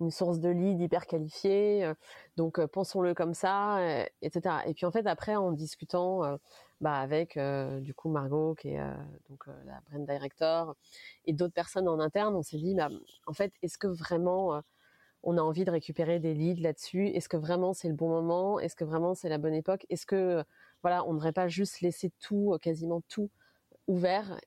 une 0.00 0.10
source 0.10 0.40
de 0.40 0.48
lead 0.48 0.80
hyper 0.80 1.06
qualifiée 1.06 1.92
donc 2.36 2.64
pensons-le 2.66 3.14
comme 3.14 3.34
ça 3.34 3.78
etc 4.22 4.56
et 4.66 4.74
puis 4.74 4.86
en 4.86 4.90
fait 4.90 5.06
après 5.06 5.36
en 5.36 5.52
discutant 5.52 6.38
bah, 6.80 6.94
avec 6.94 7.38
du 7.80 7.94
coup 7.94 8.10
Margot 8.10 8.54
qui 8.54 8.70
est 8.70 8.80
donc 9.30 9.46
la 9.64 9.80
brand 9.88 10.04
director 10.04 10.74
et 11.24 11.32
d'autres 11.32 11.54
personnes 11.54 11.88
en 11.88 12.00
interne, 12.00 12.34
on 12.34 12.42
s'est 12.42 12.58
dit 12.58 12.74
bah, 12.74 12.88
en 13.26 13.32
fait 13.32 13.52
est-ce 13.62 13.78
que 13.78 13.86
vraiment 13.86 14.60
on 15.22 15.38
a 15.38 15.40
envie 15.40 15.64
de 15.64 15.70
récupérer 15.70 16.18
des 16.20 16.34
leads 16.34 16.62
là-dessus? 16.62 17.08
Est-ce 17.08 17.28
que 17.28 17.36
vraiment 17.36 17.72
c'est 17.72 17.88
le 17.88 17.94
bon 17.94 18.08
moment? 18.08 18.58
Est-ce 18.58 18.76
que 18.76 18.84
vraiment 18.84 19.14
c'est 19.14 19.28
la 19.28 19.38
bonne 19.38 19.54
époque? 19.54 19.86
Est-ce 19.90 20.06
que 20.06 20.44
voilà, 20.82 21.04
on 21.06 21.12
ne 21.12 21.18
devrait 21.18 21.32
pas 21.32 21.48
juste 21.48 21.80
laisser 21.80 22.12
tout, 22.20 22.56
quasiment 22.60 23.02
tout 23.08 23.30
ouvert? 23.86 24.40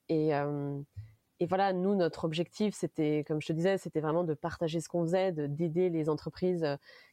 Et 1.38 1.46
voilà, 1.46 1.72
nous, 1.74 1.94
notre 1.94 2.24
objectif, 2.24 2.74
c'était, 2.74 3.22
comme 3.26 3.42
je 3.42 3.48
te 3.48 3.52
disais, 3.52 3.76
c'était 3.76 4.00
vraiment 4.00 4.24
de 4.24 4.32
partager 4.32 4.80
ce 4.80 4.88
qu'on 4.88 5.02
faisait, 5.02 5.32
de 5.32 5.46
d'aider 5.46 5.90
les 5.90 6.08
entreprises 6.08 6.66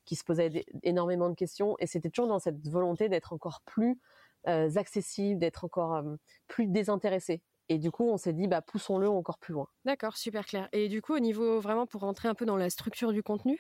qui 0.06 0.16
se 0.16 0.24
posaient 0.24 0.66
énormément 0.84 1.30
de 1.30 1.36
questions. 1.36 1.76
Et 1.80 1.88
c'était 1.88 2.10
toujours 2.10 2.30
dans 2.30 2.40
cette 2.40 2.66
volonté 2.68 3.10
d'être 3.10 3.34
encore 3.34 3.62
plus 3.66 4.00
euh, 4.48 4.70
accessible, 4.76 5.40
d'être 5.40 5.64
encore 5.66 5.96
euh, 5.96 6.16
plus 6.48 6.68
désintéressé. 6.68 7.42
Et 7.70 7.78
du 7.78 7.92
coup, 7.92 8.10
on 8.10 8.18
s'est 8.18 8.34
dit, 8.34 8.48
bah, 8.48 8.62
poussons-le 8.62 9.10
encore 9.10 9.38
plus 9.38 9.54
loin. 9.54 9.68
D'accord, 9.86 10.18
super 10.18 10.46
clair. 10.46 10.68
Et 10.74 10.90
du 10.90 11.02
coup, 11.02 11.16
au 11.16 11.20
niveau 11.20 11.60
vraiment 11.60 11.88
pour 11.88 12.02
rentrer 12.02 12.28
un 12.28 12.36
peu 12.36 12.46
dans 12.46 12.58
la 12.58 12.70
structure 12.70 13.14
du 13.14 13.24
contenu, 13.24 13.60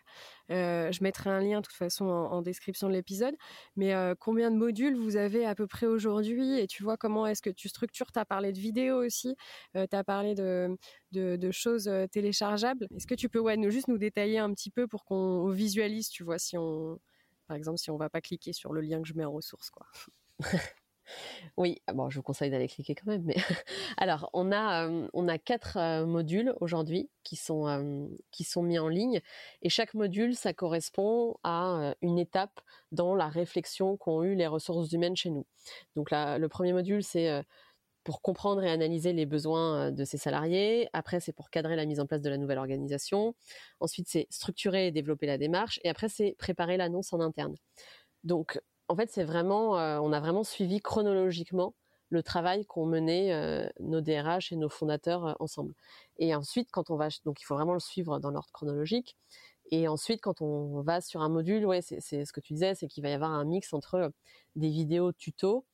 euh, 0.51 0.91
je 0.91 1.03
mettrai 1.03 1.29
un 1.29 1.39
lien 1.39 1.61
de 1.61 1.65
toute 1.65 1.75
façon 1.75 2.05
en, 2.05 2.41
description 2.41 2.89
de 2.89 2.93
l'épisode. 2.93 3.35
Mais 3.75 3.93
combien 4.19 4.51
de 4.51 4.57
modules 4.57 4.97
vous 4.97 5.15
avez 5.15 5.45
à 5.45 5.55
peu 5.55 5.67
près 5.67 5.85
aujourd'hui? 5.85 6.59
Et 6.59 6.67
tu 6.67 6.83
vois 6.83 6.97
comment 6.97 7.25
est-ce 7.25 7.41
que 7.41 7.49
tu 7.49 7.69
structures? 7.69 8.11
Tu 8.11 8.19
as 8.19 8.25
parlé 8.25 8.51
de 8.51 8.59
vidéos 8.59 9.03
aussi, 9.03 9.35
tu 9.73 9.95
as 9.95 10.03
parlé 10.03 10.35
de, 10.35 10.77
de, 11.11 11.51
choses 11.51 11.89
téléchargeables. 12.11 12.87
Est-ce 12.95 13.07
que 13.07 13.15
tu 13.15 13.29
peux 13.29 13.39
ouais, 13.39 13.55
nous, 13.55 13.69
juste 13.69 13.87
nous 13.87 13.97
détailler 13.97 14.39
un 14.39 14.53
petit 14.53 14.69
peu 14.69 14.87
pour 14.87 15.05
qu'on 15.05 15.49
visualise, 15.49 16.09
tu 16.09 16.23
vois, 16.23 16.39
si 16.39 16.57
on, 16.57 16.99
par 17.47 17.55
exemple, 17.55 17.77
si 17.77 17.91
on 17.91 17.97
va 17.97 18.09
pas 18.09 18.21
cliquer 18.21 18.53
sur 18.53 18.73
le 18.73 18.81
lien 18.81 19.01
que 19.01 19.07
je 19.07 19.13
mets 19.13 19.25
en 19.25 19.31
ressources, 19.31 19.69
quoi? 19.69 19.85
oui, 21.57 21.81
ah 21.87 21.93
bon, 21.93 22.09
je 22.09 22.17
vous 22.17 22.23
conseille 22.23 22.49
d'aller 22.49 22.67
cliquer 22.67 22.95
quand 22.95 23.07
même. 23.07 23.23
Mais 23.23 23.35
alors, 23.97 24.29
on 24.33 24.51
a 24.51 24.89
on 25.13 25.27
a 25.27 25.37
quatre 25.37 26.03
modules 26.05 26.53
aujourd'hui 26.61 27.09
qui 27.23 27.35
sont 27.35 28.09
qui 28.31 28.43
sont 28.43 28.63
mis 28.63 28.79
en 28.79 28.87
ligne 28.87 29.21
et 29.61 29.69
chaque 29.69 29.93
module 29.93 30.35
ça 30.35 30.53
correspond 30.53 31.37
à 31.43 31.95
une 32.01 32.19
étape 32.19 32.61
dans 32.91 33.15
la 33.15 33.27
réflexion 33.29 33.97
qu'ont 33.97 34.23
eu 34.23 34.35
les 34.35 34.47
ressources 34.47 34.91
humaines 34.91 35.15
chez 35.15 35.29
nous. 35.29 35.45
Donc 35.95 36.11
là, 36.11 36.37
le 36.37 36.49
premier 36.49 36.73
module 36.73 37.03
c'est 37.03 37.43
pour 38.03 38.21
comprendre 38.21 38.63
et 38.63 38.69
analyser 38.69 39.13
les 39.13 39.25
besoins 39.25 39.91
de 39.91 40.03
ses 40.03 40.17
salariés. 40.17 40.89
Après, 40.93 41.19
c'est 41.19 41.31
pour 41.31 41.49
cadrer 41.49 41.75
la 41.75 41.85
mise 41.85 41.99
en 41.99 42.05
place 42.05 42.21
de 42.21 42.29
la 42.29 42.37
nouvelle 42.37 42.57
organisation. 42.57 43.33
Ensuite, 43.79 44.07
c'est 44.09 44.27
structurer 44.29 44.87
et 44.87 44.91
développer 44.91 45.25
la 45.25 45.37
démarche. 45.37 45.79
Et 45.83 45.89
après, 45.89 46.09
c'est 46.09 46.35
préparer 46.37 46.77
l'annonce 46.77 47.13
en 47.13 47.21
interne. 47.21 47.55
Donc, 48.23 48.59
en 48.87 48.95
fait, 48.95 49.09
c'est 49.11 49.23
vraiment, 49.23 49.77
euh, 49.79 49.99
on 49.99 50.11
a 50.11 50.19
vraiment 50.19 50.43
suivi 50.43 50.81
chronologiquement 50.81 51.73
le 52.09 52.21
travail 52.21 52.65
qu'ont 52.65 52.85
mené 52.85 53.33
euh, 53.33 53.67
nos 53.79 54.01
DRH 54.01 54.51
et 54.51 54.55
nos 54.55 54.69
fondateurs 54.69 55.25
euh, 55.25 55.33
ensemble. 55.39 55.73
Et 56.17 56.35
ensuite, 56.35 56.69
quand 56.71 56.89
on 56.89 56.95
va, 56.95 57.07
donc 57.25 57.41
il 57.41 57.45
faut 57.45 57.55
vraiment 57.55 57.73
le 57.73 57.79
suivre 57.79 58.19
dans 58.19 58.29
l'ordre 58.29 58.51
chronologique. 58.51 59.17
Et 59.71 59.87
ensuite, 59.87 60.21
quand 60.21 60.41
on 60.41 60.81
va 60.81 61.01
sur 61.01 61.21
un 61.21 61.29
module, 61.29 61.65
ouais, 61.65 61.81
c'est 61.81 62.25
ce 62.25 62.33
que 62.33 62.39
tu 62.41 62.53
disais, 62.53 62.75
c'est 62.75 62.87
qu'il 62.87 63.01
va 63.01 63.09
y 63.09 63.13
avoir 63.13 63.31
un 63.31 63.45
mix 63.45 63.73
entre 63.73 64.11
des 64.55 64.69
vidéos 64.69 65.13
tuto, 65.13 65.65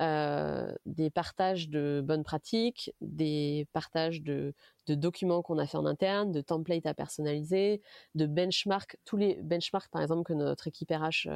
des 0.00 1.10
partages 1.10 1.68
de 1.68 2.02
bonnes 2.04 2.24
pratiques, 2.24 2.92
des 3.00 3.68
partages 3.72 4.22
de, 4.22 4.54
documents 4.88 5.42
qu'on 5.42 5.58
a 5.58 5.66
fait 5.66 5.76
en 5.76 5.86
interne, 5.86 6.32
de 6.32 6.40
templates 6.40 6.86
à 6.86 6.94
personnaliser, 6.94 7.80
de 8.16 8.26
benchmarks, 8.26 8.96
tous 9.04 9.18
les 9.18 9.34
benchmarks 9.42 9.90
par 9.90 10.02
exemple 10.02 10.24
que 10.24 10.32
notre 10.32 10.66
équipe 10.66 10.90
RH 10.90 11.28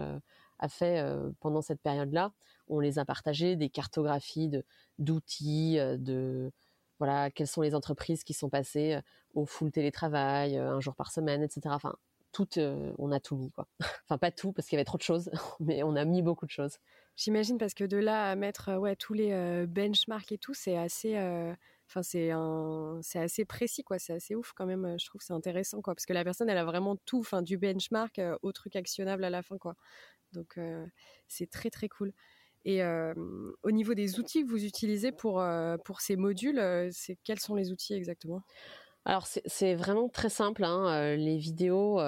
a 0.59 0.69
fait 0.69 1.05
pendant 1.41 1.63
cette 1.63 1.81
période-là, 1.81 2.33
on 2.69 2.81
les 2.81 2.99
a 2.99 3.05
partagés, 3.05 3.57
des 3.57 3.71
cartographies 3.71 4.51
d'outils, 4.99 5.77
de, 5.77 6.53
voilà, 6.99 7.31
quelles 7.31 7.47
sont 7.47 7.63
les 7.63 7.75
entreprises 7.75 8.25
qui 8.25 8.35
sont 8.35 8.49
passées 8.51 9.01
au 9.35 9.47
full 9.47 9.71
télétravail, 9.71 10.57
un 10.57 10.81
jour 10.81 10.95
par 10.95 11.13
semaine, 11.13 11.43
etc. 11.43 11.75
Enfin, 11.75 11.95
tout, 12.33 12.49
on 12.99 13.13
a 13.13 13.21
tout 13.21 13.37
mis 13.37 13.51
quoi. 13.51 13.69
enfin 14.05 14.19
pas 14.19 14.31
tout 14.31 14.53
parce 14.53 14.69
qu'il 14.69 14.77
y 14.77 14.79
avait 14.79 14.85
trop 14.85 14.99
de 14.99 15.03
choses, 15.03 15.31
mais 15.61 15.83
on 15.83 15.97
a 15.97 16.05
mis 16.05 16.23
beaucoup 16.23 16.47
de 16.47 16.51
choses. 16.51 16.79
J'imagine 17.17 17.59
parce 17.59 17.75
que 17.75 17.85
de 17.85 17.97
là 17.97 18.31
à 18.31 18.37
mettre 18.37 18.77
ouais 18.77 18.97
tous 18.97 19.15
les 19.15 19.67
benchmarks 19.67 20.33
et 20.33 20.39
tout, 20.39 20.55
c'est 20.55 20.77
assez, 20.77 21.17
enfin 21.89 22.03
c'est 22.03 22.31
c'est 23.03 23.19
assez 23.19 23.45
précis 23.45 23.83
quoi, 23.83 23.99
c'est 23.99 24.13
assez 24.13 24.35
ouf 24.37 24.53
quand 24.55 24.67
même. 24.67 24.97
Je 25.01 25.07
trouve 25.07 25.21
c'est 25.21 25.33
intéressant 25.33 25.81
quoi, 25.83 25.95
parce 25.95 26.07
que 26.07 26.13
la 26.13 26.23
personne 26.23 26.49
elle 26.49 26.59
a 26.59 26.65
vraiment 26.65 26.97
tout, 27.07 27.21
enfin 27.21 27.43
du 27.43 27.59
benchmark 27.59 28.21
au 28.43 28.53
truc 28.53 28.77
actionnable 28.77 29.25
à 29.25 29.31
la 29.31 29.43
fin 29.43 29.59
quoi. 29.59 29.75
Donc 30.33 30.59
c'est 31.27 31.51
très 31.51 31.71
très 31.71 31.89
cool. 31.89 32.13
Et 32.65 32.83
au 32.85 33.71
niveau 33.71 33.95
des 33.95 34.19
outils 34.19 34.45
que 34.45 34.51
vous 34.51 34.65
utilisez 34.65 35.13
pour, 35.13 35.43
pour 35.85 36.01
ces 36.01 36.17
modules, 36.17 36.61
c'est 36.93 37.17
quels 37.25 37.41
sont 37.41 37.55
les 37.55 37.73
outils 37.73 37.95
exactement? 37.95 38.43
Alors 39.05 39.27
c'est 39.27 39.75
vraiment 39.75 40.11
très 40.11 40.29
simple, 40.29 40.65
hein, 40.65 41.17
les 41.17 41.39
vidéos, 41.39 41.99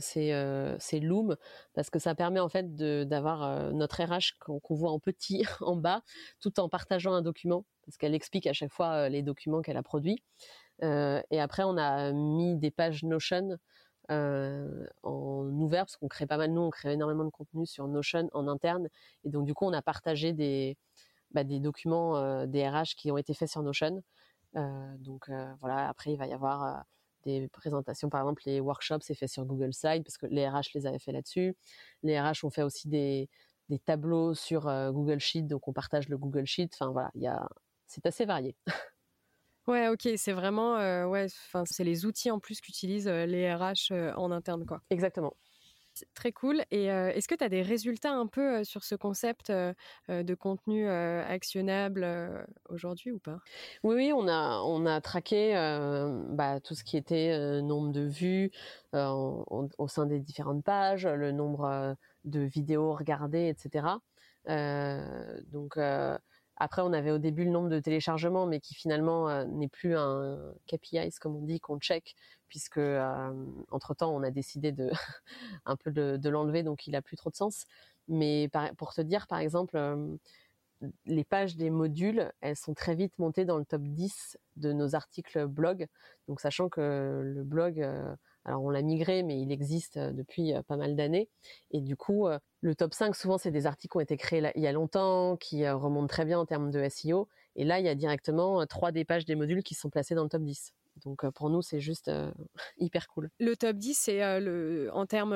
c'est 0.00 1.00
Loom 1.00 1.36
parce 1.72 1.88
que 1.88 1.98
ça 1.98 2.14
permet 2.14 2.40
en 2.40 2.50
fait 2.50 2.74
d'avoir 2.76 3.72
notre 3.72 4.02
RH 4.02 4.36
qu'on 4.40 4.74
voit 4.74 4.90
en 4.90 4.98
petit 4.98 5.42
en 5.60 5.76
bas, 5.76 6.02
tout 6.40 6.60
en 6.60 6.68
partageant 6.68 7.14
un 7.14 7.22
document 7.22 7.64
parce 7.86 7.96
qu'elle 7.96 8.14
explique 8.14 8.46
à 8.46 8.52
chaque 8.52 8.72
fois 8.72 9.08
les 9.08 9.22
documents 9.22 9.62
qu'elle 9.62 9.78
a 9.78 9.82
produits. 9.82 10.22
et 10.82 11.40
après 11.40 11.62
on 11.62 11.78
a 11.78 12.12
mis 12.12 12.58
des 12.58 12.70
pages 12.70 13.04
Notion 13.04 13.56
en 14.10 15.48
ouvert 15.52 15.84
parce 15.84 15.96
qu'on 15.96 16.08
crée 16.08 16.26
pas 16.26 16.36
mal 16.36 16.52
nous, 16.52 16.62
on 16.62 16.70
crée 16.70 16.92
énormément 16.92 17.24
de 17.24 17.30
contenu 17.30 17.66
sur 17.66 17.86
Notion 17.88 18.28
en 18.32 18.48
interne 18.48 18.88
et 19.24 19.30
donc 19.30 19.46
du 19.46 19.54
coup 19.54 19.66
on 19.66 19.72
a 19.72 19.82
partagé 19.82 20.32
des 20.32 20.76
bah, 21.30 21.44
des 21.44 21.60
documents 21.60 22.46
des 22.46 22.68
RH 22.68 22.96
qui 22.96 23.10
ont 23.12 23.18
été 23.18 23.34
faits 23.34 23.48
sur 23.48 23.62
Notion. 23.62 24.02
Euh, 24.56 24.96
donc 24.98 25.28
euh, 25.28 25.52
voilà, 25.60 25.88
après 25.88 26.12
il 26.12 26.16
va 26.18 26.26
y 26.26 26.32
avoir 26.32 26.64
euh, 26.64 26.80
des 27.24 27.48
présentations, 27.48 28.08
par 28.10 28.20
exemple 28.20 28.42
les 28.46 28.60
workshops, 28.60 29.02
c'est 29.02 29.14
fait 29.14 29.28
sur 29.28 29.44
Google 29.44 29.72
Slides 29.72 30.04
parce 30.04 30.18
que 30.18 30.26
les 30.26 30.48
RH 30.48 30.70
les 30.74 30.86
avaient 30.86 30.98
fait 30.98 31.12
là-dessus. 31.12 31.56
Les 32.02 32.20
RH 32.20 32.44
ont 32.44 32.50
fait 32.50 32.62
aussi 32.62 32.88
des, 32.88 33.28
des 33.68 33.78
tableaux 33.78 34.34
sur 34.34 34.62
Google 34.92 35.20
Sheet, 35.20 35.42
donc 35.42 35.68
on 35.68 35.72
partage 35.72 36.08
le 36.08 36.18
Google 36.18 36.46
Sheet. 36.46 36.70
Enfin 36.74 36.90
voilà, 36.92 37.10
il 37.14 37.22
y 37.22 37.26
a, 37.28 37.48
c'est 37.86 38.06
assez 38.06 38.24
varié. 38.24 38.56
Ouais, 39.66 39.88
ok, 39.88 40.08
c'est 40.16 40.32
vraiment, 40.32 40.74
ouais, 41.08 41.26
enfin 41.46 41.64
c'est 41.64 41.84
les 41.84 42.04
outils 42.06 42.30
en 42.30 42.40
plus 42.40 42.60
qu'utilisent 42.60 43.08
les 43.08 43.52
RH 43.54 43.92
en 44.16 44.30
interne, 44.30 44.64
quoi. 44.66 44.82
Exactement. 44.90 45.36
Très 46.14 46.32
cool. 46.32 46.64
Et 46.70 46.84
est-ce 46.86 47.28
que 47.28 47.34
tu 47.34 47.44
as 47.44 47.48
des 47.48 47.62
résultats 47.62 48.12
un 48.12 48.26
peu 48.26 48.64
sur 48.64 48.84
ce 48.84 48.94
concept 48.94 49.50
de 49.50 50.34
contenu 50.34 50.88
actionnable 50.88 52.06
aujourd'hui 52.68 53.12
ou 53.12 53.18
pas? 53.18 53.40
Oui, 53.82 53.94
oui, 53.94 54.12
on 54.14 54.28
a, 54.28 54.60
on 54.62 54.86
a 54.86 55.00
traqué 55.00 55.52
bah, 56.30 56.60
tout 56.60 56.74
ce 56.74 56.84
qui 56.84 56.96
était 56.96 57.60
nombre 57.62 57.92
de 57.92 58.02
vues 58.02 58.50
au 58.92 59.88
sein 59.88 60.06
des 60.06 60.20
différentes 60.20 60.64
pages, 60.64 61.06
le 61.06 61.32
nombre 61.32 61.96
de 62.24 62.40
vidéos 62.40 62.94
regardées, 62.94 63.48
etc. 63.48 64.00
donc 64.46 65.76
après, 66.60 66.82
on 66.82 66.92
avait 66.92 67.10
au 67.10 67.18
début 67.18 67.44
le 67.44 67.50
nombre 67.50 67.70
de 67.70 67.80
téléchargements, 67.80 68.46
mais 68.46 68.60
qui 68.60 68.74
finalement 68.74 69.30
euh, 69.30 69.46
n'est 69.46 69.68
plus 69.68 69.96
un 69.96 70.52
KPI, 70.66 71.10
comme 71.18 71.34
on 71.34 71.40
dit, 71.40 71.58
qu'on 71.58 71.78
check, 71.80 72.14
puisque 72.48 72.76
euh, 72.76 73.32
entre 73.70 73.94
temps, 73.94 74.14
on 74.14 74.22
a 74.22 74.30
décidé 74.30 74.70
de 74.70 74.90
un 75.64 75.76
peu 75.76 75.90
de, 75.90 76.28
l'enlever, 76.28 76.62
donc 76.62 76.86
il 76.86 76.94
a 76.94 77.00
plus 77.00 77.16
trop 77.16 77.30
de 77.30 77.36
sens. 77.36 77.64
Mais 78.08 78.50
pour 78.76 78.92
te 78.92 79.00
dire, 79.00 79.26
par 79.26 79.38
exemple, 79.38 79.78
euh, 79.78 80.16
les 81.06 81.24
pages 81.24 81.56
des 81.56 81.70
modules, 81.70 82.30
elles 82.42 82.56
sont 82.56 82.74
très 82.74 82.94
vite 82.94 83.18
montées 83.18 83.46
dans 83.46 83.56
le 83.56 83.64
top 83.64 83.82
10 83.82 84.36
de 84.56 84.72
nos 84.74 84.94
articles 84.94 85.46
blog. 85.46 85.86
Donc, 86.28 86.40
sachant 86.40 86.68
que 86.68 87.22
le 87.24 87.42
blog 87.42 87.82
alors 88.44 88.62
on 88.62 88.70
l'a 88.70 88.82
migré, 88.82 89.22
mais 89.22 89.40
il 89.40 89.52
existe 89.52 89.98
depuis 89.98 90.52
pas 90.66 90.76
mal 90.76 90.96
d'années. 90.96 91.28
Et 91.70 91.80
du 91.80 91.96
coup, 91.96 92.26
le 92.60 92.74
top 92.74 92.94
5, 92.94 93.14
souvent, 93.14 93.38
c'est 93.38 93.50
des 93.50 93.66
articles 93.66 93.92
qui 93.92 93.96
ont 93.98 94.00
été 94.00 94.16
créés 94.16 94.50
il 94.54 94.62
y 94.62 94.66
a 94.66 94.72
longtemps, 94.72 95.36
qui 95.36 95.68
remontent 95.68 96.06
très 96.06 96.24
bien 96.24 96.38
en 96.38 96.46
termes 96.46 96.70
de 96.70 96.88
SEO. 96.88 97.28
Et 97.56 97.64
là, 97.64 97.78
il 97.80 97.84
y 97.84 97.88
a 97.88 97.94
directement 97.94 98.64
trois 98.66 98.92
des 98.92 99.04
pages 99.04 99.24
des 99.24 99.34
modules 99.34 99.62
qui 99.62 99.74
sont 99.74 99.90
placés 99.90 100.14
dans 100.14 100.22
le 100.22 100.30
top 100.30 100.42
10. 100.42 100.72
Donc 101.04 101.28
pour 101.30 101.50
nous, 101.50 101.62
c'est 101.62 101.80
juste 101.80 102.10
hyper 102.78 103.08
cool. 103.08 103.30
Le 103.38 103.54
top 103.56 103.76
10, 103.76 103.94
c'est 103.94 104.40
le 104.40 104.90
en 104.92 105.06
termes 105.06 105.34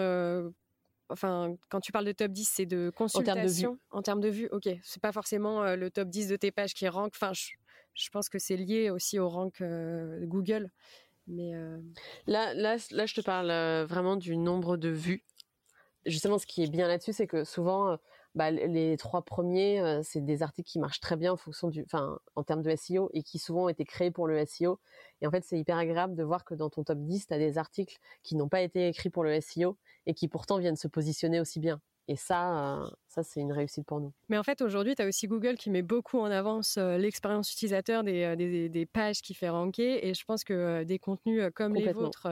enfin, 1.09 1.57
quand 1.69 1.81
tu 1.81 1.93
parles 1.93 2.07
de 2.07 2.13
top 2.13 2.33
10, 2.33 2.49
c'est 2.53 2.67
de 2.67 2.91
consultation? 2.95 3.79
En 3.91 4.03
termes 4.03 4.21
de 4.21 4.29
vue. 4.29 4.49
Ok, 4.53 4.69
c'est 4.83 5.03
pas 5.03 5.13
forcément 5.13 5.75
le 5.75 5.91
top 5.91 6.09
10 6.09 6.29
de 6.29 6.37
tes 6.37 6.51
pages 6.51 6.75
qui 6.75 6.89
rank. 6.89 7.13
Enfin, 7.15 7.33
je, 7.33 8.09
pense 8.11 8.29
que 8.29 8.39
c'est 8.39 8.57
lié 8.57 8.91
aussi 8.91 9.19
au 9.19 9.29
rank 9.29 9.63
Google. 10.23 10.71
Euh, 11.31 11.81
là, 12.27 12.55
là, 12.55 12.77
là, 12.91 13.07
je 13.07 13.15
te 13.15 13.21
parle 13.21 13.51
euh, 13.51 13.87
vraiment 13.87 14.17
du 14.17 14.37
nombre 14.37 14.77
de 14.77 14.89
vues. 14.89 15.25
Justement, 16.07 16.39
ce 16.39 16.47
qui 16.47 16.63
est 16.63 16.71
bien 16.71 16.89
là-dessus, 16.89 17.13
c'est 17.15 17.27
que 17.27 17.45
souvent, 17.45 17.93
euh, 17.93 17.97
bah, 18.35 18.51
les 18.51 18.97
trois 18.99 19.23
premiers, 19.23 20.01
c'est 20.03 20.21
des 20.25 20.43
articles 20.43 20.69
qui 20.69 20.79
marchent 20.79 21.01
très 21.01 21.17
bien 21.17 21.33
en 21.33 21.37
fonction 21.37 21.69
du, 21.69 21.85
enfin, 21.85 22.19
en 22.35 22.43
termes 22.43 22.63
de 22.63 22.71
SEO 22.71 23.11
et 23.15 23.23
qui 23.23 23.39
souvent 23.39 23.65
ont 23.65 23.69
été 23.69 23.85
créés 23.85 24.11
pour 24.11 24.27
le 24.27 24.45
SEO. 24.45 24.81
Et 25.23 25.27
en 25.27 25.31
fait, 25.31 25.45
c'est 25.45 25.59
hyper 25.59 25.79
agréable 25.79 26.17
de 26.17 26.25
voir 26.25 26.45
que 26.45 26.55
dans 26.55 26.69
ton 26.71 26.85
top 26.85 26.99
10, 26.99 27.29
tu 27.29 27.35
as 27.35 27.39
des 27.39 27.59
articles 27.59 27.97
qui 28.23 28.37
n'ont 28.37 28.49
pas 28.49 28.63
été 28.63 28.89
écrits 28.89 29.11
pour 29.11 29.25
le 29.25 29.41
SEO 29.41 29.79
et 30.07 30.15
qui 30.15 30.29
pourtant 30.29 30.59
viennent 30.59 30.77
se 30.77 30.89
positionner 30.89 31.41
aussi 31.41 31.61
bien. 31.61 31.81
Et 32.07 32.17
ça, 32.17 32.83
euh, 32.83 32.91
ça 33.09 33.23
c'est 33.23 33.41
une 33.41 33.53
réussite 33.53 33.87
pour 33.87 33.99
nous. 33.99 34.13
Mais 34.29 34.37
en 34.37 34.43
fait, 34.43 34.61
aujourd'hui, 34.61 34.95
tu 34.95 35.03
as 35.03 35.07
aussi 35.07 35.27
Google 35.27 35.57
qui 35.57 35.71
met 35.71 35.81
beaucoup 35.81 36.19
en 36.19 36.27
avance 36.31 36.77
euh, 36.77 36.99
l'expérience 36.99 37.51
utilisateur 37.51 38.05
des, 38.05 38.25
euh, 38.25 38.37
des, 38.37 38.69
des, 38.69 38.87
pages 38.87 39.23
qui 39.23 39.33
fait 39.33 39.49
ranker. 39.49 40.07
Et 40.07 40.13
je 40.13 40.25
pense 40.25 40.45
que 40.45 40.83
des 40.85 40.99
contenus 40.99 41.43
comme 41.55 41.75
les 41.75 41.93
vôtres 41.93 42.29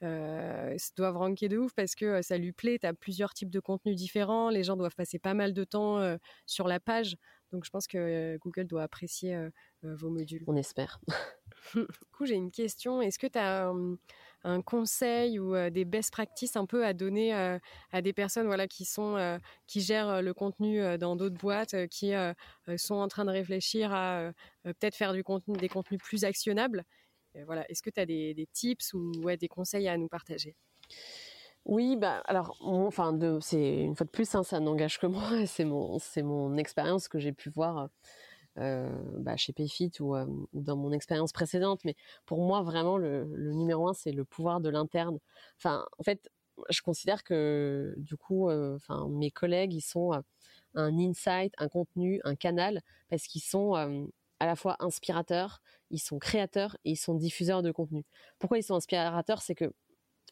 doivent 0.00 1.16
ranker 1.16 1.48
de 1.48 1.58
ouf 1.58 1.74
parce 1.74 1.96
que 1.96 2.22
ça 2.22 2.38
lui 2.38 2.52
plaît. 2.52 2.78
Tu 2.78 2.86
as 2.86 2.94
plusieurs 2.94 3.34
types 3.34 3.50
de 3.50 3.60
contenus 3.60 3.96
différents. 3.96 4.50
Les 4.50 4.62
gens 4.62 4.76
doivent 4.76 4.94
passer 4.94 5.18
pas 5.18 5.34
mal 5.34 5.52
de 5.52 5.64
temps 5.64 6.16
sur 6.46 6.68
la 6.68 6.78
page. 6.78 7.16
Donc, 7.50 7.64
je 7.64 7.70
pense 7.70 7.86
que 7.86 8.36
Google 8.38 8.66
doit 8.66 8.82
apprécier 8.82 9.36
vos 9.82 10.10
modules. 10.10 10.44
On 10.46 10.54
espère. 10.56 11.00
du 11.74 11.86
coup, 12.12 12.26
j'ai 12.26 12.34
une 12.34 12.52
question. 12.52 13.02
Est-ce 13.02 13.18
que 13.18 13.26
tu 13.26 13.38
as 13.38 13.72
un 14.44 14.62
conseil 14.62 15.38
ou 15.38 15.54
des 15.70 15.84
best 15.84 16.10
practices 16.12 16.56
un 16.56 16.66
peu 16.66 16.84
à 16.86 16.92
donner 16.92 17.32
à 17.92 18.02
des 18.02 18.12
personnes 18.12 18.46
voilà 18.46 18.68
qui 18.68 18.84
sont 18.84 19.38
qui 19.66 19.80
gèrent 19.80 20.22
le 20.22 20.32
contenu 20.34 20.98
dans 20.98 21.16
d'autres 21.16 21.38
boîtes 21.38 21.88
qui 21.88 22.12
sont 22.76 22.94
en 22.94 23.08
train 23.08 23.24
de 23.24 23.30
réfléchir 23.30 23.92
à 23.92 24.32
peut-être 24.64 24.94
faire 24.94 25.12
du 25.12 25.24
contenu 25.24 25.56
des 25.56 25.68
contenus 25.68 26.00
plus 26.00 26.24
actionnables. 26.24 26.84
Voilà. 27.46 27.68
Est-ce 27.70 27.82
que 27.82 27.90
tu 27.90 28.00
as 28.00 28.06
des, 28.06 28.48
tips 28.52 28.94
ou 28.94 29.12
des 29.36 29.48
conseils 29.48 29.88
à 29.88 29.96
nous 29.96 30.08
partager? 30.08 30.56
Oui, 31.64 31.96
bah 31.96 32.22
alors, 32.24 32.56
enfin, 32.60 33.16
c'est 33.42 33.82
une 33.82 33.94
fois 33.94 34.06
de 34.06 34.10
plus, 34.10 34.34
hein, 34.34 34.42
ça 34.42 34.58
n'engage 34.58 34.98
que 34.98 35.06
moi. 35.06 35.22
C'est 35.46 35.64
mon, 35.64 35.98
c'est 35.98 36.22
mon 36.22 36.56
expérience 36.56 37.08
que 37.08 37.18
j'ai 37.18 37.32
pu 37.32 37.50
voir 37.50 37.90
bah, 38.58 39.36
chez 39.36 39.52
Payfit 39.52 39.92
euh, 40.00 40.26
ou, 40.52 40.62
dans 40.62 40.76
mon 40.76 40.92
expérience 40.92 41.32
précédente. 41.32 41.80
Mais 41.84 41.96
pour 42.26 42.42
moi, 42.42 42.62
vraiment, 42.62 42.96
le, 42.98 43.24
numéro 43.52 43.88
un, 43.88 43.94
c'est 43.94 44.12
le 44.12 44.24
pouvoir 44.24 44.60
de 44.60 44.68
l'interne. 44.68 45.18
Enfin, 45.58 45.86
en 45.98 46.02
fait, 46.02 46.30
je 46.70 46.82
considère 46.82 47.22
que 47.24 47.94
du 47.98 48.16
coup, 48.16 48.48
euh, 48.48 48.76
enfin, 48.76 49.08
mes 49.08 49.30
collègues, 49.30 49.74
ils 49.74 49.80
sont 49.80 50.12
un 50.74 50.98
insight, 50.98 51.52
un 51.58 51.68
contenu, 51.68 52.20
un 52.24 52.34
canal, 52.34 52.82
parce 53.08 53.26
qu'ils 53.26 53.42
sont 53.42 53.74
à 54.40 54.46
la 54.46 54.56
fois 54.56 54.76
inspirateurs, 54.80 55.60
ils 55.90 56.00
sont 56.00 56.18
créateurs 56.18 56.76
et 56.84 56.92
ils 56.92 56.96
sont 56.96 57.14
diffuseurs 57.14 57.62
de 57.62 57.70
contenu. 57.70 58.04
Pourquoi 58.38 58.58
ils 58.58 58.62
sont 58.62 58.74
inspirateurs? 58.74 59.42
C'est 59.42 59.54
que, 59.54 59.72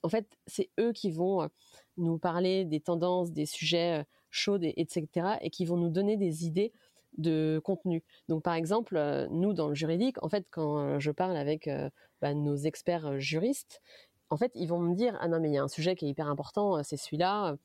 en 0.03 0.09
fait, 0.09 0.27
c'est 0.47 0.71
eux 0.79 0.93
qui 0.93 1.11
vont 1.11 1.49
nous 1.97 2.19
parler 2.19 2.65
des 2.65 2.81
tendances, 2.81 3.33
des 3.33 3.47
sujets 3.47 4.05
chauds, 4.31 4.59
etc., 4.61 5.39
et 5.41 5.51
qui 5.51 5.65
vont 5.65 5.77
nous 5.77 5.91
donner 5.91 6.17
des 6.17 6.45
idées 6.47 6.73
de 7.19 7.61
contenu. 7.65 8.05
Donc 8.29 8.43
par 8.43 8.55
exemple, 8.55 8.97
euh, 8.97 9.27
nous 9.31 9.53
dans 9.53 9.69
le 9.69 9.75
juridique, 9.75 10.23
en 10.23 10.29
fait, 10.29 10.47
quand 10.51 10.79
euh, 10.79 10.99
je 10.99 11.11
parle 11.11 11.37
avec 11.37 11.69
euh, 11.69 11.91
bah, 12.21 12.35
nos 12.35 12.57
experts 12.57 13.19
juristes, 13.19 13.81
en 14.31 14.37
fait, 14.37 14.53
ils 14.55 14.67
vont 14.67 14.79
me 14.81 14.95
dire 14.95 15.17
ah 15.21 15.29
non 15.29 15.41
mais 15.41 15.51
il 15.51 15.55
y 15.55 15.59
a 15.59 15.63
un 15.63 15.69
sujet 15.69 15.97
qui 15.97 16.07
est 16.07 16.09
hyper 16.11 16.29
important, 16.29 16.83
c'est 16.83 16.97
celui-là. 16.97 17.57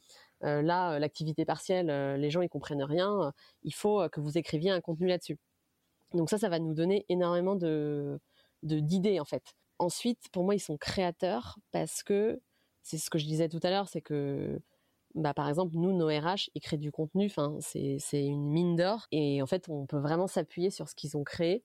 là, 0.42 1.00
l'activité 1.00 1.46
partielle, 1.46 1.88
les 2.20 2.30
gens 2.30 2.42
ils 2.42 2.50
comprennent 2.50 2.84
rien. 2.84 3.34
il 3.64 3.74
faut 3.74 4.08
que 4.10 4.20
vous 4.22 4.38
écriviez 4.38 4.72
un 4.72 4.82
contenu 4.82 5.08
là-dessus. 5.08 5.38
Donc 6.14 6.30
ça, 6.30 6.38
ça 6.38 6.50
va 6.50 6.60
nous 6.60 6.74
donner 6.74 7.06
énormément 7.10 7.56
de 7.56 8.20
d'idées 8.64 9.20
en 9.20 9.26
fait. 9.26 9.44
Ensuite, 9.80 10.30
pour 10.32 10.44
moi, 10.44 10.56
ils 10.56 10.60
sont 10.60 10.78
créateurs 10.78 11.58
parce 11.72 12.04
que 12.04 12.40
c'est 12.84 12.98
ce 12.98 13.10
que 13.10 13.18
je 13.18 13.26
disais 13.26 13.50
tout 13.50 13.60
à 13.64 13.70
l'heure, 13.72 13.88
c'est 13.90 14.02
que 14.02 14.62
bah, 15.16 15.34
par 15.34 15.50
exemple, 15.50 15.76
nous, 15.76 15.94
nos 15.96 16.08
RH, 16.08 16.50
ils 16.56 16.62
créent 16.62 16.78
du 16.78 16.92
contenu, 16.92 17.32
c'est 17.60 18.26
une 18.26 18.50
mine 18.50 18.76
d'or. 18.76 19.08
Et 19.12 19.42
en 19.42 19.46
fait, 19.46 19.70
on 19.70 19.86
peut 19.86 20.00
vraiment 20.00 20.28
s'appuyer 20.28 20.70
sur 20.70 20.90
ce 20.90 20.96
qu'ils 20.96 21.18
ont 21.18 21.24
créé 21.24 21.64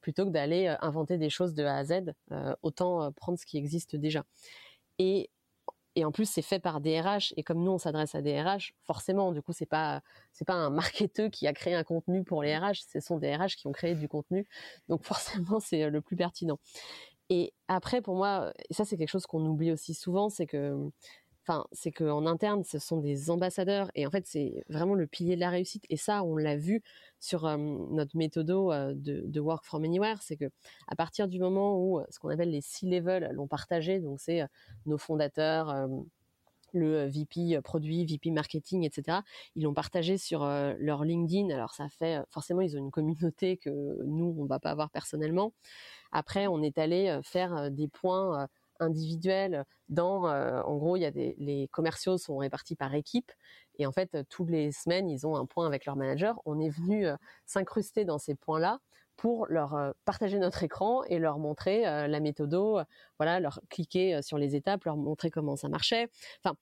plutôt 0.00 0.24
que 0.24 0.30
d'aller 0.30 0.74
inventer 0.80 1.18
des 1.18 1.30
choses 1.30 1.54
de 1.54 1.64
A 1.64 1.76
à 1.76 1.84
Z. 1.84 2.14
autant 2.62 3.12
prendre 3.12 3.38
ce 3.38 3.46
qui 3.46 3.58
existe 3.58 3.96
déjà. 3.96 4.24
Et 4.98 5.30
et 5.98 6.04
en 6.04 6.12
plus 6.12 6.30
c'est 6.30 6.42
fait 6.42 6.60
par 6.60 6.80
des 6.80 7.00
RH 7.00 7.34
et 7.36 7.42
comme 7.42 7.62
nous 7.64 7.72
on 7.72 7.78
s'adresse 7.78 8.14
à 8.14 8.22
des 8.22 8.40
RH 8.40 8.72
forcément 8.84 9.32
du 9.32 9.42
coup 9.42 9.52
c'est 9.52 9.66
pas 9.66 10.00
pas 10.46 10.54
un 10.54 10.70
marketeur 10.70 11.28
qui 11.28 11.46
a 11.48 11.52
créé 11.52 11.74
un 11.74 11.82
contenu 11.82 12.22
pour 12.22 12.42
les 12.44 12.56
RH 12.56 12.84
ce 12.92 13.00
sont 13.00 13.18
des 13.18 13.34
RH 13.34 13.56
qui 13.56 13.66
ont 13.66 13.72
créé 13.72 13.96
du 13.96 14.08
contenu 14.08 14.46
donc 14.88 15.02
forcément 15.04 15.58
c'est 15.58 15.90
le 15.90 16.00
plus 16.00 16.14
pertinent 16.14 16.60
et 17.30 17.52
après 17.66 18.00
pour 18.00 18.14
moi 18.14 18.52
ça 18.70 18.84
c'est 18.84 18.96
quelque 18.96 19.08
chose 19.08 19.26
qu'on 19.26 19.44
oublie 19.44 19.72
aussi 19.72 19.92
souvent 19.92 20.28
c'est 20.28 20.46
que 20.46 20.88
Enfin, 21.48 21.66
c'est 21.72 21.92
qu'en 21.92 22.26
interne, 22.26 22.62
ce 22.62 22.78
sont 22.78 22.98
des 22.98 23.30
ambassadeurs 23.30 23.90
et 23.94 24.06
en 24.06 24.10
fait, 24.10 24.26
c'est 24.26 24.64
vraiment 24.68 24.94
le 24.94 25.06
pilier 25.06 25.34
de 25.34 25.40
la 25.40 25.48
réussite. 25.48 25.84
Et 25.88 25.96
ça, 25.96 26.22
on 26.22 26.36
l'a 26.36 26.56
vu 26.56 26.82
sur 27.20 27.44
notre 27.56 28.18
méthodo 28.18 28.70
de, 28.92 29.40
Work 29.40 29.64
from 29.64 29.82
Anywhere, 29.84 30.18
c'est 30.20 30.36
que 30.36 30.50
à 30.88 30.94
partir 30.94 31.26
du 31.26 31.40
moment 31.40 31.78
où 31.82 32.02
ce 32.10 32.18
qu'on 32.18 32.28
appelle 32.28 32.50
les 32.50 32.60
C-level 32.60 33.30
l'ont 33.32 33.46
partagé, 33.46 33.98
donc 33.98 34.20
c'est 34.20 34.42
nos 34.84 34.98
fondateurs, 34.98 35.88
le 36.74 37.06
VP 37.06 37.58
produit, 37.62 38.04
VP 38.04 38.30
marketing, 38.30 38.84
etc. 38.84 39.20
Ils 39.56 39.62
l'ont 39.62 39.72
partagé 39.72 40.18
sur 40.18 40.44
leur 40.44 41.02
LinkedIn. 41.04 41.48
Alors 41.48 41.72
ça 41.72 41.88
fait 41.88 42.20
forcément 42.28 42.60
ils 42.60 42.76
ont 42.76 42.80
une 42.80 42.90
communauté 42.90 43.56
que 43.56 43.70
nous 44.04 44.36
on 44.38 44.44
va 44.44 44.58
pas 44.58 44.70
avoir 44.70 44.90
personnellement. 44.90 45.54
Après 46.12 46.46
on 46.46 46.62
est 46.62 46.76
allé 46.76 47.18
faire 47.22 47.70
des 47.70 47.88
points 47.88 48.48
individuels 48.80 49.64
dans 49.88 50.24
en 50.24 50.76
gros 50.76 50.96
il 50.96 51.00
y 51.00 51.06
a 51.06 51.10
les 51.10 51.68
commerciaux 51.68 52.18
sont 52.18 52.38
répartis 52.38 52.76
par 52.76 52.94
équipe. 52.94 53.32
Et 53.78 53.86
en 53.86 53.92
fait 53.92 54.16
toutes 54.28 54.50
les 54.50 54.72
semaines 54.72 55.08
ils 55.08 55.26
ont 55.26 55.36
un 55.36 55.46
point 55.46 55.66
avec 55.66 55.84
leur 55.86 55.96
manager. 55.96 56.40
On 56.44 56.60
est 56.60 56.70
venu 56.70 57.06
s'incruster 57.46 58.04
dans 58.04 58.18
ces 58.18 58.34
points 58.34 58.60
là 58.60 58.80
pour 59.16 59.46
leur 59.48 59.94
partager 60.04 60.38
notre 60.38 60.62
écran 60.62 61.02
et 61.04 61.18
leur 61.18 61.38
montrer 61.38 61.82
la 61.82 62.20
méthodo 62.20 62.80
voilà 63.18 63.40
leur 63.40 63.60
cliquer 63.68 64.22
sur 64.22 64.38
les 64.38 64.56
étapes 64.56 64.84
leur 64.84 64.96
montrer 64.96 65.30
comment 65.30 65.56
ça 65.56 65.68
marchait. 65.68 66.08
Enfin 66.42 66.56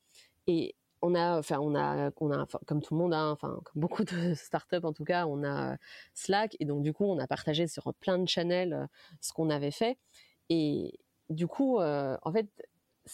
et 0.47 0.75
on 1.03 1.15
a, 1.15 1.39
enfin, 1.39 1.59
on 1.61 1.75
a, 1.75 2.11
on 2.21 2.33
a, 2.33 2.47
comme 2.67 2.83
tout 2.83 2.95
le 2.95 2.99
monde, 2.99 3.15
hein, 3.15 3.31
enfin, 3.31 3.61
comme 3.65 3.81
beaucoup 3.81 4.05
de 4.05 4.35
startups 4.35 4.85
en 4.85 4.93
tout 4.93 5.05
cas, 5.05 5.27
on 5.27 5.45
a 5.45 5.77
Slack. 6.15 6.57
Et 6.61 6.65
donc 6.65 6.83
du 6.83 6.93
coup, 6.93 7.05
on 7.05 7.19
a 7.19 7.27
partagé 7.27 7.67
sur 7.67 7.93
plein 7.95 8.19
de 8.19 8.29
channels 8.29 8.89
ce 9.21 9.33
qu'on 9.33 9.51
avait 9.51 9.71
fait. 9.71 9.99
Et, 10.49 10.99
du 11.31 11.47
coup, 11.47 11.81
euh, 11.81 12.17
en 12.23 12.33
fait, 12.33 12.49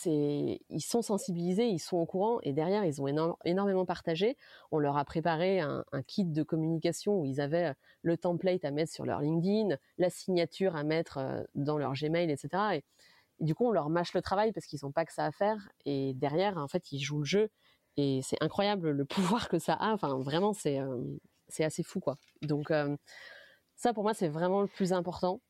ils 0.06 0.80
sont 0.80 1.02
sensibilisés, 1.02 1.68
ils 1.68 1.78
sont 1.78 1.98
au 1.98 2.06
courant 2.06 2.40
et 2.42 2.52
derrière 2.52 2.84
ils 2.84 3.02
ont 3.02 3.36
énormément 3.44 3.84
partagé. 3.84 4.36
On 4.70 4.78
leur 4.78 4.96
a 4.96 5.04
préparé 5.04 5.60
un, 5.60 5.84
kit 6.06 6.24
de 6.24 6.42
communication 6.42 7.20
où 7.20 7.24
ils 7.26 7.40
avaient 7.40 7.74
le 8.02 8.16
template 8.16 8.64
à 8.64 8.70
mettre 8.70 8.92
sur 8.92 9.04
leur 9.04 9.20
LinkedIn, 9.20 9.76
la 9.98 10.10
signature 10.10 10.76
à 10.76 10.82
mettre 10.82 11.18
euh, 11.18 11.42
dans 11.54 11.78
leur 11.78 11.92
Gmail, 11.92 12.30
etc. 12.30 12.76
Et, 12.76 12.84
du 13.40 13.54
coup 13.54 13.66
on 13.66 13.72
leur 13.72 13.90
mâche 13.90 14.14
le 14.14 14.22
travail 14.22 14.52
parce 14.52 14.66
qu'ils 14.66 14.78
n'ont 14.84 14.92
pas 14.92 15.04
que 15.04 15.12
ça 15.12 15.24
à 15.26 15.32
faire 15.32 15.68
et 15.84 16.14
derrière 16.14 16.58
en 16.58 16.68
fait 16.68 16.92
ils 16.92 17.00
jouent 17.00 17.20
le 17.20 17.24
jeu 17.24 17.50
et 17.96 18.20
c'est 18.22 18.40
incroyable 18.40 18.90
le 18.90 19.04
pouvoir 19.44 19.48
que 19.48 19.58
ça 19.58 19.74
a. 19.74 19.92
Enfin 19.92 20.16
vraiment 20.18 20.52
c'est 20.52 20.78
euh, 20.78 21.02
c'est 21.48 21.64
assez 21.64 21.82
fou 21.82 22.00
quoi. 22.00 22.16
Donc 22.42 22.72
ça 23.76 23.92
pour 23.92 24.04
moi 24.04 24.14
c'est 24.14 24.28
vraiment 24.28 24.62
le 24.62 24.68
plus 24.68 24.92
important. 24.92 25.40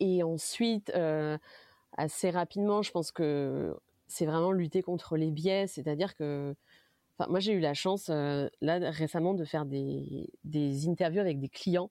Et 0.00 0.22
ensuite, 0.22 0.90
euh, 0.94 1.38
assez 1.96 2.30
rapidement, 2.30 2.82
je 2.82 2.90
pense 2.90 3.12
que 3.12 3.76
c'est 4.08 4.26
vraiment 4.26 4.50
lutter 4.50 4.82
contre 4.82 5.16
les 5.16 5.30
biais, 5.30 5.66
c'est-à-dire 5.66 6.16
que 6.16 6.54
moi 7.28 7.38
j'ai 7.38 7.52
eu 7.52 7.60
la 7.60 7.74
chance 7.74 8.08
euh, 8.08 8.48
là 8.62 8.78
récemment 8.90 9.34
de 9.34 9.44
faire 9.44 9.66
des, 9.66 10.30
des, 10.44 10.88
interviews 10.88 11.20
avec 11.20 11.38
des 11.38 11.50
clients 11.50 11.90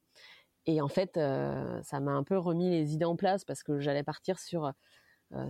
et 0.66 0.82
en 0.82 0.88
fait 0.88 1.18
euh, 1.18 1.80
ça 1.84 2.00
m'a 2.00 2.14
un 2.14 2.24
peu 2.24 2.36
remis 2.36 2.72
les 2.72 2.96
idées 2.96 3.06
en 3.06 3.16
place 3.16 3.46
parce 3.46 3.62
que 3.62 3.80
j'allais 3.80 4.02
partir 4.02 4.40
sur 4.40 4.74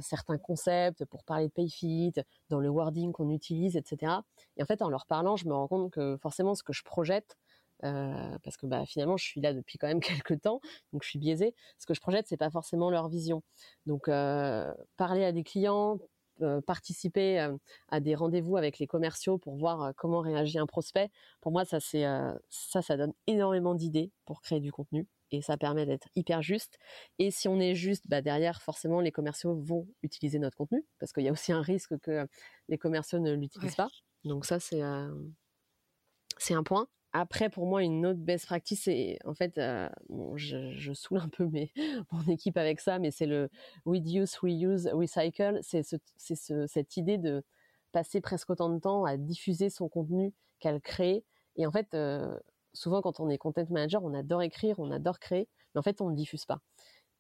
certains 0.02 0.38
concepts 0.38 1.06
pour 1.06 1.24
parler 1.24 1.48
de 1.48 1.54
PayFit, 1.54 2.12
dans 2.50 2.60
le 2.60 2.68
wording 2.68 3.14
qu'on 3.14 3.30
utilise, 3.30 3.78
etc. 3.78 4.12
Et 4.58 4.64
en 4.64 4.66
fait 4.66 4.82
en 4.82 4.90
leur 4.90 5.06
parlant 5.06 5.38
je 5.38 5.48
me 5.48 5.54
rends 5.54 5.70
compte 5.70 5.92
que 5.92 6.18
forcément 6.18 6.56
ce 6.56 6.64
que 6.64 6.74
je 6.74 6.84
projette 6.84 7.38
euh, 7.84 8.38
parce 8.44 8.58
que 8.58 8.66
bah, 8.66 8.86
finalement 8.86 9.18
je 9.18 9.24
suis 9.24 9.42
là 9.42 9.54
depuis 9.54 9.78
quand 9.78 9.88
même 9.88 10.02
quelques 10.24 10.42
temps, 10.42 10.62
donc 10.94 11.04
je 11.04 11.10
suis 11.10 11.20
biaisée. 11.20 11.56
Ce 11.78 11.86
que 11.86 11.94
je 11.94 12.02
projette, 12.02 12.28
c'est 12.28 12.38
pas 12.38 12.50
forcément 12.50 12.90
leur 12.90 13.10
vision. 13.10 13.44
Donc 13.86 14.08
euh, 14.08 14.74
parler 14.98 15.24
à 15.24 15.32
des 15.32 15.44
clients, 15.44 16.00
euh, 16.42 16.62
participer 16.62 17.50
à 17.90 18.00
des 18.00 18.16
rendez-vous 18.16 18.58
avec 18.58 18.80
les 18.80 18.88
commerciaux 18.88 19.38
pour 19.38 19.58
voir 19.58 19.94
comment 19.96 20.22
réagit 20.22 20.60
un 20.60 20.66
prospect. 20.66 21.10
Pour 21.42 21.52
moi, 21.52 21.66
ça 21.66 21.80
c'est 21.80 22.06
ça, 22.50 22.82
ça 22.82 22.98
donne 22.98 23.14
énormément 23.28 23.76
d'idées 23.76 24.12
pour 24.26 24.42
créer 24.42 24.60
du 24.60 24.72
contenu 24.72 25.08
et 25.32 25.42
ça 25.42 25.58
permet 25.58 25.86
d'être 25.86 26.08
hyper 26.16 26.42
juste. 26.42 26.80
Et 27.20 27.30
si 27.30 27.48
on 27.48 27.60
est 27.60 27.76
juste, 27.76 28.06
bah 28.08 28.22
derrière, 28.22 28.62
forcément, 28.64 29.00
les 29.00 29.12
commerciaux 29.12 29.56
vont 29.56 29.88
utiliser 30.02 30.40
notre 30.40 30.58
contenu 30.58 30.84
parce 31.00 31.14
qu'il 31.14 31.24
y 31.24 31.30
a 31.30 31.32
aussi 31.32 31.52
un 31.52 31.62
risque 31.62 31.98
que 32.00 32.28
les 32.68 32.78
commerciaux 32.78 33.20
ne 33.20 33.34
l'utilisent 33.34 33.76
pas. 33.76 33.90
Donc 34.24 34.46
ça, 34.46 34.60
c'est 34.60 34.82
c'est 36.40 36.54
un 36.54 36.64
point. 36.64 36.88
Après, 37.12 37.50
pour 37.50 37.66
moi, 37.66 37.84
une 37.84 38.06
autre 38.06 38.20
best 38.20 38.46
practice, 38.46 38.84
c'est 38.84 39.18
en 39.26 39.34
fait, 39.34 39.58
euh, 39.58 39.90
je, 40.36 40.74
je, 40.74 40.94
saoule 40.94 41.18
un 41.20 41.30
peu 41.30 41.44
mon 42.12 42.24
équipe 42.28 42.58
avec 42.58 42.80
ça, 42.80 43.00
mais 43.00 43.10
c'est 43.12 43.26
le 43.26 43.50
reduce, 43.86 44.38
reuse, 44.38 44.88
recycle. 44.94 45.60
C'est 45.64 45.82
ce, 45.84 45.96
ce, 46.18 46.68
cette 46.68 46.98
idée 46.98 47.18
de 47.18 47.44
passer 47.92 48.22
presque 48.22 48.50
autant 48.52 48.70
de 48.70 48.80
temps 48.80 49.06
à 49.06 49.18
diffuser 49.18 49.70
son 49.72 49.90
contenu 49.90 50.34
qu'à 50.60 50.72
le 50.72 50.80
créer. 50.80 51.26
Et 51.56 51.66
en 51.66 51.72
fait, 51.72 51.94
euh, 51.96 52.38
souvent 52.74 53.02
quand 53.02 53.20
on 53.20 53.30
est 53.30 53.40
content 53.40 53.66
manager, 53.72 54.04
on 54.04 54.14
adore 54.14 54.44
écrire, 54.44 54.80
on 54.80 54.92
adore 54.92 55.20
créer, 55.20 55.48
mais 55.74 55.80
en 55.80 55.84
fait, 55.84 56.02
on 56.02 56.10
ne 56.12 56.16
diffuse 56.16 56.46
pas. 56.46 56.62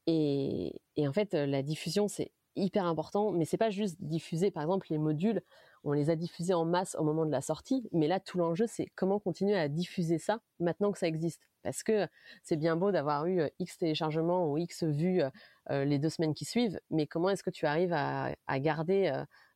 Et, 0.08 0.82
et 0.98 1.08
en 1.08 1.14
fait, 1.14 1.34
la 1.34 1.64
diffusion, 1.64 2.08
c'est 2.08 2.32
hyper 2.56 2.86
important, 2.86 3.32
mais 3.32 3.46
c'est 3.46 3.58
pas 3.58 3.70
juste 3.70 3.98
diffuser, 4.02 4.52
par 4.52 4.64
exemple, 4.64 4.88
les 4.90 4.98
modules 4.98 5.42
on 5.84 5.94
les 5.94 6.10
a 6.10 6.16
diffusés 6.16 6.54
en 6.54 6.66
masse 6.66 6.96
au 7.00 7.04
moment 7.04 7.26
de 7.26 7.32
la 7.32 7.42
sortie, 7.42 7.88
mais 7.92 8.08
là 8.08 8.20
tout 8.20 8.38
l'enjeu 8.38 8.66
c'est 8.68 8.88
comment 8.96 9.20
continuer 9.20 9.58
à 9.58 9.68
diffuser 9.68 10.20
ça 10.20 10.42
maintenant 10.60 10.92
que 10.92 11.00
ça 11.00 11.08
existe. 11.08 11.50
Parce 11.64 11.84
que 11.84 12.08
c'est 12.44 12.56
bien 12.56 12.76
beau 12.76 12.92
d'avoir 12.92 13.26
eu 13.26 13.42
euh, 13.42 13.48
X 13.60 13.78
téléchargements 13.78 14.50
ou 14.50 14.58
X 14.58 14.84
vues 14.84 15.22
euh, 15.22 15.30
euh, 15.72 15.86
les 15.86 16.00
deux 16.00 16.10
semaines 16.10 16.34
qui 16.34 16.46
suivent, 16.46 16.80
mais 16.90 17.08
comment 17.08 17.30
est-ce 17.30 17.44
que 17.44 17.50
tu 17.50 17.66
arrives 17.66 17.94
à, 17.94 18.34
garder 18.60 19.12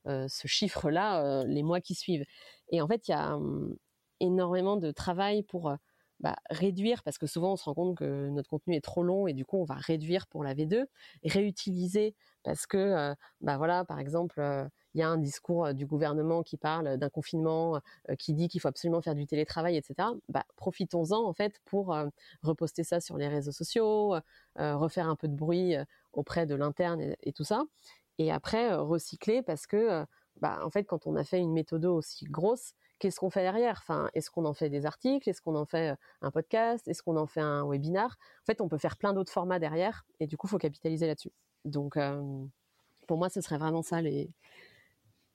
ce 0.05 0.47
chiffre-là 0.47 1.43
les 1.45 1.63
mois 1.63 1.81
qui 1.81 1.95
suivent? 1.95 2.25
Et 2.69 2.81
en 2.81 2.87
fait, 2.87 3.07
il 3.07 3.11
y 3.11 3.13
a 3.13 3.35
hum, 3.35 3.75
énormément 4.19 4.77
de 4.77 4.91
travail 4.91 5.43
pour 5.43 5.75
bah, 6.19 6.35
réduire, 6.51 7.03
parce 7.03 7.17
que 7.17 7.25
souvent 7.25 7.53
on 7.53 7.55
se 7.55 7.63
rend 7.65 7.73
compte 7.73 7.97
que 7.97 8.29
notre 8.29 8.49
contenu 8.49 8.75
est 8.75 8.81
trop 8.81 9.03
long 9.03 9.27
et 9.27 9.33
du 9.33 9.45
coup 9.45 9.57
on 9.57 9.65
va 9.65 9.75
réduire 9.75 10.27
pour 10.27 10.43
la 10.43 10.53
V2, 10.53 10.85
réutiliser 11.25 12.15
parce 12.43 12.67
que, 12.67 13.15
bah 13.41 13.57
voilà, 13.57 13.85
par 13.85 13.99
exemple 13.99 14.41
il 14.93 14.99
y 14.99 15.01
a 15.01 15.09
un 15.09 15.17
discours 15.17 15.73
du 15.73 15.85
gouvernement 15.85 16.43
qui 16.43 16.57
parle 16.57 16.97
d'un 16.97 17.09
confinement, 17.09 17.81
qui 18.19 18.33
dit 18.33 18.47
qu'il 18.47 18.61
faut 18.61 18.67
absolument 18.67 19.01
faire 19.01 19.15
du 19.15 19.25
télétravail, 19.25 19.77
etc. 19.77 20.09
Bah, 20.29 20.45
profitons-en 20.55 21.25
en 21.25 21.33
fait 21.33 21.59
pour 21.65 21.95
reposter 22.43 22.83
ça 22.83 22.99
sur 22.99 23.17
les 23.17 23.27
réseaux 23.27 23.51
sociaux, 23.51 24.15
refaire 24.55 25.07
un 25.07 25.15
peu 25.15 25.27
de 25.27 25.35
bruit 25.35 25.75
auprès 26.13 26.45
de 26.45 26.55
l'interne 26.55 27.15
et, 27.21 27.33
tout 27.33 27.43
ça. 27.43 27.63
Et 28.19 28.31
après 28.31 28.73
recycler 28.75 29.41
parce 29.41 29.65
que 29.67 30.05
bah, 30.41 30.59
en 30.63 30.69
fait 30.69 30.83
quand 30.83 31.07
on 31.07 31.15
a 31.15 31.23
fait 31.23 31.39
une 31.39 31.53
méthode 31.53 31.85
aussi 31.85 32.25
grosse, 32.25 32.73
qu'est-ce 33.03 33.19
qu'on 33.19 33.29
fait 33.29 33.41
derrière? 33.41 33.79
Enfin, 33.81 34.09
est-ce 34.13 34.29
qu'on 34.31 34.45
en 34.45 34.53
fait 34.53 34.69
des 34.69 34.85
articles? 34.85 35.29
Est-ce 35.29 35.41
qu'on 35.41 35.55
en 35.55 35.65
fait 35.65 35.93
un 36.21 36.31
podcast? 36.31 36.87
Est-ce 36.87 37.03
qu'on 37.03 37.17
en 37.17 37.27
fait 37.27 37.41
un 37.41 37.67
webinar? 37.67 38.17
En 38.43 38.45
fait, 38.45 38.61
on 38.61 38.69
peut 38.69 38.77
faire 38.77 38.95
plein 38.95 39.11
d'autres 39.11 39.31
formats 39.31 39.59
derrière, 39.59 40.05
et 40.21 40.27
du 40.27 40.37
coup, 40.37 40.47
faut 40.47 40.57
capitaliser 40.57 41.05
là-dessus. 41.07 41.33
Donc, 41.65 41.97
pour 43.05 43.17
moi, 43.17 43.27
ce 43.27 43.41
serait 43.41 43.57
vraiment 43.57 43.81
ça 43.81 44.01
les, 44.01 44.29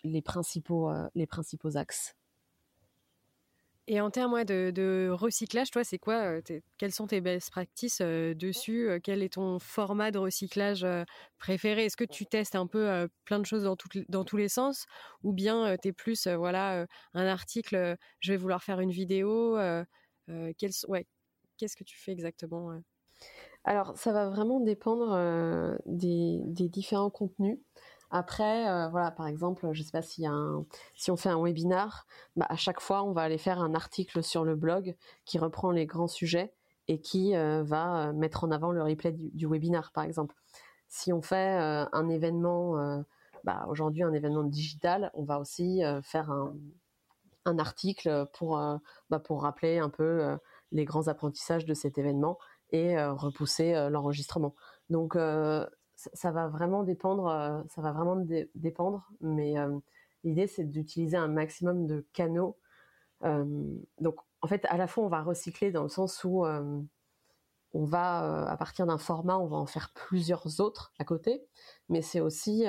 les 0.04 0.22
principaux, 0.22 0.90
euh, 0.90 1.08
les 1.14 1.26
principaux 1.26 1.76
axes. 1.76 2.14
Et 3.90 4.02
en 4.02 4.10
termes 4.10 4.44
de, 4.44 5.08
recyclage, 5.10 5.70
toi, 5.70 5.82
c'est 5.82 5.98
quoi 5.98 6.16
euh, 6.26 6.60
Quelles 6.76 6.92
sont 6.92 7.06
tes 7.06 7.22
best 7.22 7.50
practices 7.50 8.00
euh, 8.02 8.34
dessus 8.34 8.90
Quel 9.02 9.22
est 9.22 9.32
ton 9.32 9.58
format 9.58 10.10
de 10.10 10.18
recyclage 10.18 10.86
préféré? 11.38 11.86
Est-ce 11.86 11.96
que 11.96 12.04
tu 12.04 12.26
testes 12.26 12.54
un 12.54 12.66
peu 12.66 13.08
plein 13.24 13.38
de 13.38 13.46
choses 13.46 13.62
dans, 13.62 13.76
dans 14.10 14.24
tous 14.24 14.36
les 14.36 14.50
sens? 14.50 14.84
Ou 15.22 15.32
bien 15.32 15.74
tu 15.80 15.88
es 15.88 15.92
plus, 15.92 16.26
voilà, 16.26 16.86
un 17.14 17.26
article, 17.26 17.96
je 18.20 18.32
vais 18.32 18.36
vouloir 18.36 18.62
faire 18.62 18.80
une 18.80 18.90
vidéo 18.90 19.56
ouais, 19.56 21.06
Qu'est-ce 21.56 21.76
que 21.76 21.84
tu 21.84 21.96
fais 21.96 22.12
exactement 22.12 22.78
Alors, 23.64 23.96
ça 23.96 24.12
va 24.12 24.28
vraiment 24.28 24.60
dépendre 24.60 25.78
des, 25.86 26.42
des, 26.44 26.68
différents 26.68 27.08
contenus. 27.08 27.58
Après, 28.10 28.68
euh, 28.68 28.88
voilà, 28.88 29.10
par 29.10 29.26
exemple, 29.26 29.68
je 29.72 29.82
sais 29.82 29.90
pas 29.90 30.02
s'il 30.02 30.24
y 30.24 30.26
a 30.26 30.32
un, 30.32 30.64
si 30.94 31.10
on 31.10 31.16
fait 31.16 31.28
un 31.28 31.42
webinar, 31.42 32.06
bah, 32.36 32.46
à 32.48 32.56
chaque 32.56 32.80
fois, 32.80 33.02
on 33.02 33.12
va 33.12 33.22
aller 33.22 33.38
faire 33.38 33.60
un 33.60 33.74
article 33.74 34.22
sur 34.22 34.44
le 34.44 34.56
blog 34.56 34.96
qui 35.26 35.38
reprend 35.38 35.70
les 35.70 35.84
grands 35.86 36.08
sujets 36.08 36.54
et 36.88 37.00
qui 37.00 37.36
euh, 37.36 37.62
va 37.64 38.08
euh, 38.08 38.12
mettre 38.14 38.44
en 38.44 38.50
avant 38.50 38.72
le 38.72 38.82
replay 38.82 39.12
du, 39.12 39.30
du, 39.32 39.46
webinar, 39.46 39.92
par 39.92 40.04
exemple. 40.04 40.34
Si 40.88 41.12
on 41.12 41.20
fait 41.20 41.58
un 41.92 42.08
événement 42.08 43.04
bah, 43.44 43.66
aujourd'hui 43.68 44.02
un 44.02 44.12
événement 44.14 44.42
digital, 44.42 45.10
on 45.12 45.22
va 45.22 45.38
aussi 45.38 45.82
faire 46.02 46.30
un, 46.30 46.56
un, 47.44 47.58
article 47.58 48.24
pour, 48.32 48.58
bah, 49.10 49.18
pour 49.18 49.42
rappeler 49.42 49.80
un 49.80 49.90
peu 49.90 50.38
les 50.72 50.86
grands 50.86 51.08
apprentissages 51.08 51.66
de 51.66 51.74
cet 51.74 51.98
événement 51.98 52.38
et 52.70 52.98
repousser 53.04 53.74
l'enregistrement. 53.90 54.54
Donc 54.88 55.14
ça, 55.98 56.30
va 56.30 56.46
vraiment 56.48 56.84
dépendre, 56.84 57.64
ça 57.68 57.82
va 57.82 57.92
vraiment 57.92 58.24
dépendre, 58.54 59.10
mais 59.20 59.54
l'idée 60.22 60.46
c'est 60.46 60.64
d'utiliser 60.64 61.16
un 61.16 61.28
maximum 61.28 61.86
de 61.86 62.06
canaux. 62.12 62.56
donc 63.22 64.16
en 64.40 64.46
fait, 64.46 64.64
à 64.66 64.76
la 64.76 64.86
fois 64.86 65.04
on 65.04 65.08
va 65.08 65.22
recycler 65.22 65.72
dans 65.72 65.82
le 65.82 65.88
sens 65.88 66.22
où 66.22 66.46
on 66.46 67.84
va, 67.84 68.48
à 68.48 68.56
partir 68.56 68.86
d'un 68.86 68.98
format, 68.98 69.38
on 69.38 69.46
va 69.46 69.56
en 69.56 69.66
faire 69.66 69.90
plusieurs 69.92 70.60
autres 70.60 70.92
à 70.98 71.04
côté, 71.04 71.44
mais 71.88 72.00
c'est 72.00 72.20
aussi 72.20 72.64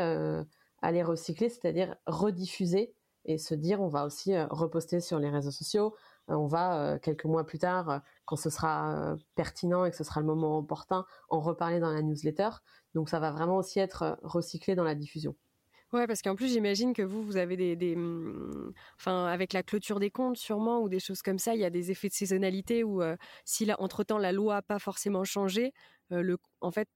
aller 0.81 1.03
recycler, 1.03 1.49
c'est-à-dire 1.49 1.95
rediffuser 2.07 2.95
et 3.25 3.37
se 3.37 3.53
dire 3.53 3.79
on 3.79 3.89
va 3.89 4.05
aussi 4.05 4.35
reposter 4.49 5.01
sur 5.01 5.19
les 5.19 5.29
réseaux 5.29 5.51
sociaux, 5.51 5.95
on 6.29 6.47
va 6.47 6.99
quelques 6.99 7.25
mois 7.25 7.45
plus 7.45 7.59
tard, 7.59 8.01
quand 8.25 8.35
ce 8.35 8.49
sera 8.49 9.15
pertinent 9.35 9.85
et 9.85 9.91
que 9.91 9.97
ce 9.97 10.03
sera 10.03 10.21
le 10.21 10.27
moment 10.27 10.57
opportun, 10.59 11.05
en 11.29 11.39
reparler 11.39 11.79
dans 11.79 11.91
la 11.91 12.01
newsletter. 12.01 12.49
Donc 12.95 13.09
ça 13.09 13.19
va 13.19 13.31
vraiment 13.31 13.57
aussi 13.57 13.79
être 13.79 14.19
recyclé 14.23 14.75
dans 14.75 14.83
la 14.83 14.95
diffusion. 14.95 15.35
Ouais, 15.91 16.05
parce 16.05 16.21
qu'en 16.21 16.35
plus, 16.35 16.51
j'imagine 16.53 16.93
que 16.93 17.01
vous, 17.01 17.23
vous 17.23 17.37
avez 17.37 17.57
des, 17.75 17.95
mmh, 17.95 18.73
enfin, 18.99 19.25
avec 19.25 19.53
la 19.53 19.63
clôture 19.63 19.99
des 19.99 20.11
comptes, 20.11 20.37
sûrement, 20.37 20.81
ou 20.81 20.89
des 20.89 20.99
choses 20.99 21.21
comme 21.23 21.39
ça, 21.39 21.55
il 21.55 21.61
y 21.61 21.65
a 21.65 21.71
des 21.71 21.89
effets 21.91 22.09
de 22.09 22.13
saisonnalité 22.13 22.83
où, 22.83 23.01
si 23.45 23.65
là, 23.65 23.75
entre 23.79 24.03
temps, 24.03 24.19
la 24.19 24.31
loi 24.31 24.55
n'a 24.55 24.61
pas 24.61 24.77
forcément 24.79 25.23
changé, 25.23 25.73
le, 26.11 26.37
en 26.61 26.71
fait, 26.71 26.87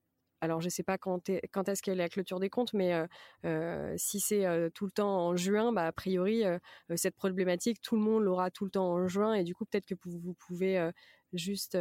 alors 0.41 0.59
je 0.61 0.69
sais 0.69 0.83
pas 0.83 0.97
quand, 0.97 1.29
quand 1.51 1.69
est-ce 1.69 1.81
qu'elle 1.81 1.95
est 1.99 2.03
la 2.03 2.09
clôture 2.09 2.39
des 2.39 2.49
comptes, 2.51 2.73
mais 2.73 2.93
si 3.97 4.19
c'est 4.19 4.45
tout 4.75 4.85
le 4.85 4.91
temps 4.91 5.27
en 5.27 5.35
juin, 5.35 5.71
bah, 5.73 5.87
a 5.87 5.91
priori, 5.91 6.43
cette 6.95 7.15
problématique, 7.15 7.81
tout 7.81 7.95
le 7.95 8.01
monde 8.01 8.23
l'aura 8.23 8.51
tout 8.51 8.65
le 8.65 8.71
temps 8.71 8.89
en 8.91 9.07
juin, 9.07 9.33
et 9.33 9.43
du 9.43 9.55
coup, 9.55 9.65
peut-être 9.65 9.87
que 9.87 9.95
vous, 10.05 10.33
pouvez 10.35 10.91
juste 11.33 11.77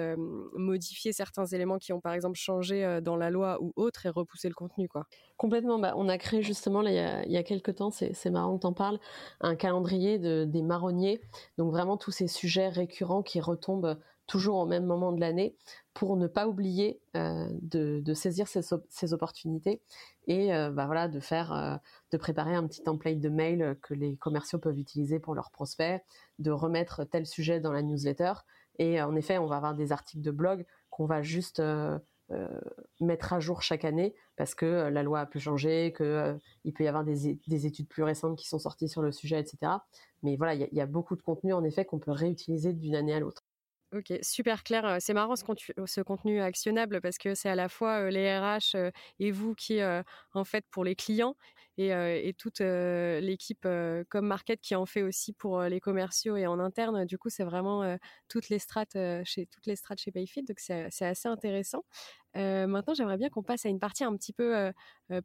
modifier 0.56 1.12
certains 1.12 1.46
éléments 1.46 1.78
qui 1.78 1.92
ont 1.92 2.00
par 2.00 2.12
exemple 2.12 2.38
changé 2.38 3.00
dans 3.02 3.16
la 3.16 3.30
loi 3.30 3.58
ou 3.60 3.72
autre 3.76 4.06
et 4.06 4.08
repousser 4.08 4.48
le 4.48 4.54
contenu 4.54 4.88
quoi. 4.88 5.06
Complètement. 5.36 5.78
Bah, 5.78 5.94
on 5.96 6.08
a 6.08 6.18
créé 6.18 6.42
justement 6.42 6.82
il, 6.82 6.94
y 6.94 6.98
a, 6.98 7.24
il 7.26 7.44
quelques 7.44 7.76
temps, 7.76 7.90
c'est 7.90 8.30
marrant 8.30 8.58
que 8.58 8.66
en 8.66 8.72
parles, 8.72 8.98
un 9.40 9.56
calendrier 9.56 10.18
de, 10.18 10.44
des 10.44 10.62
marronniers. 10.62 11.20
Donc 11.58 11.70
vraiment 11.70 11.96
tous 11.96 12.12
ces 12.12 12.28
sujets 12.28 12.68
récurrents 12.68 13.22
qui 13.22 13.40
retombent 13.40 13.98
toujours 14.26 14.56
au 14.56 14.66
même 14.66 14.86
moment 14.86 15.12
de 15.12 15.20
l'année 15.20 15.56
pour 15.94 16.16
ne 16.16 16.26
pas 16.26 16.46
oublier 16.46 17.00
euh, 17.16 17.48
de, 17.60 18.14
saisir 18.14 18.46
ces, 18.48 19.12
opportunités 19.12 19.82
et 20.26 20.54
euh, 20.54 20.70
bah 20.70 20.86
voilà 20.86 21.08
de 21.08 21.20
faire 21.20 21.52
euh, 21.52 21.76
de 22.12 22.16
préparer 22.16 22.54
un 22.54 22.66
petit 22.66 22.82
template 22.82 23.20
de 23.20 23.28
mail 23.28 23.76
que 23.82 23.94
les 23.94 24.16
commerciaux 24.16 24.58
peuvent 24.58 24.78
utiliser 24.78 25.18
pour 25.18 25.34
leurs 25.34 25.50
prospects 25.50 26.02
de 26.38 26.50
remettre 26.50 27.04
tel 27.04 27.26
sujet 27.26 27.60
dans 27.60 27.72
la 27.72 27.82
newsletter 27.82 28.32
et 28.78 29.00
en 29.02 29.14
effet 29.16 29.38
on 29.38 29.46
va 29.46 29.56
avoir 29.56 29.74
des 29.74 29.92
articles 29.92 30.22
de 30.22 30.30
blog 30.30 30.64
qu'on 30.90 31.06
va 31.06 31.22
juste 31.22 31.62
mettre 33.00 33.32
à 33.32 33.40
jour 33.40 33.62
chaque 33.62 33.84
année 33.84 34.14
parce 34.36 34.54
que 34.54 34.88
la 34.88 35.02
loi 35.02 35.20
a 35.20 35.26
pu 35.26 35.38
changer, 35.38 35.92
que 35.92 36.38
il 36.64 36.72
peut 36.72 36.84
y 36.84 36.88
avoir 36.88 37.04
des, 37.04 37.66
études 37.66 37.88
plus 37.88 38.02
récentes 38.02 38.38
qui 38.38 38.48
sont 38.48 38.58
sorties 38.58 38.88
sur 38.88 39.02
le 39.02 39.12
sujet, 39.12 39.38
etc. 39.38 39.72
Mais 40.22 40.36
voilà, 40.36 40.54
il 40.54 40.68
y, 40.72 40.80
a 40.80 40.86
beaucoup 40.86 41.16
de 41.16 41.22
contenu 41.22 41.52
en 41.52 41.64
effet 41.64 41.84
qu'on 41.84 41.98
peut 41.98 42.12
réutiliser 42.12 42.72
d'une 42.72 42.94
année 42.94 43.14
à 43.14 43.20
l'autre. 43.20 43.42
Ok, 43.94 44.10
super 44.22 44.64
clair. 44.64 44.96
C'est 45.00 45.12
marrant 45.12 45.36
ce, 45.36 46.00
contenu, 46.00 46.40
actionnable 46.40 47.02
parce 47.02 47.18
que 47.18 47.34
c'est 47.34 47.50
à 47.50 47.54
la 47.54 47.68
fois 47.68 48.10
les 48.10 48.38
RH 48.38 48.90
et 49.18 49.30
vous 49.30 49.54
qui, 49.54 49.80
en 50.32 50.44
fait, 50.44 50.64
pour 50.70 50.84
les 50.84 50.94
clients 50.94 51.36
et, 51.78 52.34
toute 52.38 52.60
l'équipe 52.60 53.66
comme 54.08 54.26
Market 54.26 54.60
qui 54.60 54.74
en 54.74 54.86
fait 54.86 55.02
aussi 55.02 55.32
pour 55.32 55.62
les 55.62 55.80
commerciaux 55.80 56.36
et 56.36 56.46
en 56.46 56.58
interne. 56.58 57.04
Du 57.04 57.18
coup, 57.18 57.30
c'est 57.30 57.44
vraiment 57.44 57.96
toutes 58.28 58.48
les 58.48 58.58
strates 58.58 58.96
chez 59.24 59.46
toutes 59.46 59.66
les 59.66 59.76
strates 59.76 60.00
chez 60.00 60.12
Payfit. 60.12 60.42
Donc, 60.42 60.58
c'est 60.58 61.04
assez 61.04 61.28
intéressant. 61.28 61.84
maintenant, 62.34 62.94
j'aimerais 62.94 63.16
bien 63.16 63.30
qu'on 63.30 63.42
passe 63.42 63.66
à 63.66 63.68
une 63.68 63.80
partie 63.80 64.04
un 64.04 64.16
petit 64.16 64.32
peu 64.32 64.72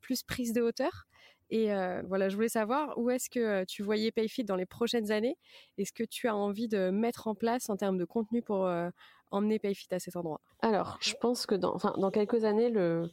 plus 0.01 0.23
prise 0.23 0.53
de 0.53 0.61
hauteur. 0.61 1.07
Et 1.49 1.67
voilà, 2.07 2.29
je 2.29 2.35
voulais 2.35 2.49
savoir 2.49 2.97
où 2.97 3.09
est-ce 3.09 3.29
que 3.29 3.63
tu 3.65 3.83
voyais 3.83 4.11
Payfit 4.11 4.43
dans 4.43 4.55
les 4.55 4.65
prochaines 4.65 5.11
années? 5.11 5.37
Et 5.77 5.85
ce 5.85 5.91
que 5.91 6.03
tu 6.03 6.27
as 6.27 6.35
envie 6.35 6.67
de 6.67 6.89
mettre 6.89 7.27
en 7.27 7.35
place 7.35 7.69
en 7.69 7.77
termes 7.77 7.97
de 7.97 8.05
contenu 8.05 8.41
pour 8.41 8.69
emmener 9.31 9.59
Payfit 9.59 9.93
à 9.93 9.99
cet 9.99 10.15
endroit? 10.15 10.41
Alors, 10.61 10.97
je 11.01 11.13
pense 11.19 11.45
que 11.45 11.55
dans, 11.55 11.77
dans 11.77 12.11
quelques 12.11 12.43
années, 12.43 12.69
le, 12.69 13.09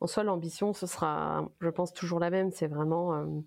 en 0.00 0.06
soi, 0.06 0.22
l'ambition, 0.24 0.72
ce 0.72 0.86
sera, 0.86 1.48
je 1.60 1.68
pense, 1.68 1.92
toujours 1.92 2.20
la 2.20 2.30
même. 2.30 2.50
C'est 2.50 2.66
vraiment 2.66 3.42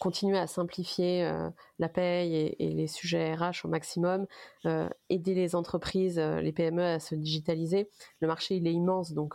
continuer 0.00 0.38
à 0.38 0.46
simplifier 0.46 1.24
euh, 1.26 1.50
la 1.78 1.88
paye 1.90 2.34
et, 2.58 2.72
les 2.72 2.86
sujets 2.86 3.34
RH 3.34 3.64
au 3.64 3.68
maximum, 3.68 4.26
euh, 4.64 4.88
aider 5.10 5.34
les 5.34 5.54
entreprises, 5.54 6.18
euh, 6.18 6.40
les 6.40 6.52
PME 6.52 6.82
à 6.82 7.00
se 7.00 7.14
digitaliser. 7.14 7.88
Le 8.20 8.26
marché 8.26 8.56
il 8.56 8.66
est 8.66 8.72
immense, 8.72 9.12
donc 9.12 9.34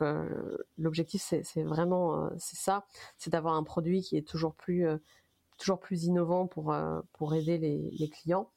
l'objectif 0.78 1.22
c'est 1.22 1.64
vraiment 1.64 2.30
c'est 2.38 2.58
ça, 2.58 2.86
c'est 3.18 3.30
d'avoir 3.30 3.56
un 3.56 3.64
produit 3.64 4.02
qui 4.02 4.18
est 4.18 4.28
toujours 4.28 4.56
plus 4.56 4.86
toujours 5.58 5.80
plus 5.80 6.06
innovant 6.06 6.48
pour 6.48 6.76
pour 7.14 7.36
aider 7.36 7.58
les, 7.58 8.10
clients. 8.10 8.50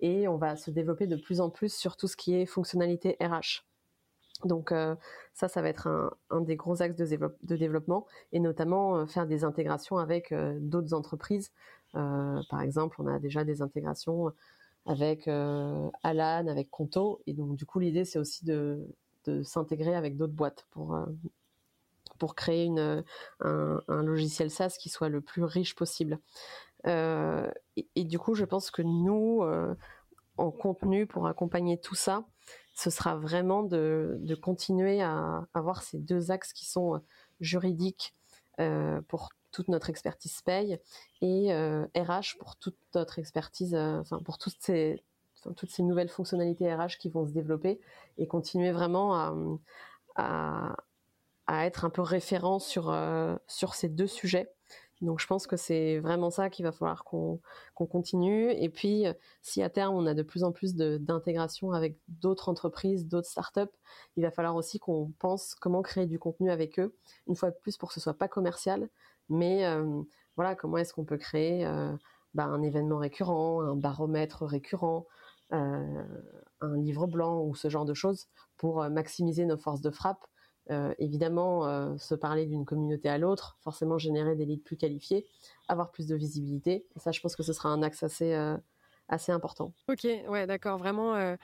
Et 0.00 0.28
on 0.28 0.36
va 0.36 0.56
se 0.56 0.70
développer 0.70 1.06
de 1.06 1.16
plus 1.16 1.40
en 1.40 1.50
plus 1.50 1.74
sur 1.74 1.96
tout 1.96 2.06
ce 2.06 2.16
qui 2.16 2.34
est 2.34 2.46
fonctionnalité 2.46 3.16
RH. 3.20 3.64
Donc 4.44 4.72
ça, 5.32 5.48
ça 5.48 5.62
va 5.62 5.68
être 5.68 5.88
un, 6.30 6.40
des 6.40 6.56
gros 6.56 6.82
axes 6.82 6.96
de, 6.96 7.56
développement 7.56 8.06
et 8.32 8.40
notamment 8.40 9.06
faire 9.06 9.26
des 9.26 9.44
intégrations 9.44 9.98
avec 9.98 10.34
d'autres 10.60 10.94
entreprises. 10.94 11.52
par 11.92 12.60
exemple, 12.60 12.96
on 13.00 13.06
a 13.06 13.18
déjà 13.18 13.44
des 13.44 13.62
intégrations 13.62 14.32
avec 14.84 15.26
Alan, 15.28 16.46
avec 16.48 16.70
Conto 16.70 17.22
et 17.26 17.32
donc 17.32 17.56
du 17.56 17.66
coup 17.66 17.80
l'idée 17.80 18.04
c'est 18.04 18.18
aussi 18.18 18.44
de, 18.44 18.86
s'intégrer 19.42 19.94
avec 19.94 20.16
d'autres 20.16 20.34
boîtes 20.34 20.66
pour 20.70 20.96
pour 22.18 22.34
créer 22.34 22.64
une, 22.64 23.04
un, 23.40 24.02
logiciel 24.02 24.50
SaaS 24.50 24.76
qui 24.78 24.88
soit 24.88 25.08
le 25.08 25.20
plus 25.20 25.44
riche 25.44 25.74
possible. 25.74 26.18
et, 26.84 28.04
du 28.04 28.18
coup, 28.18 28.34
je 28.34 28.44
pense 28.44 28.70
que 28.70 28.82
nous, 28.82 29.42
en 30.38 30.50
contenu 30.50 31.06
pour 31.06 31.26
accompagner 31.26 31.78
tout 31.78 31.94
ça, 31.94 32.24
ce 32.76 32.90
sera 32.90 33.16
vraiment 33.16 33.62
de, 33.62 34.38
continuer 34.42 35.00
à 35.00 35.46
avoir 35.54 35.82
ces 35.82 35.98
deux 35.98 36.30
axes 36.30 36.52
qui 36.52 36.66
sont 36.66 36.96
euh, 36.96 36.98
juridiques 37.40 38.14
euh, 38.60 39.00
pour 39.08 39.30
toute 39.50 39.68
notre 39.68 39.88
expertise 39.88 40.42
paye 40.42 40.78
et 41.22 41.50
RH 41.50 41.54
euh, 41.54 42.38
pour 42.38 42.56
toute 42.56 42.76
notre 42.94 43.18
expertise, 43.18 43.74
enfin 43.74 44.18
pour 44.22 44.36
toutes 44.36 44.58
ces, 44.60 45.02
toutes 45.56 45.70
ces 45.70 45.82
nouvelles 45.82 46.10
fonctionnalités 46.10 46.72
RH 46.72 46.98
qui 46.98 47.08
vont 47.08 47.26
se 47.26 47.32
développer 47.32 47.80
et 48.18 48.26
continuer 48.26 48.72
vraiment 48.72 49.14
à, 50.14 50.76
à, 51.46 51.66
être 51.66 51.86
un 51.86 51.90
peu 51.90 52.02
référent 52.02 52.58
sur, 52.58 52.94
sur 53.46 53.74
ces 53.74 53.88
deux 53.88 54.06
sujets 54.06 54.52
donc 55.02 55.20
je 55.20 55.26
pense 55.26 55.46
que 55.46 55.56
c'est 55.56 55.98
vraiment 55.98 56.30
ça 56.30 56.48
qu'il 56.48 56.64
va 56.64 56.72
falloir 56.72 57.04
qu'on 57.04 57.40
continue. 57.74 58.50
Et 58.52 58.68
puis, 58.68 59.06
euh, 59.06 59.12
si 59.42 59.62
à 59.62 59.68
terme 59.68 59.94
on 59.94 60.06
a 60.06 60.14
de 60.14 60.22
plus 60.22 60.42
en 60.42 60.52
plus 60.52 60.74
d'intégration 60.74 61.72
avec 61.72 61.98
d'autres 62.08 62.48
entreprises, 62.48 63.06
d'autres 63.06 63.28
startups, 63.28 63.60
il 64.16 64.22
va 64.22 64.30
falloir 64.30 64.56
aussi 64.56 64.78
qu'on 64.78 65.12
pense 65.18 65.54
comment 65.54 65.82
créer 65.82 66.06
du 66.06 66.18
contenu 66.18 66.50
avec 66.50 66.78
eux, 66.78 66.96
une 67.26 67.36
fois 67.36 67.50
de 67.50 67.56
plus 67.60 67.76
pour 67.76 67.88
que 67.88 67.94
ce 67.94 68.00
soit 68.00 68.14
pas 68.14 68.28
commercial, 68.28 68.88
mais 69.28 69.66
euh, 69.66 70.02
voilà 70.36 70.54
comment 70.54 70.78
est-ce 70.78 70.94
qu'on 70.94 71.04
peut 71.04 71.18
créer 71.18 71.66
euh, 71.66 71.94
bah, 72.34 72.44
un 72.44 72.62
événement 72.62 72.98
récurrent, 72.98 73.60
un 73.60 73.76
baromètre 73.76 74.44
récurrent, 74.44 75.06
un 75.52 76.76
livre 76.78 77.06
blanc 77.06 77.40
ou 77.40 77.54
ce 77.54 77.68
genre 77.68 77.84
de 77.84 77.94
choses 77.94 78.26
pour 78.56 78.82
maximiser 78.90 79.44
nos 79.44 79.56
forces 79.56 79.80
de 79.80 79.90
frappe 79.90 80.26
euh, 80.70 80.94
évidemment, 80.98 81.66
euh, 81.66 81.96
se 81.96 82.14
parler 82.14 82.46
d'une 82.46 82.64
communauté 82.64 83.08
à 83.08 83.18
l'autre, 83.18 83.56
forcément 83.60 83.98
générer 83.98 84.34
des 84.34 84.44
leads 84.44 84.64
plus 84.64 84.76
qualifiés, 84.76 85.26
avoir 85.68 85.92
plus 85.92 86.06
de 86.06 86.16
visibilité. 86.16 86.86
Et 86.96 86.98
ça, 86.98 87.12
je 87.12 87.20
pense 87.20 87.36
que 87.36 87.42
ce 87.42 87.52
sera 87.52 87.68
un 87.68 87.82
axe 87.82 88.02
assez, 88.02 88.34
euh, 88.34 88.56
assez 89.08 89.30
important. 89.30 89.72
Ok, 89.88 90.04
ouais, 90.28 90.46
d'accord. 90.46 90.78
Vraiment 90.78 91.36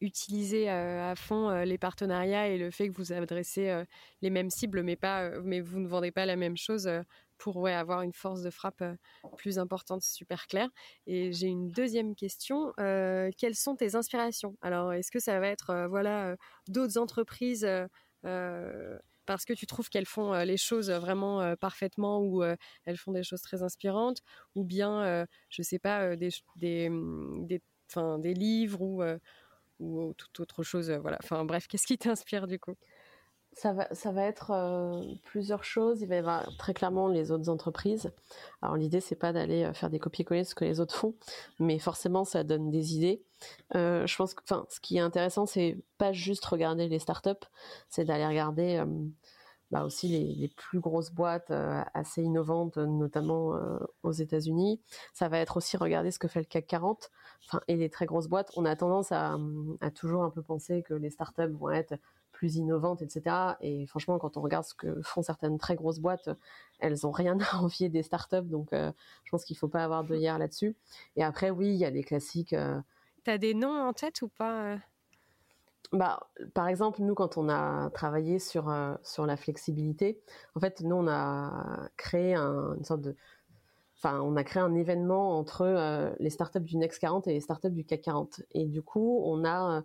utiliser 0.00 0.70
à 0.70 1.14
fond 1.16 1.50
les 1.64 1.76
partenariats 1.76 2.48
et 2.48 2.56
le 2.56 2.70
fait 2.70 2.88
que 2.88 2.96
vous 2.96 3.12
adressez 3.12 3.84
les 4.22 4.30
mêmes 4.30 4.48
cibles, 4.48 4.82
mais 4.82 4.96
pas, 4.96 5.28
mais 5.42 5.60
vous 5.60 5.80
ne 5.80 5.88
vendez 5.88 6.12
pas 6.12 6.24
la 6.24 6.36
même 6.36 6.56
chose 6.56 6.88
pour 7.36 7.56
ouais, 7.56 7.72
avoir 7.72 8.02
une 8.02 8.12
force 8.12 8.42
de 8.42 8.50
frappe 8.50 8.84
plus 9.36 9.58
importante, 9.58 10.02
super 10.02 10.46
clair. 10.46 10.68
Et 11.06 11.32
j'ai 11.32 11.48
une 11.48 11.68
deuxième 11.68 12.14
question. 12.14 12.72
quelles 12.76 13.56
sont 13.56 13.74
tes 13.76 13.96
inspirations? 13.96 14.56
Alors, 14.62 14.92
est-ce 14.92 15.10
que 15.10 15.18
ça 15.18 15.38
va 15.40 15.48
être 15.48 15.86
voilà 15.90 16.36
d'autres 16.68 16.96
entreprises 16.96 17.66
parce 19.26 19.44
que 19.44 19.52
tu 19.52 19.66
trouves 19.66 19.88
qu'elles 19.88 20.06
font 20.06 20.34
euh, 20.34 20.44
les 20.44 20.56
choses 20.56 20.90
vraiment 20.90 21.40
euh, 21.40 21.54
parfaitement 21.56 22.20
ou 22.20 22.42
elles 22.84 22.96
font 22.96 23.12
des 23.12 23.22
choses 23.22 23.42
très 23.42 23.62
inspirantes, 23.62 24.18
ou 24.54 24.64
bien, 24.64 25.26
je 25.48 25.62
sais 25.62 25.78
pas, 25.78 26.16
des, 26.16 26.30
des, 26.56 26.88
mm, 26.90 27.46
des, 27.46 27.62
des 28.18 28.34
livres 28.34 28.80
ou, 28.82 29.02
ou 29.80 30.14
toute 30.14 30.40
autre 30.40 30.62
chose. 30.62 30.90
voilà. 30.90 31.18
Enfin 31.22 31.44
bref, 31.44 31.66
qu'est-ce 31.68 31.86
qui 31.86 31.98
t'inspire 31.98 32.46
du 32.46 32.58
coup? 32.58 32.76
Ça 33.52 33.72
va, 33.72 33.88
ça 33.92 34.12
va 34.12 34.22
être 34.22 34.52
euh, 34.52 35.02
plusieurs 35.24 35.64
choses. 35.64 36.00
Il 36.00 36.08
va 36.08 36.14
y 36.16 36.18
avoir 36.18 36.48
très 36.56 36.74
clairement 36.74 37.08
les 37.08 37.30
autres 37.30 37.48
entreprises. 37.48 38.12
Alors 38.62 38.76
l'idée 38.76 39.00
c'est 39.00 39.16
pas 39.16 39.32
d'aller 39.32 39.64
euh, 39.64 39.72
faire 39.72 39.90
des 39.90 39.98
copier-coller 39.98 40.44
ce 40.44 40.54
que 40.54 40.64
les 40.64 40.80
autres 40.80 40.94
font, 40.94 41.14
mais 41.58 41.78
forcément 41.78 42.24
ça 42.24 42.44
donne 42.44 42.70
des 42.70 42.94
idées. 42.94 43.22
Euh, 43.74 44.06
je 44.06 44.16
pense 44.16 44.34
que, 44.34 44.42
enfin, 44.44 44.66
ce 44.70 44.80
qui 44.80 44.96
est 44.98 45.00
intéressant 45.00 45.46
c'est 45.46 45.78
pas 45.98 46.12
juste 46.12 46.44
regarder 46.44 46.88
les 46.88 46.98
startups, 46.98 47.46
c'est 47.88 48.04
d'aller 48.04 48.26
regarder 48.26 48.84
bah 49.70 49.84
aussi 49.84 50.08
les, 50.08 50.34
les, 50.34 50.48
plus 50.48 50.80
grosses 50.80 51.12
boîtes 51.12 51.52
assez 51.94 52.22
innovantes, 52.22 52.76
notamment 52.76 53.54
aux 54.02 54.10
États-Unis. 54.10 54.80
Ça 55.14 55.28
va 55.28 55.38
être 55.38 55.56
aussi 55.56 55.76
regarder 55.76 56.10
ce 56.10 56.18
que 56.18 56.26
fait 56.26 56.40
le 56.40 56.46
CAC 56.46 56.66
40, 56.66 57.10
enfin 57.46 57.60
et 57.68 57.76
les 57.76 57.88
très 57.88 58.06
grosses 58.06 58.28
boîtes. 58.28 58.50
On 58.56 58.64
a 58.64 58.74
tendance 58.74 59.12
à 59.12 59.38
toujours 59.94 60.24
un 60.24 60.30
peu 60.30 60.42
penser 60.42 60.82
que 60.82 60.94
les 60.94 61.10
startups 61.10 61.52
vont 61.52 61.70
être 61.70 61.94
plus 62.40 62.56
innovantes, 62.56 63.02
etc. 63.02 63.36
Et 63.60 63.86
franchement, 63.86 64.18
quand 64.18 64.38
on 64.38 64.40
regarde 64.40 64.64
ce 64.64 64.72
que 64.72 65.02
font 65.02 65.20
certaines 65.20 65.58
très 65.58 65.74
grosses 65.74 65.98
boîtes, 65.98 66.30
elles 66.78 67.06
ont 67.06 67.10
rien 67.10 67.36
à 67.52 67.58
envier 67.58 67.90
des 67.90 68.02
startups. 68.02 68.46
Donc, 68.46 68.72
euh, 68.72 68.90
je 69.24 69.30
pense 69.30 69.44
qu'il 69.44 69.58
faut 69.58 69.68
pas 69.68 69.84
avoir 69.84 70.04
de 70.04 70.16
hier 70.16 70.38
là-dessus. 70.38 70.74
Et 71.16 71.22
après, 71.22 71.50
oui, 71.50 71.68
il 71.68 71.76
y 71.76 71.84
a 71.84 71.90
des 71.90 72.02
classiques. 72.02 72.54
Euh... 72.54 72.80
Tu 73.24 73.30
as 73.30 73.36
des 73.36 73.52
noms 73.52 73.78
en 73.78 73.92
tête 73.92 74.22
ou 74.22 74.28
pas 74.28 74.72
euh? 74.72 74.76
bah, 75.92 76.30
par 76.54 76.66
exemple, 76.66 77.02
nous, 77.02 77.14
quand 77.14 77.36
on 77.36 77.50
a 77.50 77.90
travaillé 77.90 78.38
sur, 78.38 78.70
euh, 78.70 78.94
sur 79.02 79.26
la 79.26 79.36
flexibilité, 79.36 80.18
en 80.54 80.60
fait, 80.60 80.80
nous, 80.80 80.96
on 80.96 81.08
a 81.08 81.90
créé 81.98 82.34
un, 82.34 82.74
une 82.74 82.84
sorte 82.84 83.02
de, 83.02 83.16
enfin, 83.98 84.18
on 84.22 84.34
a 84.36 84.44
créé 84.44 84.62
un 84.62 84.74
événement 84.74 85.38
entre 85.38 86.14
les 86.18 86.30
startups 86.30 86.60
du 86.60 86.78
Next 86.78 87.00
40 87.00 87.28
et 87.28 87.34
les 87.34 87.40
startups 87.40 87.68
du 87.68 87.84
CAC 87.84 88.00
40. 88.00 88.40
Et 88.52 88.64
du 88.64 88.80
coup, 88.80 89.20
on 89.26 89.44
a 89.44 89.84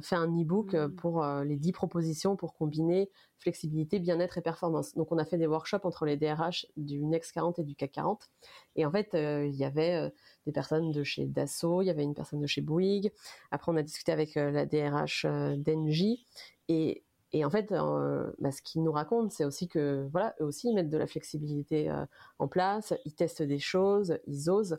fait 0.00 0.16
un 0.16 0.28
e-book 0.28 0.74
euh, 0.74 0.88
mmh. 0.88 0.94
pour 0.96 1.24
euh, 1.24 1.44
les 1.44 1.56
10 1.56 1.72
propositions 1.72 2.36
pour 2.36 2.54
combiner 2.54 3.10
flexibilité, 3.38 3.98
bien-être 3.98 4.38
et 4.38 4.40
performance. 4.40 4.94
Donc 4.94 5.10
on 5.10 5.18
a 5.18 5.24
fait 5.24 5.38
des 5.38 5.46
workshops 5.46 5.84
entre 5.84 6.06
les 6.06 6.16
DRH 6.16 6.66
du 6.76 7.04
Next 7.04 7.32
40 7.32 7.58
et 7.58 7.64
du 7.64 7.74
CAC 7.74 7.92
40. 7.92 8.30
Et 8.76 8.86
en 8.86 8.90
fait, 8.92 9.10
il 9.14 9.54
y 9.56 9.64
avait 9.64 10.12
des 10.46 10.52
personnes 10.52 10.92
de 10.92 11.02
chez 11.02 11.26
Dassault, 11.26 11.82
il 11.82 11.86
y 11.86 11.90
avait 11.90 12.04
une 12.04 12.14
personne 12.14 12.40
de 12.40 12.46
chez 12.46 12.60
Bouygues. 12.60 13.10
Après, 13.50 13.72
on 13.72 13.76
a 13.76 13.82
discuté 13.82 14.12
avec 14.12 14.36
la 14.36 14.64
DRH 14.64 15.26
d'Engie. 15.56 16.24
Et 16.68 17.02
et 17.32 17.44
en 17.44 17.50
fait, 17.50 17.72
euh, 17.72 18.30
bah, 18.38 18.52
ce 18.52 18.60
qu'ils 18.60 18.82
nous 18.82 18.92
racontent, 18.92 19.30
c'est 19.30 19.44
aussi 19.44 19.66
que 19.66 20.06
voilà, 20.12 20.34
eux 20.40 20.44
aussi 20.44 20.68
ils 20.68 20.74
mettent 20.74 20.90
de 20.90 20.98
la 20.98 21.06
flexibilité 21.06 21.90
euh, 21.90 22.04
en 22.38 22.46
place, 22.46 22.92
ils 23.06 23.14
testent 23.14 23.42
des 23.42 23.58
choses, 23.58 24.18
ils 24.26 24.50
osent, 24.50 24.78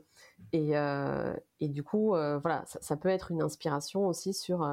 et, 0.51 0.78
euh, 0.78 1.34
et 1.60 1.68
du 1.68 1.84
coup, 1.84 2.10
voilà, 2.10 2.64
ça, 2.66 2.95
peut 2.97 3.10
être 3.10 3.32
une 3.32 3.41
inspiration 3.41 4.08
aussi 4.08 4.34
sur. 4.34 4.68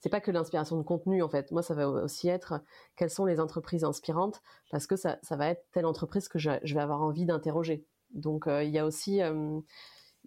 c'est 0.00 0.08
pas 0.08 0.20
que 0.20 0.30
l'inspiration 0.30 0.78
de 0.78 0.82
contenu 0.82 1.22
en 1.22 1.28
fait. 1.28 1.50
Moi, 1.52 1.62
ça 1.62 1.74
va 1.74 1.88
aussi 1.88 2.28
être 2.28 2.60
quelles 2.96 3.10
sont 3.10 3.26
les 3.26 3.38
entreprises 3.40 3.84
inspirantes, 3.84 4.40
parce 4.70 4.86
que 4.86 4.96
ça, 4.96 5.18
ça 5.22 5.36
va 5.36 5.48
être 5.48 5.64
telle 5.72 5.86
entreprise 5.86 6.28
que 6.28 6.38
je 6.38 6.74
vais 6.74 6.80
avoir 6.80 7.02
envie 7.02 7.26
d'interroger. 7.26 7.84
Donc, 8.14 8.44
il 8.46 8.70
y 8.70 8.78
a 8.78 8.86
aussi 8.86 9.20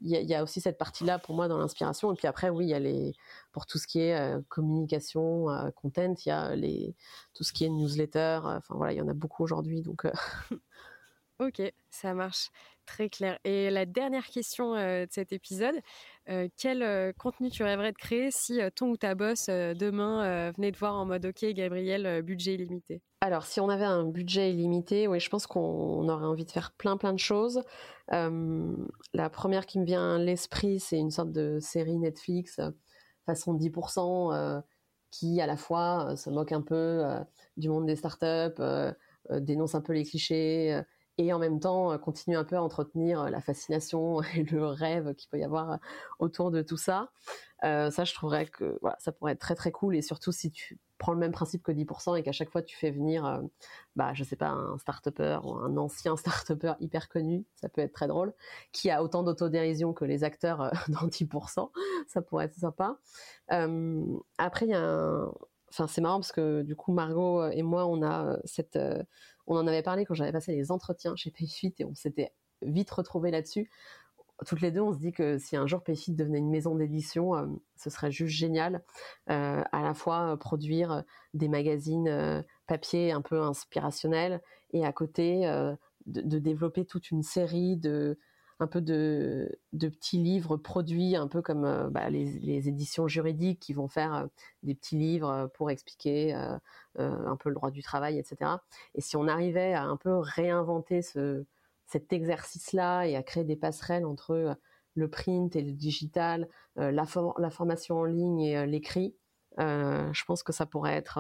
il 0.01 0.11
y, 0.11 0.35
a 0.35 0.43
aussi 0.43 0.61
cette 0.61 0.77
partie-là 0.77 1.19
pour 1.19 1.35
moi 1.35 1.47
dans 1.47 1.57
l'inspiration. 1.57 2.11
Et 2.13 2.15
puis 2.15 2.27
après, 2.27 2.49
oui, 2.49 2.65
il 2.65 2.69
y 2.69 2.73
a 2.73 2.79
les 2.79 3.13
pour 3.51 3.65
tout 3.65 3.77
ce 3.77 3.87
qui 3.87 3.99
est 3.99 4.15
euh, 4.15 4.39
communication, 4.49 5.49
euh, 5.49 5.71
content, 5.71 6.13
il 6.25 6.29
y 6.29 6.31
a 6.31 6.55
les 6.55 6.95
tout 7.33 7.43
ce 7.43 7.51
qui 7.51 7.65
est 7.65 7.69
newsletter. 7.69 8.39
Euh, 8.45 8.57
enfin 8.57 8.75
voilà, 8.75 8.93
il 8.93 8.97
y 8.97 9.01
en 9.01 9.07
a 9.07 9.13
beaucoup 9.13 9.43
aujourd'hui. 9.43 9.81
Donc 9.81 10.05
ok, 11.39 11.61
ça 11.89 12.13
marche 12.13 12.49
très 12.85 13.09
clair. 13.09 13.38
Et 13.43 13.69
la 13.69 13.85
dernière 13.85 14.27
question 14.27 14.73
de 14.73 15.07
cet 15.09 15.33
épisode, 15.33 15.75
quel 16.57 17.13
contenu 17.15 17.49
tu 17.49 17.63
rêverais 17.63 17.91
de 17.91 17.97
créer 17.97 18.31
si 18.31 18.59
ton 18.75 18.89
ou 18.89 18.97
ta 18.97 19.13
boss 19.15 19.47
demain 19.47 20.51
venait 20.51 20.71
te 20.71 20.77
voir 20.77 20.95
en 20.95 21.05
mode 21.05 21.25
OK, 21.25 21.45
Gabriel, 21.53 22.21
budget 22.21 22.55
illimité? 22.55 23.01
Alors, 23.21 23.45
si 23.45 23.59
on 23.59 23.67
avait 23.67 23.83
un 23.83 24.05
budget 24.05 24.51
illimité, 24.51 25.07
oui, 25.07 25.19
je 25.19 25.29
pense 25.29 25.47
qu'on 25.47 26.07
aurait 26.07 26.25
envie 26.25 26.45
de 26.45 26.51
faire 26.51 26.71
plein 26.77 26.97
plein 26.97 27.13
de 27.13 27.19
choses. 27.19 27.61
la 28.09 29.29
première 29.29 29.65
qui 29.65 29.79
me 29.79 29.85
vient 29.85 30.15
à 30.15 30.17
l'esprit, 30.17 30.79
c'est 30.79 30.97
une 30.97 31.11
sorte 31.11 31.31
de 31.31 31.59
série 31.59 31.97
Netflix 31.97 32.59
façon 33.25 33.53
10%, 33.53 34.63
qui 35.11 35.41
à 35.41 35.45
la 35.45 35.57
fois 35.57 36.15
se 36.15 36.29
moque 36.29 36.53
un 36.53 36.61
peu 36.61 37.03
du 37.57 37.69
monde 37.69 37.85
des 37.85 37.97
startups, 37.97 38.61
dénonce 39.29 39.75
un 39.75 39.81
peu 39.81 39.93
les 39.93 40.05
clichés 40.05 40.81
et 41.18 41.34
en 41.34 41.39
même 41.39 41.59
temps 41.59 41.97
continue 41.97 42.38
un 42.38 42.43
peu 42.43 42.55
à 42.55 42.61
entretenir 42.61 43.30
la 43.30 43.41
fascination 43.41 44.22
et 44.36 44.43
le 44.43 44.65
rêve 44.65 45.13
qu'il 45.15 45.30
peut 45.30 45.39
y 45.39 45.43
avoir 45.43 45.80
autour 46.20 46.51
de 46.51 46.61
tout 46.61 46.78
ça. 46.78 47.09
ça, 47.61 48.03
je 48.03 48.13
trouverais 48.13 48.45
que 48.47 48.80
ça 48.99 49.11
pourrait 49.11 49.34
être 49.34 49.39
très 49.39 49.55
très 49.55 49.72
cool 49.72 49.95
et 49.95 50.01
surtout 50.01 50.32
si 50.32 50.51
tu 50.51 50.80
prends 50.97 51.13
le 51.13 51.20
même 51.20 51.32
principe 51.32 51.63
que 51.63 51.72
10% 51.72 52.18
et 52.18 52.24
qu'à 52.24 52.32
chaque 52.32 52.49
fois 52.49 52.61
tu 52.61 52.76
fais 52.76 52.91
venir, 52.91 53.26
euh, 53.26 53.41
bah, 53.95 54.13
je 54.13 54.24
sais 54.24 54.36
pas, 54.36 54.49
un 54.49 54.78
start 54.78 55.07
ou 55.43 55.53
un 55.53 55.78
ancien 55.78 56.18
start 56.18 56.51
hyper 56.80 57.09
connu, 57.09 57.45
ça 57.55 57.70
peut 57.70 57.82
être 57.82 57.93
très 57.93 58.07
drôle, 58.07 58.34
qui 58.72 58.89
a 58.89 59.03
autant 59.03 59.24
d'autodérision 59.24 59.93
que 59.93 60.05
les 60.05 60.24
acteurs 60.24 60.61
euh, 60.61 60.70
dans 60.89 61.07
10%, 61.07 61.70
ça 62.07 62.22
pourrait 62.22 62.45
être 62.45 62.55
sympa. 62.55 62.97
Euh, 63.51 64.03
après, 64.38 64.65
il 64.65 64.72
y 64.72 64.76
a 64.76 64.82
un... 64.82 65.32
Enfin, 65.70 65.88
c'est 65.88 66.01
marrant 66.01 66.20
parce 66.20 66.32
que 66.32 66.61
du 66.61 66.76
coup, 66.76 66.93
Margot 66.93 67.47
et 67.49 67.61
moi, 67.61 67.86
on 67.86 68.01
a 68.03 68.38
cette... 68.45 68.80
on 69.47 69.57
en 69.57 69.68
avait 69.68 69.84
parlé 69.84 70.05
quand 70.05 70.13
j'avais 70.13 70.32
passé 70.32 70.55
les 70.55 70.72
entretiens 70.72 71.15
chez 71.15 71.32
Payfit 71.32 71.74
et 71.80 71.86
on 71.86 71.95
s'était 71.95 72.32
vite 72.61 72.89
retrouvés 72.89 73.32
là-dessus 73.32 73.70
toutes 74.45 74.61
les 74.61 74.72
deux, 74.72 74.82
on 74.82 74.93
se 74.93 74.99
dit 74.99 75.11
que 75.11 75.38
si 75.38 75.55
un 75.55 75.65
jour 75.65 75.82
Payfit 75.82 76.13
devenait 76.13 76.38
une 76.38 76.49
maison 76.49 76.76
d'édition, 76.76 77.36
euh, 77.36 77.47
ce 77.76 77.89
serait 77.89 78.11
juste 78.11 78.36
génial. 78.36 78.84
Euh, 79.30 79.63
à 79.72 79.82
la 79.82 79.93
fois 79.93 80.34
euh, 80.34 80.38
produire 80.38 81.03
des 81.34 81.47
magazines 81.47 82.43
papier 82.68 83.11
un 83.11 83.22
peu 83.22 83.41
inspirationnels 83.41 84.41
et 84.72 84.86
à 84.86 84.91
côté 84.91 85.45
de, 86.05 86.39
développer 86.39 86.86
toute 86.86 87.11
une 87.11 87.24
série 87.24 87.78
de 87.78 88.20
un 88.60 88.68
peu 88.68 88.82
de, 88.82 89.60
petits 89.74 90.18
livres 90.18 90.58
produits, 90.58 91.16
un 91.16 91.28
peu 91.28 91.41
comme 91.41 91.89
bah, 91.91 92.10
les, 92.10 92.68
éditions 92.68 93.08
juridiques 93.08 93.60
qui 93.60 93.74
vont 93.74 93.88
faire 93.88 94.28
des 94.64 94.76
petits 94.76 94.97
livres 94.97 95.49
pour 95.55 95.70
expliquer 95.70 96.34
un 96.97 97.36
peu 97.38 97.49
le 97.49 97.55
droit 97.55 97.72
du 97.72 97.84
travail, 97.84 98.18
etc. 98.18 98.51
Et 98.95 99.01
si 99.01 99.16
on 99.16 99.28
arrivait 99.28 99.74
à 99.74 99.84
un 99.84 99.97
peu 99.97 100.18
réinventer 100.18 101.01
ce, 101.01 101.45
cet 101.88 102.14
exercice-là 102.14 103.05
et 103.05 103.16
à 103.16 103.24
créer 103.24 103.45
des 103.45 103.55
passerelles 103.55 104.05
entre 104.05 104.32
euh, 104.32 104.53
le 104.95 105.10
print 105.10 105.55
et 105.55 105.62
le 105.62 105.72
digital, 105.72 106.47
euh, 106.78 106.91
la, 106.91 107.05
formation 107.05 107.99
en 107.99 108.03
ligne 108.03 108.41
et 108.41 108.58
euh, 108.58 108.66
l'écrit, 108.66 109.16
je 109.58 110.26
pense 110.26 110.43
que 110.43 110.53
ça 110.53 110.66
pourrait 110.68 110.95
être, 110.95 111.18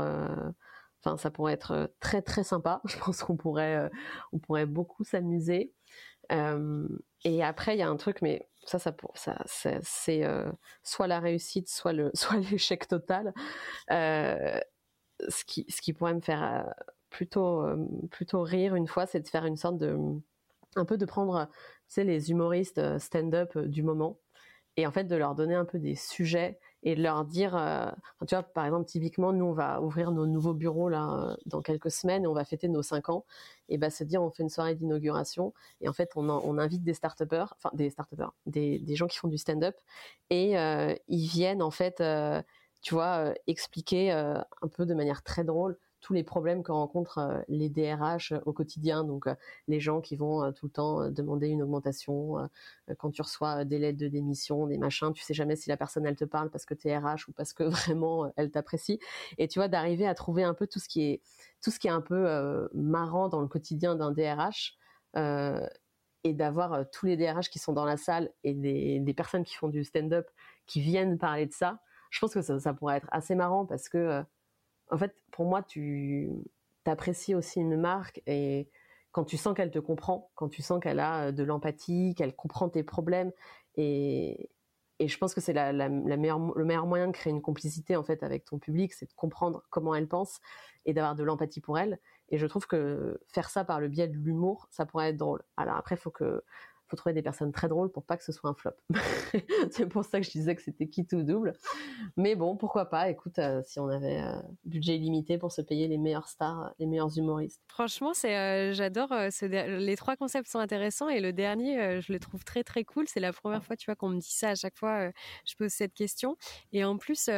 enfin 1.01 1.17
ça 1.17 1.31
pourrait 1.31 1.53
être 1.53 1.91
très 1.99 2.21
très 2.21 2.43
sympa. 2.43 2.81
Je 2.85 2.97
pense 2.99 3.23
qu'on 3.23 3.35
pourrait, 3.35 3.89
on 4.31 4.37
pourrait 4.37 4.67
beaucoup 4.67 5.03
s'amuser. 5.03 5.73
Et 7.23 7.43
après 7.43 7.75
il 7.75 7.79
y 7.79 7.83
a 7.83 7.89
un 7.89 7.97
truc, 7.97 8.21
mais 8.21 8.47
ça, 8.65 8.79
ça, 8.79 8.93
c'est 9.45 10.23
soit 10.83 11.07
la 11.07 11.19
réussite, 11.19 11.69
soit 11.69 11.93
le, 11.93 12.11
soit 12.13 12.37
l'échec 12.37 12.87
total. 12.87 13.33
ce 13.89 15.43
qui, 15.45 15.65
ce 15.69 15.81
qui 15.81 15.93
pourrait 15.93 16.13
me 16.13 16.21
faire 16.21 16.73
plutôt, 17.09 17.65
plutôt 18.11 18.41
rire 18.43 18.75
une 18.75 18.87
fois, 18.87 19.05
c'est 19.05 19.21
de 19.21 19.27
faire 19.27 19.45
une 19.45 19.57
sorte 19.57 19.77
de 19.77 19.97
un 20.77 20.85
peu 20.85 20.97
de 20.97 21.05
prendre, 21.05 21.49
tu 21.91 22.03
les 22.03 22.31
humoristes 22.31 22.77
euh, 22.77 22.99
stand-up 22.99 23.55
euh, 23.55 23.67
du 23.67 23.83
moment 23.83 24.19
et 24.75 24.85
en 24.85 24.91
fait 24.91 25.05
de 25.05 25.15
leur 25.15 25.35
donner 25.35 25.55
un 25.55 25.65
peu 25.65 25.79
des 25.79 25.95
sujets 25.95 26.59
et 26.87 26.95
leur 26.95 27.25
dire, 27.25 27.53
euh, 27.53 27.91
tu 28.27 28.33
vois, 28.33 28.43
par 28.43 28.65
exemple, 28.65 28.85
typiquement, 28.85 29.33
nous, 29.33 29.43
on 29.43 29.51
va 29.51 29.81
ouvrir 29.81 30.11
nos 30.11 30.25
nouveaux 30.25 30.53
bureaux 30.53 30.87
là 30.87 31.35
dans 31.45 31.61
quelques 31.61 31.91
semaines 31.91 32.23
et 32.23 32.27
on 32.27 32.33
va 32.33 32.45
fêter 32.45 32.69
nos 32.69 32.81
cinq 32.81 33.09
ans. 33.09 33.25
Et 33.67 33.77
bah, 33.77 33.89
se 33.89 34.05
dire, 34.05 34.23
on 34.23 34.31
fait 34.31 34.41
une 34.41 34.49
soirée 34.49 34.73
d'inauguration 34.73 35.53
et 35.81 35.89
en 35.89 35.93
fait, 35.93 36.11
on, 36.15 36.57
invite 36.57 36.83
des 36.83 36.93
start 36.93 37.21
enfin 37.29 37.71
des 37.73 37.89
start 37.89 38.09
des, 38.45 38.79
des 38.79 38.95
gens 38.95 39.07
qui 39.07 39.17
font 39.17 39.27
du 39.27 39.37
stand-up 39.37 39.75
et 40.29 40.53
ils 41.09 41.27
viennent 41.27 41.61
en 41.61 41.71
fait, 41.71 42.01
tu 42.81 42.93
vois, 42.93 43.33
expliquer 43.47 44.11
un 44.11 44.67
peu 44.71 44.85
de 44.85 44.93
manière 44.93 45.23
très 45.23 45.43
drôle 45.43 45.77
tous 46.07 46.13
les 46.13 46.23
problèmes 46.23 46.63
que 46.63 46.71
rencontrent 46.71 47.17
euh, 47.17 47.41
les 47.49 47.67
DRH 47.67 48.31
euh, 48.31 48.39
au 48.45 48.53
quotidien. 48.53 49.03
Donc, 49.03 49.27
euh, 49.27 49.35
les 49.67 49.81
gens 49.81 49.99
qui 49.99 50.15
vont 50.15 50.53
tout 50.53 50.67
le 50.67 50.71
temps 50.71 51.11
demander 51.11 51.49
une 51.49 51.61
augmentation, 51.61 52.37
quand 52.97 53.11
tu 53.11 53.21
reçois 53.21 53.65
des 53.65 53.77
lettres 53.77 53.97
de 53.97 54.07
démission, 54.07 54.67
des 54.67 54.77
machins, 54.77 55.11
tu 55.11 55.21
sais 55.21 55.33
jamais 55.33 55.57
si 55.57 55.67
la 55.67 55.75
personne 55.75 56.05
elle 56.05 56.15
te 56.15 56.23
parle 56.23 56.49
parce 56.49 56.65
que 56.65 56.73
tu 56.73 56.87
es 56.87 56.97
RH 56.97 57.27
ou 57.27 57.33
parce 57.33 57.51
que 57.51 57.63
vraiment 57.63 58.31
elle 58.37 58.51
t'apprécie. 58.51 58.99
Et 59.37 59.49
tu 59.49 59.59
vois, 59.59 59.67
d'arriver 59.67 60.07
à 60.07 60.15
trouver 60.15 60.43
un 60.43 60.53
peu 60.53 60.65
tout 60.65 60.79
ce 60.79 60.87
qui 60.87 61.03
est 61.03 61.21
tout 61.61 61.71
ce 61.71 61.79
qui 61.79 61.87
est 61.87 61.91
un 61.91 62.01
peu 62.01 62.69
marrant 62.73 63.27
dans 63.27 63.41
le 63.41 63.47
quotidien 63.47 63.95
d'un 63.95 64.11
DRH. 64.11 64.77
et 66.23 66.33
d'avoir 66.33 66.89
tous 66.91 67.05
les 67.05 67.17
DRH 67.17 67.49
qui 67.49 67.59
sont 67.59 67.73
dans 67.73 67.85
la 67.85 67.97
salle 67.97 68.31
et 68.45 68.53
des, 68.53 69.13
personnes 69.13 69.43
qui 69.43 69.55
font 69.55 69.67
du 69.67 69.83
stand-up 69.83 70.27
qui 70.67 70.79
viennent 70.79 71.17
parler 71.17 71.47
de 71.47 71.53
ça, 71.53 71.79
je 72.11 72.19
pense 72.19 72.33
que 72.33 72.41
ça, 72.41 72.59
ça 72.59 72.73
pourrait 72.73 72.97
être 72.97 73.09
assez 73.11 73.35
marrant 73.35 73.65
parce 73.65 73.89
que 73.89 74.23
en 74.89 74.97
fait, 74.97 75.15
pour 75.31 75.45
moi, 75.45 75.63
tu 75.63 76.29
apprécies 76.85 77.35
aussi 77.35 77.59
une 77.59 77.75
marque 77.75 78.21
et 78.27 78.69
quand 79.11 79.25
tu 79.25 79.37
sens 79.37 79.55
qu'elle 79.55 79.71
te 79.71 79.79
comprend, 79.79 80.31
quand 80.35 80.47
tu 80.47 80.61
sens 80.61 80.79
qu'elle 80.79 80.99
a 80.99 81.25
euh, 81.27 81.31
de 81.31 81.43
l'empathie, 81.43 82.15
qu'elle 82.15 82.35
comprend 82.35 82.69
tes 82.69 82.83
problèmes 82.83 83.31
et, 83.75 84.49
je 84.99 85.17
pense 85.19 85.35
que 85.35 85.41
c'est 85.41 85.53
le 85.53 86.17
meilleur 86.17 86.87
moyen 86.87 87.05
de 87.05 87.11
créer 87.11 87.31
une 87.31 87.41
complicité 87.41 87.95
en 87.95 88.03
fait 88.03 88.23
avec 88.23 88.45
ton 88.45 88.57
public, 88.57 88.93
c'est 88.93 89.05
de 89.05 89.13
comprendre 89.13 89.63
comment 89.69 89.93
elle 89.93 90.07
pense 90.07 90.39
et 90.85 90.93
d'avoir 90.93 91.13
de 91.13 91.23
l'empathie 91.23 91.61
pour 91.61 91.77
elle. 91.77 91.99
Et 92.29 92.39
je 92.39 92.47
trouve 92.47 92.65
que 92.65 93.19
faire 93.27 93.51
ça 93.51 93.63
par 93.63 93.79
le 93.79 93.89
biais 93.89 94.07
de 94.07 94.17
l'humour, 94.17 94.67
ça 94.71 94.87
pourrait 94.87 95.09
être 95.09 95.17
drôle. 95.17 95.43
Alors 95.55 95.75
après, 95.75 95.93
il 95.93 95.99
faut 95.99 96.09
que 96.09 96.43
faut 96.87 96.95
trouver 96.95 97.13
des 97.13 97.21
personnes 97.21 97.51
très 97.51 97.67
drôles 97.67 97.91
pour 97.91 98.03
pas 98.05 98.17
que 98.17 98.23
ce 98.23 98.31
soit 98.31 98.49
un 98.49 98.53
flop. 98.53 98.71
c'est 99.71 99.87
pour 99.87 100.05
ça 100.05 100.19
que 100.19 100.25
je 100.25 100.31
disais 100.31 100.55
que 100.55 100.61
c'était 100.61 100.87
qui 100.87 101.05
tout 101.05 101.23
double. 101.23 101.53
Mais 102.15 102.35
bon, 102.35 102.55
pourquoi 102.55 102.85
pas? 102.85 103.09
Écoute, 103.09 103.39
euh, 103.39 103.61
si 103.65 103.79
on 103.79 103.89
avait 103.89 104.21
euh, 104.21 104.39
budget 104.65 104.95
illimité 104.95 105.37
pour 105.37 105.51
se 105.51 105.61
payer 105.61 105.87
les 105.87 105.97
meilleures 105.97 106.29
stars, 106.29 106.73
les 106.79 106.85
meilleurs 106.85 107.17
humoristes. 107.17 107.61
Franchement, 107.67 108.13
c'est 108.13 108.37
euh, 108.37 108.73
j'adore. 108.73 109.13
les 109.41 109.95
trois 109.97 110.15
concepts 110.15 110.47
sont 110.47 110.59
intéressants 110.59 111.09
et 111.09 111.19
le 111.19 111.33
dernier, 111.33 112.01
je 112.01 112.13
le 112.13 112.19
trouve 112.19 112.43
très 112.43 112.63
très 112.63 112.83
cool. 112.83 113.07
C'est 113.07 113.19
la 113.19 113.33
première 113.33 113.63
fois, 113.63 113.75
tu 113.75 113.85
vois, 113.85 113.95
qu'on 113.95 114.09
me 114.09 114.19
dit 114.19 114.31
ça. 114.31 114.49
À 114.49 114.55
chaque 114.55 114.77
fois, 114.77 115.11
je 115.45 115.55
pose 115.55 115.71
cette 115.71 115.93
question. 115.93 116.37
Et 116.71 116.85
en 116.85 116.97
plus, 116.97 117.29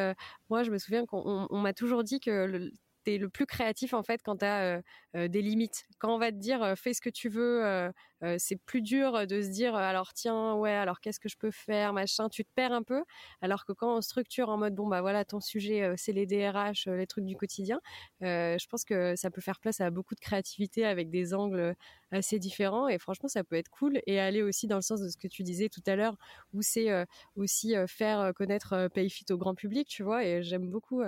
moi, 0.49 0.63
je 0.63 0.71
me 0.71 0.77
souviens 0.77 1.05
qu'on 1.05 1.47
m'a 1.51 1.73
toujours 1.73 2.03
dit 2.03 2.19
que 2.19 2.45
le, 2.45 2.71
le 3.17 3.29
plus 3.29 3.45
créatif 3.45 3.93
en 3.93 4.03
fait 4.03 4.21
quand 4.23 4.37
tu 4.37 4.45
as 4.45 4.81
des 5.13 5.41
limites. 5.41 5.85
Quand 5.97 6.13
on 6.13 6.19
va 6.19 6.31
te 6.31 6.37
dire 6.37 6.73
fais 6.77 6.93
ce 6.93 7.01
que 7.01 7.09
tu 7.09 7.29
veux, 7.29 7.91
c'est 8.37 8.57
plus 8.65 8.81
dur 8.81 9.25
de 9.27 9.41
se 9.41 9.47
dire 9.49 9.75
alors 9.75 10.13
tiens 10.13 10.53
ouais 10.55 10.71
alors 10.71 10.99
qu'est-ce 10.99 11.19
que 11.19 11.29
je 11.29 11.37
peux 11.37 11.51
faire 11.51 11.93
machin. 11.93 12.29
Tu 12.29 12.43
te 12.43 12.49
perds 12.53 12.73
un 12.73 12.83
peu. 12.83 13.03
Alors 13.41 13.65
que 13.65 13.71
quand 13.73 13.97
on 13.97 14.01
structure 14.01 14.49
en 14.49 14.57
mode 14.57 14.75
bon 14.75 14.87
bah 14.87 15.01
voilà 15.01 15.25
ton 15.25 15.39
sujet 15.39 15.93
c'est 15.97 16.11
les 16.11 16.25
DRH, 16.25 16.87
les 16.87 17.07
trucs 17.07 17.25
du 17.25 17.35
quotidien. 17.35 17.79
je 18.21 18.67
pense 18.67 18.83
que 18.85 19.15
ça 19.15 19.31
peut 19.31 19.41
faire 19.41 19.59
place 19.59 19.81
à 19.81 19.89
beaucoup 19.89 20.15
de 20.15 20.19
créativité 20.19 20.85
avec 20.85 21.09
des 21.09 21.33
angles 21.33 21.75
assez 22.11 22.39
différents 22.39 22.87
et 22.87 22.97
franchement 22.97 23.29
ça 23.29 23.43
peut 23.43 23.55
être 23.55 23.69
cool 23.69 24.01
et 24.07 24.19
aller 24.19 24.41
aussi 24.41 24.67
dans 24.67 24.75
le 24.77 24.81
sens 24.81 25.01
de 25.01 25.09
ce 25.09 25.17
que 25.17 25.27
tu 25.27 25.43
disais 25.43 25.69
tout 25.69 25.83
à 25.85 25.95
l'heure 25.95 26.17
où 26.53 26.61
c'est 26.61 26.89
aussi 27.35 27.73
faire 27.87 28.31
connaître 28.35 28.89
Payfit 28.93 29.25
au 29.31 29.37
grand 29.37 29.55
public 29.55 29.87
tu 29.87 30.03
vois 30.03 30.23
et 30.25 30.43
j'aime 30.43 30.69
beaucoup 30.69 31.01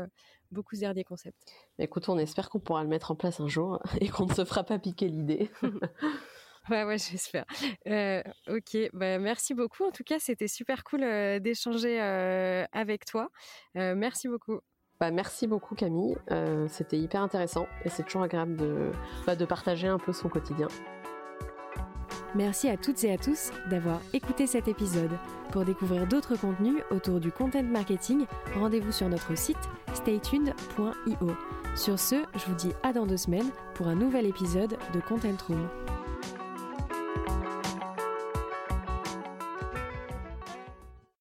beaucoup 0.52 0.76
ce 0.76 0.82
dernier 0.82 1.04
concept. 1.04 1.38
Écoute, 1.80 2.10
on 2.10 2.18
espère 2.18 2.50
qu'on 2.50 2.60
pourra 2.60 2.84
le 2.84 2.90
mettre 2.90 3.12
en 3.12 3.16
place 3.16 3.40
un 3.40 3.48
jour 3.48 3.82
et 4.02 4.10
qu'on 4.10 4.26
ne 4.26 4.34
se 4.34 4.46
fera 4.46 4.64
pas 4.64 4.80
piquer 4.80 5.08
l'idée. 5.08 5.50
ouais, 6.70 6.84
ouais, 6.84 6.98
j'espère. 6.98 7.46
Euh, 7.88 8.22
ok, 8.48 8.90
bah, 8.94 9.20
merci 9.20 9.54
beaucoup. 9.54 9.84
En 9.86 9.92
tout 9.92 10.04
cas, 10.04 10.20
c'était 10.20 10.48
super 10.48 10.84
cool 10.84 11.04
euh, 11.04 11.40
d'échanger 11.40 12.02
euh, 12.02 12.66
avec 12.72 13.06
toi. 13.06 13.30
merci 13.76 14.28
beaucoup. 14.28 14.60
Bah, 15.00 15.10
merci 15.10 15.48
beaucoup 15.48 15.74
Camille, 15.74 16.16
c'était 16.68 17.00
hyper 17.00 17.24
intéressant 17.24 17.66
et 17.84 17.90
c'est 17.90 18.04
toujours 18.04 18.22
agréable 18.22 18.56
de, 18.56 18.92
bah, 19.26 19.36
de 19.36 19.46
partager 19.46 19.88
un 19.88 19.98
peu 19.98 20.14
son 20.14 20.30
quotidien. 20.30 20.68
Merci 22.34 22.70
à 22.70 22.78
toutes 22.78 23.04
et 23.04 23.12
à 23.12 23.18
tous 23.18 23.52
d'avoir 23.70 24.00
écouté 24.14 24.48
cet 24.48 24.68
épisode. 24.70 25.12
Pour 25.52 25.66
découvrir 25.66 26.08
d'autres 26.08 26.38
contenus 26.38 26.82
autour 26.90 27.20
du 27.20 27.32
content 27.32 27.64
marketing, 27.64 28.26
rendez-vous 28.56 28.94
sur 28.94 29.10
notre 29.10 29.38
site 29.38 29.58
staytuned.io. 29.94 31.36
Sur 31.76 32.00
ce, 32.00 32.16
je 32.36 32.46
vous 32.46 32.56
dis 32.56 32.72
à 32.84 32.94
dans 32.94 33.06
deux 33.06 33.18
semaines 33.18 33.50
pour 33.74 33.88
un 33.88 33.96
nouvel 33.96 34.26
épisode 34.26 34.78
de 34.94 35.00
Content 35.02 35.36
Room. 35.48 35.68